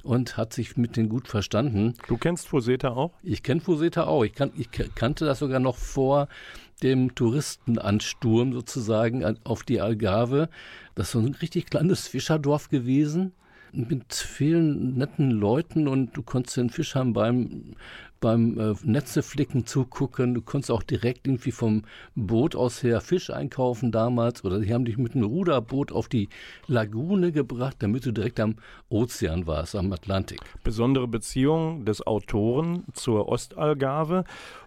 und 0.05 0.37
hat 0.37 0.53
sich 0.53 0.77
mit 0.77 0.97
denen 0.97 1.09
gut 1.09 1.29
verstanden. 1.29 1.95
Du 2.07 2.17
kennst 2.17 2.47
Fuseta 2.47 2.91
auch? 2.91 3.13
Ich 3.23 3.43
kenne 3.43 3.61
Fuseta 3.61 4.05
auch. 4.05 4.25
Ich, 4.25 4.35
kan 4.35 4.53
ich 4.57 4.69
kannte 4.71 5.25
das 5.25 5.39
sogar 5.39 5.61
noch 5.61 5.77
vor 5.77 6.29
dem 6.83 7.15
Touristenansturm 7.15 8.53
sozusagen 8.53 9.39
auf 9.45 9.63
die 9.63 9.81
Algarve. 9.81 10.49
Das 10.95 11.07
ist 11.09 11.13
so 11.13 11.19
ein 11.21 11.35
richtig 11.35 11.67
kleines 11.67 12.07
Fischerdorf 12.07 12.69
gewesen 12.69 13.33
mit 13.75 14.15
vielen 14.15 14.97
netten 14.97 15.31
Leuten 15.31 15.89
und 15.89 16.17
du 16.17 16.23
konntest 16.23 16.57
den 16.57 16.71
Fischern 16.71 17.13
beim 17.13 17.75
beim 18.25 18.59
äh, 18.59 18.75
Netzeflicken 18.83 19.67
zugucken. 19.67 20.33
Du 20.33 20.41
konntest 20.41 20.71
auch 20.71 20.83
direkt 20.83 21.27
irgendwie 21.27 21.51
vom 21.51 21.83
Boot 22.15 22.57
aus 22.57 22.83
her 22.83 23.03
Fisch 23.03 23.29
einkaufen 23.29 23.93
damals. 23.93 24.43
Oder 24.45 24.61
sie 24.61 24.73
haben 24.73 24.87
dich 24.87 24.97
mit 24.97 25.15
einem 25.15 25.27
Ruderboot 25.27 25.93
auf 25.93 26.09
die 26.09 26.31
Lagune 26.67 27.33
gebracht, 27.33 27.77
damit 27.81 28.07
du 28.07 28.13
direkt 28.13 28.41
am 28.41 28.57
Ozean 28.89 29.47
warst, 29.47 29.77
am 29.77 29.93
Atlantik. 29.93 30.41
Besondere 30.63 31.07
Beziehung 31.07 31.85
des 31.85 32.07
Autoren 32.07 32.85
zur 32.95 33.29
Ostalgarve. 33.29 34.25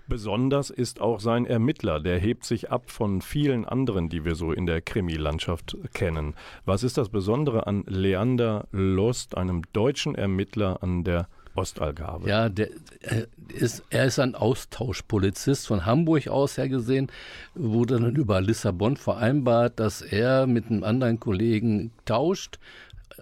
Besonders 0.08 0.70
ist 0.70 1.02
auch 1.02 1.20
sein 1.20 1.46
Ermittler, 1.46 2.00
der 2.00 2.18
hebt 2.18 2.46
sich 2.46 2.72
ab 2.72 2.90
von 2.90 3.22
vielen 3.22 3.66
anderen, 3.66 4.10
die 4.10 4.24
wir 4.24 4.36
so 4.36 4.52
in 4.52 4.66
der 4.66 4.82
Krimilandschaft 4.82 5.78
kennen. 5.94 6.34
Was 6.66 6.84
ist 6.84 6.98
das 6.98 7.10
Besondere 7.10 7.68
an 7.68 7.84
Leander 7.88 8.68
Lost, 8.72 9.36
einem 9.36 9.64
deutschen 9.74 10.16
Ermittler 10.16 10.82
an 10.82 11.04
der 11.04 11.28
Ostalgarve. 11.58 12.30
Ja, 12.30 12.50
der, 12.50 12.70
er, 13.02 13.28
ist, 13.50 13.84
er 13.90 14.06
ist 14.06 14.20
ein 14.20 14.36
Austauschpolizist 14.36 15.68
von 15.68 15.86
Hamburg 15.86 16.28
aus 16.28 16.58
her 16.58 16.70
gesehen, 16.70 17.12
wurde 17.56 18.00
dann 18.00 18.16
über 18.16 18.40
Lissabon 18.42 18.96
vereinbart, 18.96 19.80
dass 19.80 20.02
er 20.02 20.48
mit 20.48 20.70
einem 20.70 20.84
anderen 20.84 21.20
Kollegen 21.20 21.92
tauscht, 22.06 22.60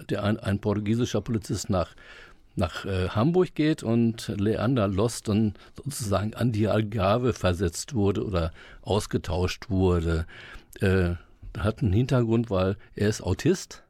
der 0.09 0.23
ein, 0.23 0.37
ein 0.37 0.59
portugiesischer 0.59 1.21
Polizist 1.21 1.69
nach 1.69 1.95
nach 2.55 2.85
äh, 2.85 3.09
Hamburg 3.09 3.53
geht 3.55 3.83
und 3.83 4.31
Leander 4.37 4.87
Lost 4.87 5.27
dann 5.27 5.53
sozusagen 5.75 6.33
an 6.33 6.51
die 6.51 6.67
Algarve 6.67 7.33
versetzt 7.33 7.93
wurde 7.93 8.25
oder 8.25 8.51
ausgetauscht 8.81 9.69
wurde. 9.69 10.25
Äh, 10.79 11.15
hat 11.57 11.81
einen 11.81 11.93
Hintergrund, 11.93 12.49
weil 12.49 12.77
er 12.95 13.09
ist 13.09 13.21
Autist 13.21 13.85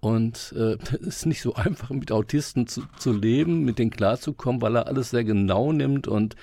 und 0.00 0.54
äh, 0.56 0.76
es 0.92 0.92
ist 1.00 1.26
nicht 1.26 1.42
so 1.42 1.54
einfach, 1.54 1.90
mit 1.90 2.12
Autisten 2.12 2.66
zu, 2.66 2.82
zu 2.98 3.12
leben, 3.12 3.64
mit 3.64 3.78
denen 3.78 3.90
klarzukommen, 3.90 4.62
weil 4.62 4.76
er 4.76 4.86
alles 4.86 5.10
sehr 5.10 5.24
genau 5.24 5.72
nimmt 5.72 6.06
und 6.06 6.36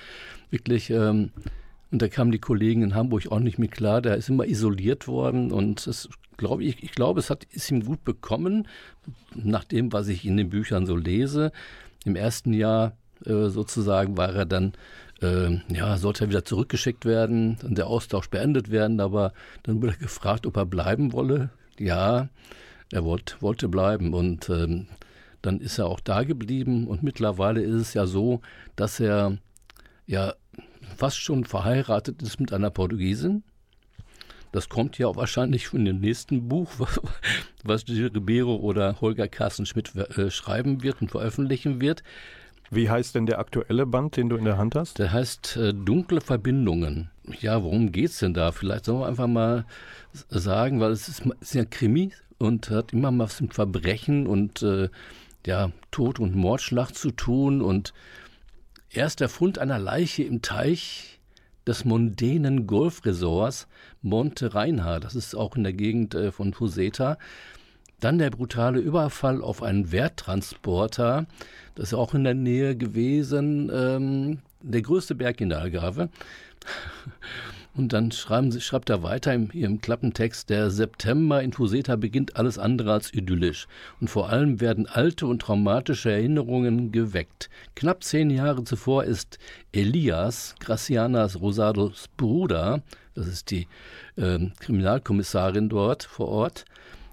wirklich, 0.50 0.90
ähm, 0.90 1.32
und 1.90 2.02
da 2.02 2.08
kamen 2.08 2.32
die 2.32 2.38
Kollegen 2.38 2.82
in 2.82 2.94
Hamburg 2.94 3.30
auch 3.30 3.40
nicht 3.40 3.58
mit 3.58 3.72
klar, 3.72 4.02
der 4.02 4.16
ist 4.16 4.28
immer 4.28 4.46
isoliert 4.46 5.06
worden 5.06 5.52
und 5.52 5.86
es 5.86 6.08
glaube 6.36 6.64
ich, 6.64 6.82
ich 6.82 6.92
glaube, 6.92 7.20
es 7.20 7.30
hat, 7.30 7.44
ist 7.44 7.70
ihm 7.70 7.84
gut 7.84 8.04
bekommen, 8.04 8.68
nach 9.34 9.64
dem, 9.64 9.92
was 9.92 10.08
ich 10.08 10.24
in 10.24 10.36
den 10.36 10.50
Büchern 10.50 10.86
so 10.86 10.96
lese. 10.96 11.52
Im 12.04 12.16
ersten 12.16 12.52
Jahr 12.52 12.96
äh, 13.24 13.48
sozusagen 13.48 14.16
war 14.16 14.34
er 14.34 14.44
dann 14.44 14.74
äh, 15.22 15.58
ja, 15.68 15.96
sollte 15.96 16.24
er 16.24 16.30
wieder 16.30 16.44
zurückgeschickt 16.44 17.04
werden 17.04 17.58
und 17.62 17.78
der 17.78 17.86
Austausch 17.86 18.28
beendet 18.28 18.70
werden, 18.70 19.00
aber 19.00 19.32
dann 19.62 19.80
wurde 19.80 19.92
er 19.94 19.98
gefragt, 19.98 20.46
ob 20.46 20.56
er 20.56 20.66
bleiben 20.66 21.12
wolle. 21.12 21.50
Ja, 21.78 22.28
er 22.92 23.04
wollt, 23.04 23.36
wollte 23.40 23.68
bleiben 23.68 24.14
und 24.14 24.48
ähm, 24.48 24.86
dann 25.42 25.60
ist 25.60 25.78
er 25.78 25.86
auch 25.86 26.00
da 26.00 26.22
geblieben 26.24 26.86
und 26.86 27.02
mittlerweile 27.02 27.62
ist 27.62 27.74
es 27.74 27.94
ja 27.94 28.06
so, 28.06 28.40
dass 28.76 29.00
er 29.00 29.38
ja 30.06 30.34
fast 30.96 31.18
schon 31.18 31.44
verheiratet 31.44 32.22
ist 32.22 32.40
mit 32.40 32.52
einer 32.52 32.70
Portugiesin. 32.70 33.42
Das 34.52 34.68
kommt 34.68 34.96
ja 34.98 35.06
auch 35.06 35.16
wahrscheinlich 35.16 35.68
von 35.68 35.84
dem 35.84 36.00
nächsten 36.00 36.48
Buch, 36.48 36.70
was 37.64 37.84
Gil 37.84 38.06
Ribeiro 38.06 38.56
oder 38.56 39.00
Holger 39.00 39.28
Carsten 39.28 39.66
Schmidt 39.66 39.94
äh, 39.94 40.30
schreiben 40.30 40.82
wird 40.82 41.02
und 41.02 41.10
veröffentlichen 41.10 41.80
wird. 41.80 42.02
Wie 42.70 42.90
heißt 42.90 43.14
denn 43.14 43.26
der 43.26 43.38
aktuelle 43.38 43.86
Band, 43.86 44.16
den 44.16 44.28
du 44.28 44.36
in 44.36 44.44
der 44.44 44.58
Hand 44.58 44.74
hast? 44.74 44.98
Der 44.98 45.12
heißt 45.12 45.56
äh, 45.56 45.72
Dunkle 45.74 46.20
Verbindungen. 46.20 47.10
Ja, 47.40 47.62
worum 47.62 47.92
geht 47.92 48.10
es 48.10 48.18
denn 48.18 48.34
da? 48.34 48.50
Vielleicht 48.50 48.86
sollen 48.86 49.00
wir 49.00 49.06
einfach 49.06 49.28
mal 49.28 49.66
sagen, 50.30 50.80
weil 50.80 50.90
es 50.90 51.08
ist, 51.08 51.22
ist 51.40 51.54
ja 51.54 51.64
Krimi 51.64 52.12
und 52.38 52.70
hat 52.70 52.92
immer 52.92 53.16
was 53.18 53.40
mit 53.40 53.54
Verbrechen 53.54 54.26
und 54.26 54.62
äh, 54.62 54.88
ja, 55.46 55.70
Tod 55.90 56.18
und 56.18 56.34
Mordschlag 56.34 56.92
zu 56.92 57.12
tun. 57.12 57.62
Und 57.62 57.92
erst 58.96 59.20
der 59.20 59.28
Fund 59.28 59.58
einer 59.58 59.78
Leiche 59.78 60.22
im 60.22 60.42
Teich 60.42 61.20
des 61.66 61.84
mondänen 61.84 62.66
Golfresorts 62.66 63.66
Monte 64.02 64.54
Reinhard, 64.54 65.04
das 65.04 65.14
ist 65.14 65.34
auch 65.34 65.56
in 65.56 65.64
der 65.64 65.72
Gegend 65.72 66.14
äh, 66.14 66.32
von 66.32 66.54
Fuseta. 66.54 67.18
Dann 68.00 68.18
der 68.18 68.30
brutale 68.30 68.78
Überfall 68.78 69.42
auf 69.42 69.62
einen 69.62 69.90
Werttransporter, 69.90 71.26
das 71.74 71.88
ist 71.88 71.94
auch 71.94 72.14
in 72.14 72.24
der 72.24 72.34
Nähe 72.34 72.76
gewesen, 72.76 73.70
ähm, 73.72 74.38
der 74.60 74.82
größte 74.82 75.14
Berg 75.14 75.40
in 75.40 75.48
der 75.48 75.60
Algarve. 75.60 76.08
Und 77.76 77.92
dann 77.92 78.10
sie, 78.10 78.60
schreibt 78.60 78.88
er 78.88 79.02
weiter 79.02 79.34
in 79.34 79.50
ihrem 79.52 79.80
Klappentext, 79.80 80.48
der 80.48 80.70
September 80.70 81.42
in 81.42 81.52
Fuseta 81.52 81.96
beginnt 81.96 82.36
alles 82.36 82.58
andere 82.58 82.92
als 82.92 83.12
idyllisch. 83.12 83.68
Und 84.00 84.08
vor 84.08 84.30
allem 84.30 84.60
werden 84.60 84.86
alte 84.86 85.26
und 85.26 85.42
traumatische 85.42 86.10
Erinnerungen 86.10 86.90
geweckt. 86.90 87.50
Knapp 87.74 88.02
zehn 88.02 88.30
Jahre 88.30 88.64
zuvor 88.64 89.04
ist 89.04 89.38
Elias, 89.72 90.54
Gracianas 90.58 91.40
Rosados 91.40 92.08
Bruder, 92.16 92.82
das 93.14 93.28
ist 93.28 93.50
die 93.50 93.66
äh, 94.16 94.38
Kriminalkommissarin 94.60 95.68
dort 95.68 96.04
vor 96.04 96.28
Ort, 96.28 96.64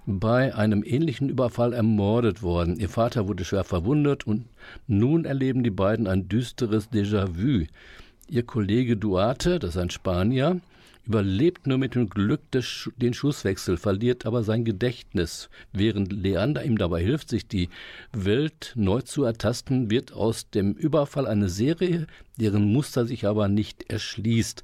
bei 0.06 0.54
einem 0.56 0.84
ähnlichen 0.86 1.30
Überfall 1.30 1.74
ermordet 1.74 2.42
worden. 2.42 2.78
Ihr 2.78 2.90
Vater 2.90 3.28
wurde 3.28 3.46
schwer 3.46 3.64
verwundet 3.64 4.28
und 4.28 4.46
nun 4.88 5.26
erleben 5.26 5.64
die 5.64 5.72
beiden 5.72 6.08
ein 6.08 6.28
düsteres 6.28 6.92
Déjà-vu. 6.92 7.66
Ihr 8.34 8.42
Kollege 8.42 8.98
Duarte, 8.98 9.60
das 9.60 9.76
ist 9.76 9.78
ein 9.78 9.92
Spanier, 9.92 10.60
überlebt 11.06 11.68
nur 11.68 11.78
mit 11.78 11.94
dem 11.94 12.10
Glück 12.10 12.50
des, 12.50 12.90
den 12.98 13.14
Schusswechsel, 13.14 13.78
verliert 13.78 14.26
aber 14.26 14.42
sein 14.42 14.66
Gedächtnis. 14.66 15.52
Während 15.72 16.12
Leander 16.12 16.66
ihm 16.66 16.80
dabei 16.80 17.04
hilft, 17.04 17.30
sich 17.30 17.48
die 17.48 17.70
Welt 18.12 18.74
neu 18.76 19.02
zu 19.02 19.24
ertasten, 19.24 19.92
wird 19.92 20.14
aus 20.14 20.50
dem 20.50 20.74
Überfall 20.74 21.28
eine 21.28 21.48
Serie, 21.48 22.08
deren 22.40 22.74
Muster 22.74 23.06
sich 23.06 23.28
aber 23.28 23.50
nicht 23.50 23.92
erschließt. 23.92 24.64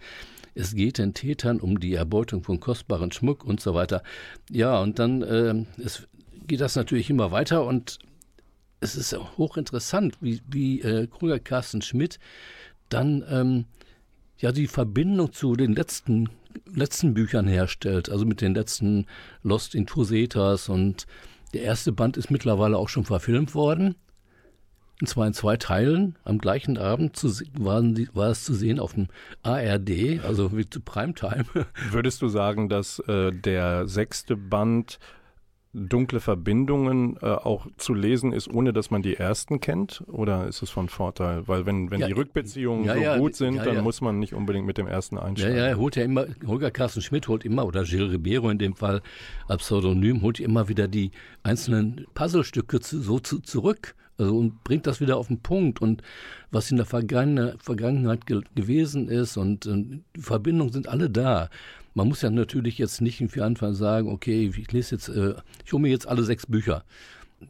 Es 0.55 0.74
geht 0.74 0.97
den 0.97 1.13
Tätern 1.13 1.59
um 1.59 1.80
die 1.80 1.93
Erbeutung 1.93 2.41
von 2.41 2.59
kostbaren 2.59 3.11
Schmuck 3.11 3.43
und 3.43 3.61
so 3.61 3.76
weiter. 3.76 4.01
Ja, 4.49 4.82
und 4.82 4.97
dann 4.97 5.22
äh, 5.22 5.53
es 5.78 6.07
geht 6.47 6.61
das 6.61 6.76
natürlich 6.76 7.11
immer 7.11 7.32
weiter 7.32 7.63
und 7.63 7.99
es 8.80 8.95
ist 8.95 9.15
hochinteressant, 9.38 10.15
wie, 10.22 10.41
wie 10.49 10.82
äh, 10.82 11.05
Krüger 11.05 11.39
Carsten 11.39 11.84
Schmidt 11.84 12.17
dann 12.89 13.23
ähm, 13.29 13.65
ja 14.37 14.51
die 14.51 14.67
Verbindung 14.67 15.31
zu 15.31 15.55
den 15.55 15.73
letzten, 15.73 16.29
letzten 16.73 17.13
Büchern 17.13 17.47
herstellt, 17.47 18.09
also 18.09 18.25
mit 18.25 18.41
den 18.41 18.53
letzten 18.53 19.05
Lost 19.43 19.75
in 19.75 19.85
Tusetas 19.85 20.69
und 20.69 21.07
der 21.53 21.63
erste 21.63 21.91
Band 21.91 22.17
ist 22.17 22.29
mittlerweile 22.29 22.77
auch 22.77 22.89
schon 22.89 23.05
verfilmt 23.05 23.55
worden. 23.55 23.95
Und 25.01 25.07
zwar 25.07 25.27
in 25.27 25.33
zwei 25.33 25.55
Teilen. 25.55 26.17
Am 26.25 26.39
gleichen 26.39 26.77
Abend 26.77 27.15
zu, 27.15 27.29
waren 27.57 27.95
die, 27.95 28.09
war 28.13 28.29
es 28.31 28.43
zu 28.43 28.53
sehen 28.53 28.79
auf 28.79 28.93
dem 28.93 29.07
ARD, 29.43 30.19
also 30.23 30.55
wie 30.57 30.69
zu 30.69 30.81
Primetime. 30.81 31.45
Würdest 31.91 32.21
du 32.21 32.27
sagen, 32.27 32.67
dass 32.67 32.99
äh, 33.07 33.31
der 33.31 33.87
sechste 33.87 34.35
Band 34.35 34.99
dunkle 35.74 36.20
Verbindungen 36.20 37.17
äh, 37.22 37.28
auch 37.28 37.67
zu 37.78 37.93
lesen 37.93 38.34
ist, 38.34 38.47
ohne 38.47 38.74
dass 38.74 38.89
man 38.89 39.01
die 39.03 39.15
ersten 39.15 39.59
kennt? 39.59 40.03
Oder 40.07 40.47
ist 40.47 40.61
es 40.63 40.70
von 40.70 40.89
Vorteil? 40.89 41.47
Weil 41.47 41.65
wenn, 41.65 41.91
wenn 41.91 41.99
Ja, 41.99 42.07
die 42.07 42.13
Rückbeziehungen 42.13 42.86
ja, 42.86 42.95
so 42.95 42.99
ja, 43.01 43.17
gut 43.17 43.36
sind, 43.36 43.55
ja, 43.55 43.63
dann 43.63 43.76
ja. 43.76 43.82
muss 43.82 44.01
man 44.01 44.17
nicht 44.17 44.34
unbedingt 44.34 44.65
mit 44.65 44.78
dem 44.80 44.88
ersten 44.88 45.17
Ja, 45.17 45.24
einsteigen. 45.24 45.57
ja, 45.57 45.65
er 45.67 45.78
holt 45.78 45.95
ja 45.95 46.03
immer, 46.03 46.26
Holger 46.45 46.72
Carsten 46.72 47.01
Schmidt 47.01 47.28
holt 47.28 47.45
immer, 47.45 47.65
oder 47.65 47.84
Gilles 47.84 48.11
Ribeiro 48.11 48.49
in 48.49 48.57
dem 48.57 48.76
Fall 48.76 49.01
als 49.47 49.61
Pseudonym, 49.63 50.22
holt 50.24 50.39
immer 50.39 50.70
wieder 50.70 50.88
die 50.88 51.11
einzelnen 51.43 52.07
Puzzlestücke 52.15 52.80
zu, 52.80 52.99
so 53.01 53.20
zu, 53.20 53.39
zurück. 53.39 53.95
Also 54.17 54.38
und 54.38 54.63
bringt 54.65 54.86
das 54.86 54.99
wieder 54.99 55.15
auf 55.15 55.28
den 55.28 55.39
Punkt 55.39 55.82
und 55.82 56.01
was 56.51 56.70
in 56.72 56.78
der 56.78 56.86
Vergangen 56.86 57.53
Vergangenheit 57.59 58.26
ge 58.26 58.41
gewesen 58.53 59.07
ist 59.07 59.38
und, 59.38 59.65
und 59.65 60.03
die 60.15 60.22
Verbindungen 60.22 60.74
sind 60.74 60.89
alle 60.89 61.09
da. 61.09 61.49
Man 61.93 62.07
muss 62.07 62.21
ja 62.21 62.29
natürlich 62.29 62.77
jetzt 62.77 63.01
nicht 63.01 63.23
für 63.29 63.43
Anfang 63.43 63.73
sagen, 63.73 64.09
okay, 64.09 64.51
ich 64.55 64.71
lese 64.71 64.95
jetzt, 64.95 65.09
äh, 65.09 65.35
ich 65.65 65.73
hole 65.73 65.81
mir 65.81 65.89
jetzt 65.89 66.07
alle 66.07 66.23
sechs 66.23 66.45
Bücher. 66.45 66.83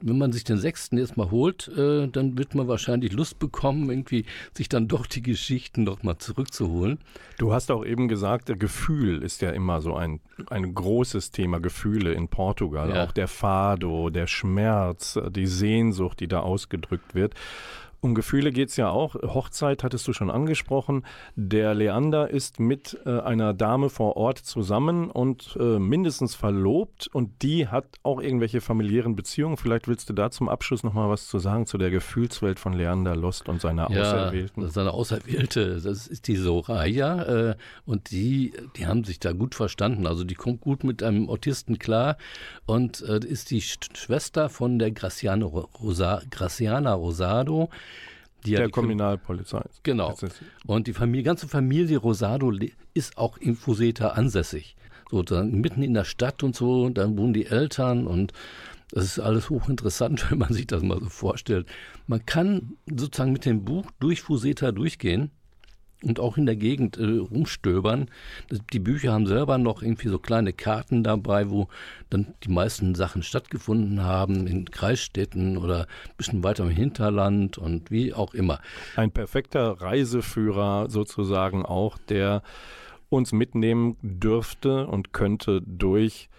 Wenn 0.01 0.19
man 0.19 0.31
sich 0.31 0.43
den 0.43 0.59
sechsten 0.59 0.99
jetzt 0.99 1.17
mal 1.17 1.31
holt, 1.31 1.67
äh, 1.69 2.07
dann 2.07 2.37
wird 2.37 2.53
man 2.53 2.67
wahrscheinlich 2.67 3.11
Lust 3.11 3.39
bekommen, 3.39 3.89
irgendwie 3.89 4.25
sich 4.55 4.69
dann 4.69 4.87
doch 4.87 5.07
die 5.07 5.23
Geschichten 5.23 5.83
noch 5.83 6.03
mal 6.03 6.19
zurückzuholen. 6.19 6.99
Du 7.39 7.53
hast 7.53 7.71
auch 7.71 7.83
eben 7.83 8.07
gesagt, 8.07 8.51
Gefühl 8.59 9.23
ist 9.23 9.41
ja 9.41 9.49
immer 9.49 9.81
so 9.81 9.95
ein, 9.95 10.19
ein 10.51 10.75
großes 10.75 11.31
Thema, 11.31 11.59
Gefühle 11.59 12.13
in 12.13 12.27
Portugal. 12.27 12.91
Ja. 12.91 13.03
Auch 13.03 13.11
der 13.11 13.27
Fado, 13.27 14.11
der 14.11 14.27
Schmerz, 14.27 15.19
die 15.31 15.47
Sehnsucht, 15.47 16.19
die 16.19 16.27
da 16.27 16.41
ausgedrückt 16.41 17.15
wird. 17.15 17.33
Um 18.01 18.15
Gefühle 18.15 18.51
geht 18.51 18.69
es 18.69 18.77
ja 18.77 18.89
auch. 18.89 19.15
Hochzeit 19.15 19.83
hattest 19.83 20.07
du 20.07 20.13
schon 20.13 20.31
angesprochen. 20.31 21.05
Der 21.35 21.73
Leander 21.75 22.29
ist 22.29 22.59
mit 22.59 22.97
äh, 23.05 23.19
einer 23.19 23.53
Dame 23.53 23.89
vor 23.89 24.15
Ort 24.15 24.37
zusammen 24.37 25.11
und 25.11 25.57
äh, 25.59 25.79
mindestens 25.79 26.33
verlobt 26.33 27.09
und 27.11 27.41
die 27.41 27.67
hat 27.67 27.85
auch 28.03 28.21
irgendwelche 28.21 28.61
familiären 28.61 29.17
Beziehungen. 29.17 29.57
Vielleicht 29.57 29.89
willst 29.89 30.09
du 30.09 30.13
da 30.13 30.31
zum 30.31 30.47
Abschluss 30.47 30.83
nochmal 30.83 31.09
was 31.09 31.27
zu 31.27 31.39
sagen 31.39 31.65
zu 31.65 31.77
der 31.77 31.91
Gefühlswelt 31.91 32.57
von 32.57 32.71
Leander 32.71 33.17
Lost 33.17 33.49
und 33.49 33.59
seiner 33.59 33.89
Auserwählten. 33.89 34.63
Ja, 34.63 34.69
seine 34.69 34.93
Auserwählte, 34.93 35.81
das 35.81 36.07
ist 36.07 36.27
die 36.29 36.37
Soraya 36.37 37.49
äh, 37.49 37.55
und 37.85 38.11
die, 38.11 38.53
die 38.77 38.87
haben 38.87 39.03
sich 39.03 39.19
da 39.19 39.33
gut 39.33 39.55
verstanden. 39.55 40.07
Also 40.07 40.23
die 40.23 40.35
kommt 40.35 40.61
gut 40.61 40.85
mit 40.85 41.03
einem 41.03 41.29
Autisten 41.29 41.79
klar 41.79 42.17
und 42.65 43.01
äh, 43.01 43.19
ist 43.25 43.51
die 43.51 43.61
Sch 43.61 43.77
Schwester 43.93 44.47
von 44.47 44.79
der 44.79 44.91
Graciana, 44.91 45.45
Rosa, 45.45 46.21
Graciana 46.29 46.93
Rosado. 46.93 47.69
Die 48.45 48.51
ja 48.51 48.59
der 48.59 48.67
die- 48.67 48.71
Kriminalpolizei. 48.73 49.63
Genau. 49.83 50.15
Und 50.65 50.87
die 50.87 50.93
Familie, 50.93 51.23
ganze 51.23 51.47
Familie 51.47 51.97
Rosado 51.97 52.51
ist 52.93 53.17
auch 53.17 53.37
in 53.37 53.55
Fuseta 53.55 54.09
ansässig. 54.09 54.75
So, 55.11 55.23
dann 55.23 55.51
mitten 55.55 55.81
in 55.81 55.93
der 55.93 56.03
Stadt 56.05 56.43
und 56.43 56.55
so, 56.55 56.83
und 56.83 56.97
dann 56.97 57.17
wohnen 57.17 57.33
die 57.33 57.47
Eltern 57.47 58.05
und 58.05 58.31
das 58.91 59.03
ist 59.05 59.19
alles 59.19 59.49
hochinteressant, 59.49 60.29
wenn 60.31 60.37
man 60.37 60.53
sich 60.53 60.67
das 60.67 60.83
mal 60.83 60.99
so 60.99 61.09
vorstellt. 61.09 61.67
Man 62.07 62.25
kann 62.25 62.73
sozusagen 62.87 63.31
mit 63.33 63.45
dem 63.45 63.65
Buch 63.65 63.85
durch 63.99 64.21
Fuseta 64.21 64.71
durchgehen 64.71 65.31
und 66.03 66.19
auch 66.19 66.37
in 66.37 66.45
der 66.45 66.55
Gegend 66.55 66.97
äh, 66.97 67.03
rumstöbern. 67.03 68.09
Die 68.71 68.79
Bücher 68.79 69.11
haben 69.11 69.27
selber 69.27 69.57
noch 69.57 69.81
irgendwie 69.81 70.07
so 70.07 70.17
kleine 70.17 70.53
Karten 70.53 71.03
dabei, 71.03 71.49
wo 71.49 71.67
dann 72.09 72.33
die 72.43 72.51
meisten 72.51 72.95
Sachen 72.95 73.23
stattgefunden 73.23 74.03
haben, 74.03 74.47
in 74.47 74.69
Kreisstädten 74.71 75.57
oder 75.57 75.81
ein 75.81 76.15
bisschen 76.17 76.43
weiter 76.43 76.63
im 76.63 76.69
Hinterland 76.69 77.57
und 77.57 77.91
wie 77.91 78.13
auch 78.13 78.33
immer. 78.33 78.59
ein 78.95 79.11
perfekter 79.11 79.81
Reiseführer 79.81 80.89
sozusagen 80.89 81.65
auch, 81.65 81.97
der 81.97 82.43
uns 83.09 83.31
mitnehmen 83.31 83.97
dürfte 84.01 84.87
und 84.87 85.13
könnte 85.13 85.61
durch, 85.65 86.29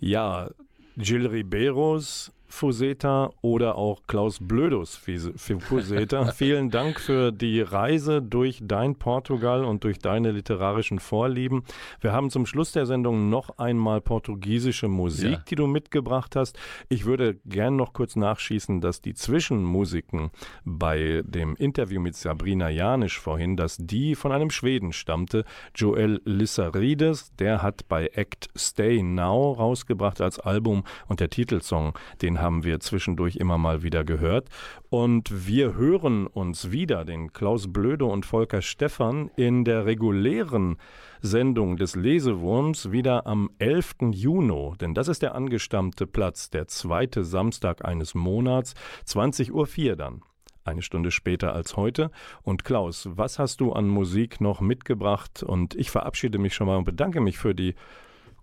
ja, 0.00 0.50
Gil 0.96 1.26
Ribeiros 1.26 2.32
Fuseta 2.48 3.30
oder 3.42 3.76
auch 3.76 4.00
Klaus 4.06 4.38
Blödos 4.40 4.96
Fise- 4.96 5.32
Fuseta. 5.60 6.26
Vielen 6.32 6.70
Dank 6.70 6.98
für 6.98 7.30
die 7.30 7.60
Reise 7.60 8.22
durch 8.22 8.60
dein 8.62 8.94
Portugal 8.96 9.64
und 9.64 9.84
durch 9.84 9.98
deine 9.98 10.32
literarischen 10.32 10.98
Vorlieben. 10.98 11.62
Wir 12.00 12.12
haben 12.12 12.30
zum 12.30 12.46
Schluss 12.46 12.72
der 12.72 12.86
Sendung 12.86 13.28
noch 13.30 13.58
einmal 13.58 14.00
portugiesische 14.00 14.88
Musik, 14.88 15.30
Ja. 15.32 15.42
die 15.48 15.54
du 15.54 15.66
mitgebracht 15.66 16.36
hast. 16.36 16.58
Ich 16.88 17.04
würde 17.04 17.36
gern 17.44 17.76
noch 17.76 17.92
kurz 17.92 18.16
nachschießen, 18.16 18.80
dass 18.80 19.00
die 19.02 19.14
Zwischenmusiken 19.14 20.30
bei 20.64 21.22
dem 21.24 21.54
Interview 21.56 22.00
mit 22.00 22.16
Sabrina 22.16 22.70
Janisch 22.70 23.18
vorhin, 23.18 23.56
dass 23.56 23.76
die 23.78 24.14
von 24.14 24.32
einem 24.32 24.50
Schweden 24.50 24.92
stammte, 24.92 25.44
Joel 25.74 26.20
Lissarides, 26.24 27.32
der 27.38 27.62
hat 27.62 27.88
bei 27.88 28.06
Act 28.14 28.48
Stay 28.56 29.02
Now 29.02 29.52
rausgebracht 29.52 30.20
als 30.20 30.38
Album 30.38 30.84
und 31.06 31.20
der 31.20 31.30
Titelsong, 31.30 31.92
den 32.22 32.37
haben 32.40 32.64
wir 32.64 32.80
zwischendurch 32.80 33.36
immer 33.36 33.58
mal 33.58 33.82
wieder 33.82 34.04
gehört. 34.04 34.48
Und 34.90 35.46
wir 35.46 35.74
hören 35.74 36.26
uns 36.26 36.70
wieder, 36.70 37.04
den 37.04 37.32
Klaus 37.32 37.72
Blöde 37.72 38.04
und 38.04 38.26
Volker 38.26 38.62
Stephan, 38.62 39.30
in 39.36 39.64
der 39.64 39.86
regulären 39.86 40.76
Sendung 41.20 41.76
des 41.76 41.96
Lesewurms 41.96 42.92
wieder 42.92 43.26
am 43.26 43.50
11. 43.58 43.96
Juni, 44.12 44.72
denn 44.80 44.94
das 44.94 45.08
ist 45.08 45.22
der 45.22 45.34
angestammte 45.34 46.06
Platz, 46.06 46.50
der 46.50 46.68
zweite 46.68 47.24
Samstag 47.24 47.84
eines 47.84 48.14
Monats, 48.14 48.74
20.04 49.06 49.90
Uhr 49.90 49.96
dann. 49.96 50.22
Eine 50.64 50.82
Stunde 50.82 51.10
später 51.10 51.54
als 51.54 51.76
heute. 51.76 52.10
Und 52.42 52.62
Klaus, 52.62 53.08
was 53.12 53.38
hast 53.38 53.60
du 53.60 53.72
an 53.72 53.88
Musik 53.88 54.40
noch 54.40 54.60
mitgebracht? 54.60 55.42
Und 55.42 55.74
ich 55.74 55.90
verabschiede 55.90 56.38
mich 56.38 56.54
schon 56.54 56.66
mal 56.66 56.76
und 56.76 56.84
bedanke 56.84 57.20
mich 57.22 57.38
für 57.38 57.54
die 57.54 57.74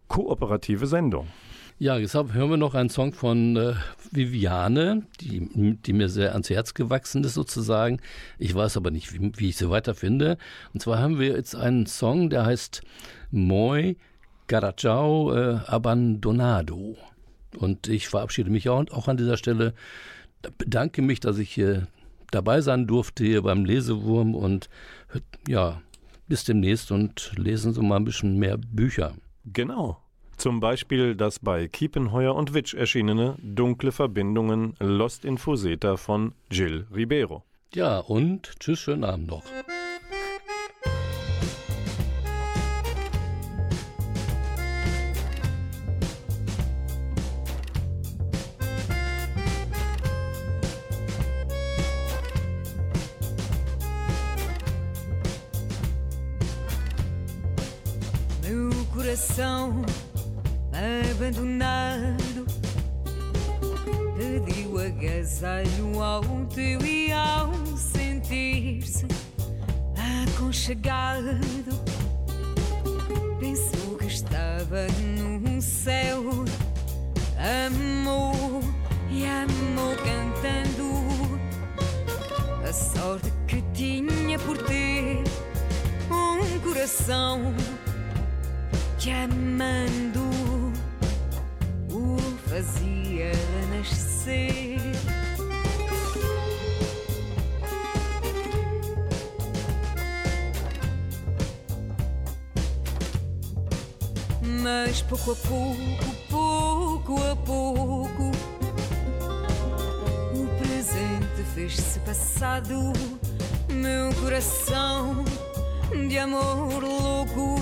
kooperative 0.07 0.87
Sendung. 0.87 1.27
Ja, 1.77 1.97
jetzt 1.97 2.13
hören 2.13 2.49
wir 2.49 2.55
noch 2.55 2.73
einen 2.73 2.89
Song 2.89 3.11
von 3.11 3.57
äh, 3.57 3.73
Viviane, 4.09 5.03
die, 5.19 5.77
die 5.85 5.91
mir 5.91 6.07
sehr 6.07 6.31
ans 6.31 6.49
Herz 6.49 6.73
gewachsen 6.73 7.21
ist 7.25 7.33
sozusagen. 7.33 7.99
Ich 8.39 8.55
weiß 8.55 8.77
aber 8.77 8.91
nicht, 8.91 9.11
wie, 9.13 9.33
wie 9.35 9.49
ich 9.49 9.57
sie 9.57 9.69
weiterfinde. 9.69 10.37
Und 10.73 10.79
zwar 10.79 10.99
haben 10.99 11.19
wir 11.19 11.35
jetzt 11.35 11.53
einen 11.53 11.85
Song, 11.85 12.29
der 12.29 12.45
heißt 12.45 12.81
Moi 13.29 13.95
Caracciao 14.47 15.33
äh, 15.33 15.59
Abandonado. 15.65 16.95
Und 17.57 17.89
ich 17.89 18.07
verabschiede 18.07 18.49
mich 18.49 18.69
auch, 18.69 18.85
auch 18.91 19.09
an 19.09 19.17
dieser 19.17 19.35
Stelle, 19.35 19.73
bedanke 20.57 21.01
mich, 21.01 21.19
dass 21.19 21.37
ich 21.39 21.51
hier 21.51 21.87
dabei 22.31 22.61
sein 22.61 22.87
durfte 22.87 23.25
hier 23.25 23.41
beim 23.41 23.65
Lesewurm 23.65 24.33
und 24.33 24.69
ja, 25.45 25.81
bis 26.29 26.45
demnächst 26.45 26.91
und 26.93 27.33
lesen 27.35 27.73
Sie 27.73 27.81
mal 27.81 27.97
ein 27.97 28.05
bisschen 28.05 28.37
mehr 28.37 28.57
Bücher. 28.57 29.13
Genau. 29.43 30.04
Zum 30.37 30.59
Beispiel 30.59 31.15
das 31.15 31.39
bei 31.39 31.67
Kiepenheuer 31.67 32.35
und 32.35 32.53
Witsch 32.53 32.73
erschienene 32.73 33.35
Dunkle 33.41 33.91
Verbindungen 33.91 34.75
Lost 34.79 35.25
in 35.25 35.37
Fuseta 35.37 35.97
von 35.97 36.33
Gil 36.49 36.87
Ribeiro. 36.93 37.43
Ja, 37.73 37.99
und 37.99 38.59
tschüss, 38.59 38.79
schönen 38.79 39.03
Abend 39.03 39.27
noch. 39.27 39.43
Coração 59.15 59.85
abandonado. 61.11 62.45
Pediu 64.17 64.79
agasalho 64.79 66.01
ao 66.01 66.23
teu 66.53 66.79
e 66.85 67.11
ao 67.11 67.51
sentir-se 67.75 69.05
aconchegado. 70.27 71.39
Pensou 73.39 73.97
que 73.97 74.07
estava 74.07 74.87
no 75.43 75.61
céu. 75.61 76.23
Amou 77.37 78.61
e 79.09 79.25
amou 79.25 79.95
cantando. 79.97 80.95
A 82.67 82.73
sorte 82.73 83.31
que 83.47 83.61
tinha 83.73 84.39
por 84.39 84.57
ter 84.57 85.23
um 86.09 86.59
coração 86.59 87.53
que 88.97 89.11
amando 89.11 90.24
vazia 92.55 93.31
a 93.33 93.75
nascer. 93.75 94.79
Mas 104.63 105.01
pouco 105.01 105.31
a 105.31 105.35
pouco, 105.35 106.15
pouco 106.29 107.23
a 107.29 107.35
pouco, 107.35 108.31
o 110.33 110.47
presente 110.57 111.43
fez-se 111.53 111.99
passado. 111.99 112.93
Meu 113.69 114.13
coração 114.21 115.25
de 116.07 116.17
amor 116.17 116.81
louco 116.81 117.57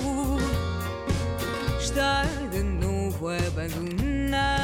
está 1.80 2.22
de 2.52 2.62
novo 2.62 3.28
abandonado. 3.28 4.63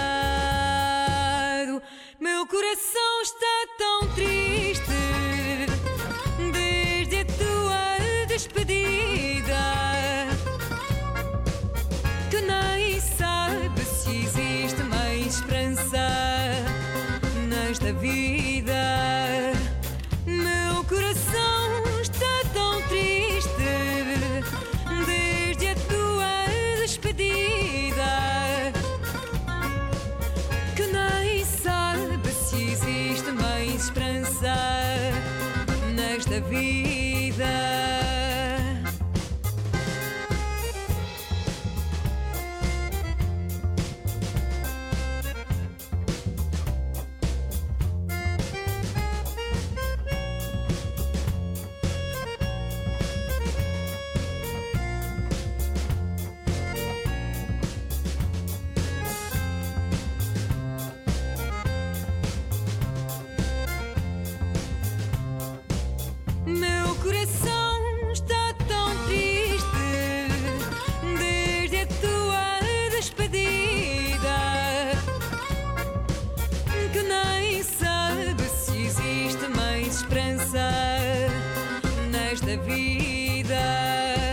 The. 82.80 84.29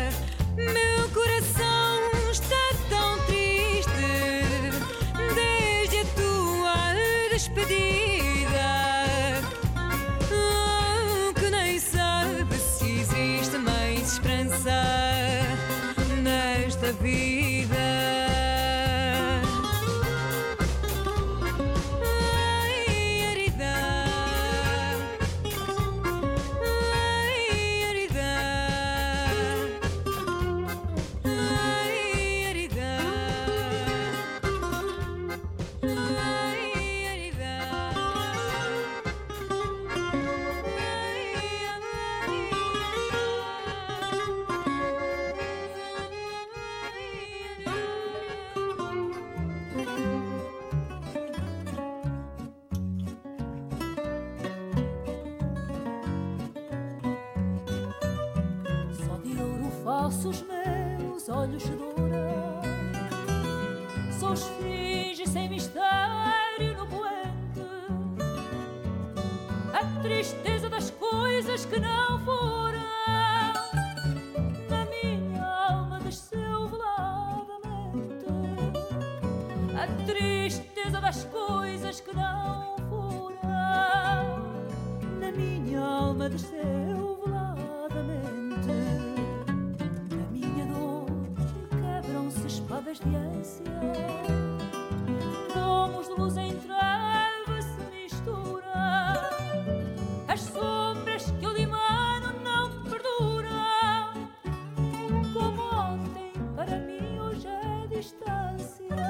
see. 108.67 109.06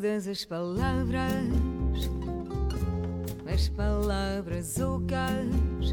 todas 0.00 0.26
as 0.26 0.46
palavras, 0.46 1.44
as 3.52 3.68
palavras 3.68 4.80
ocas 4.80 5.92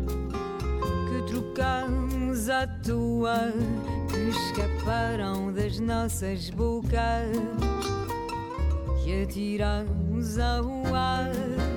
que 1.10 1.28
trocamos 1.28 2.48
à 2.48 2.66
toa, 2.66 3.52
que 4.10 4.30
escaparam 4.30 5.52
das 5.52 5.78
nossas 5.82 6.50
bocas, 6.50 7.36
que 9.04 9.24
atiramos 9.24 10.40
ao 10.40 10.96
ar. 10.96 11.77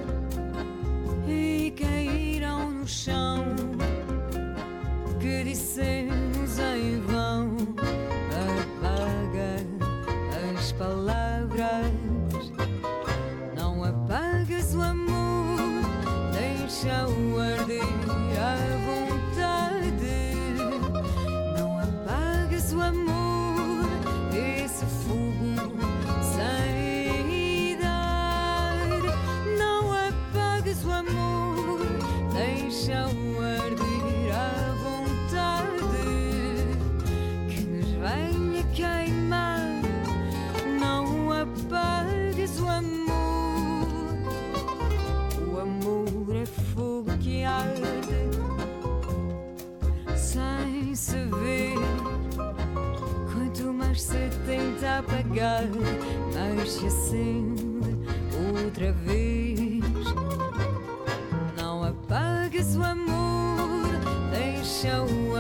apagar, 55.01 55.64
mas 56.34 56.72
se 56.72 56.86
acende 56.86 57.96
outra 58.55 58.92
vez. 58.92 59.82
Não 61.57 61.82
apagues 61.82 62.76
o 62.76 62.82
amor, 62.82 63.88
deixa-o 64.30 65.36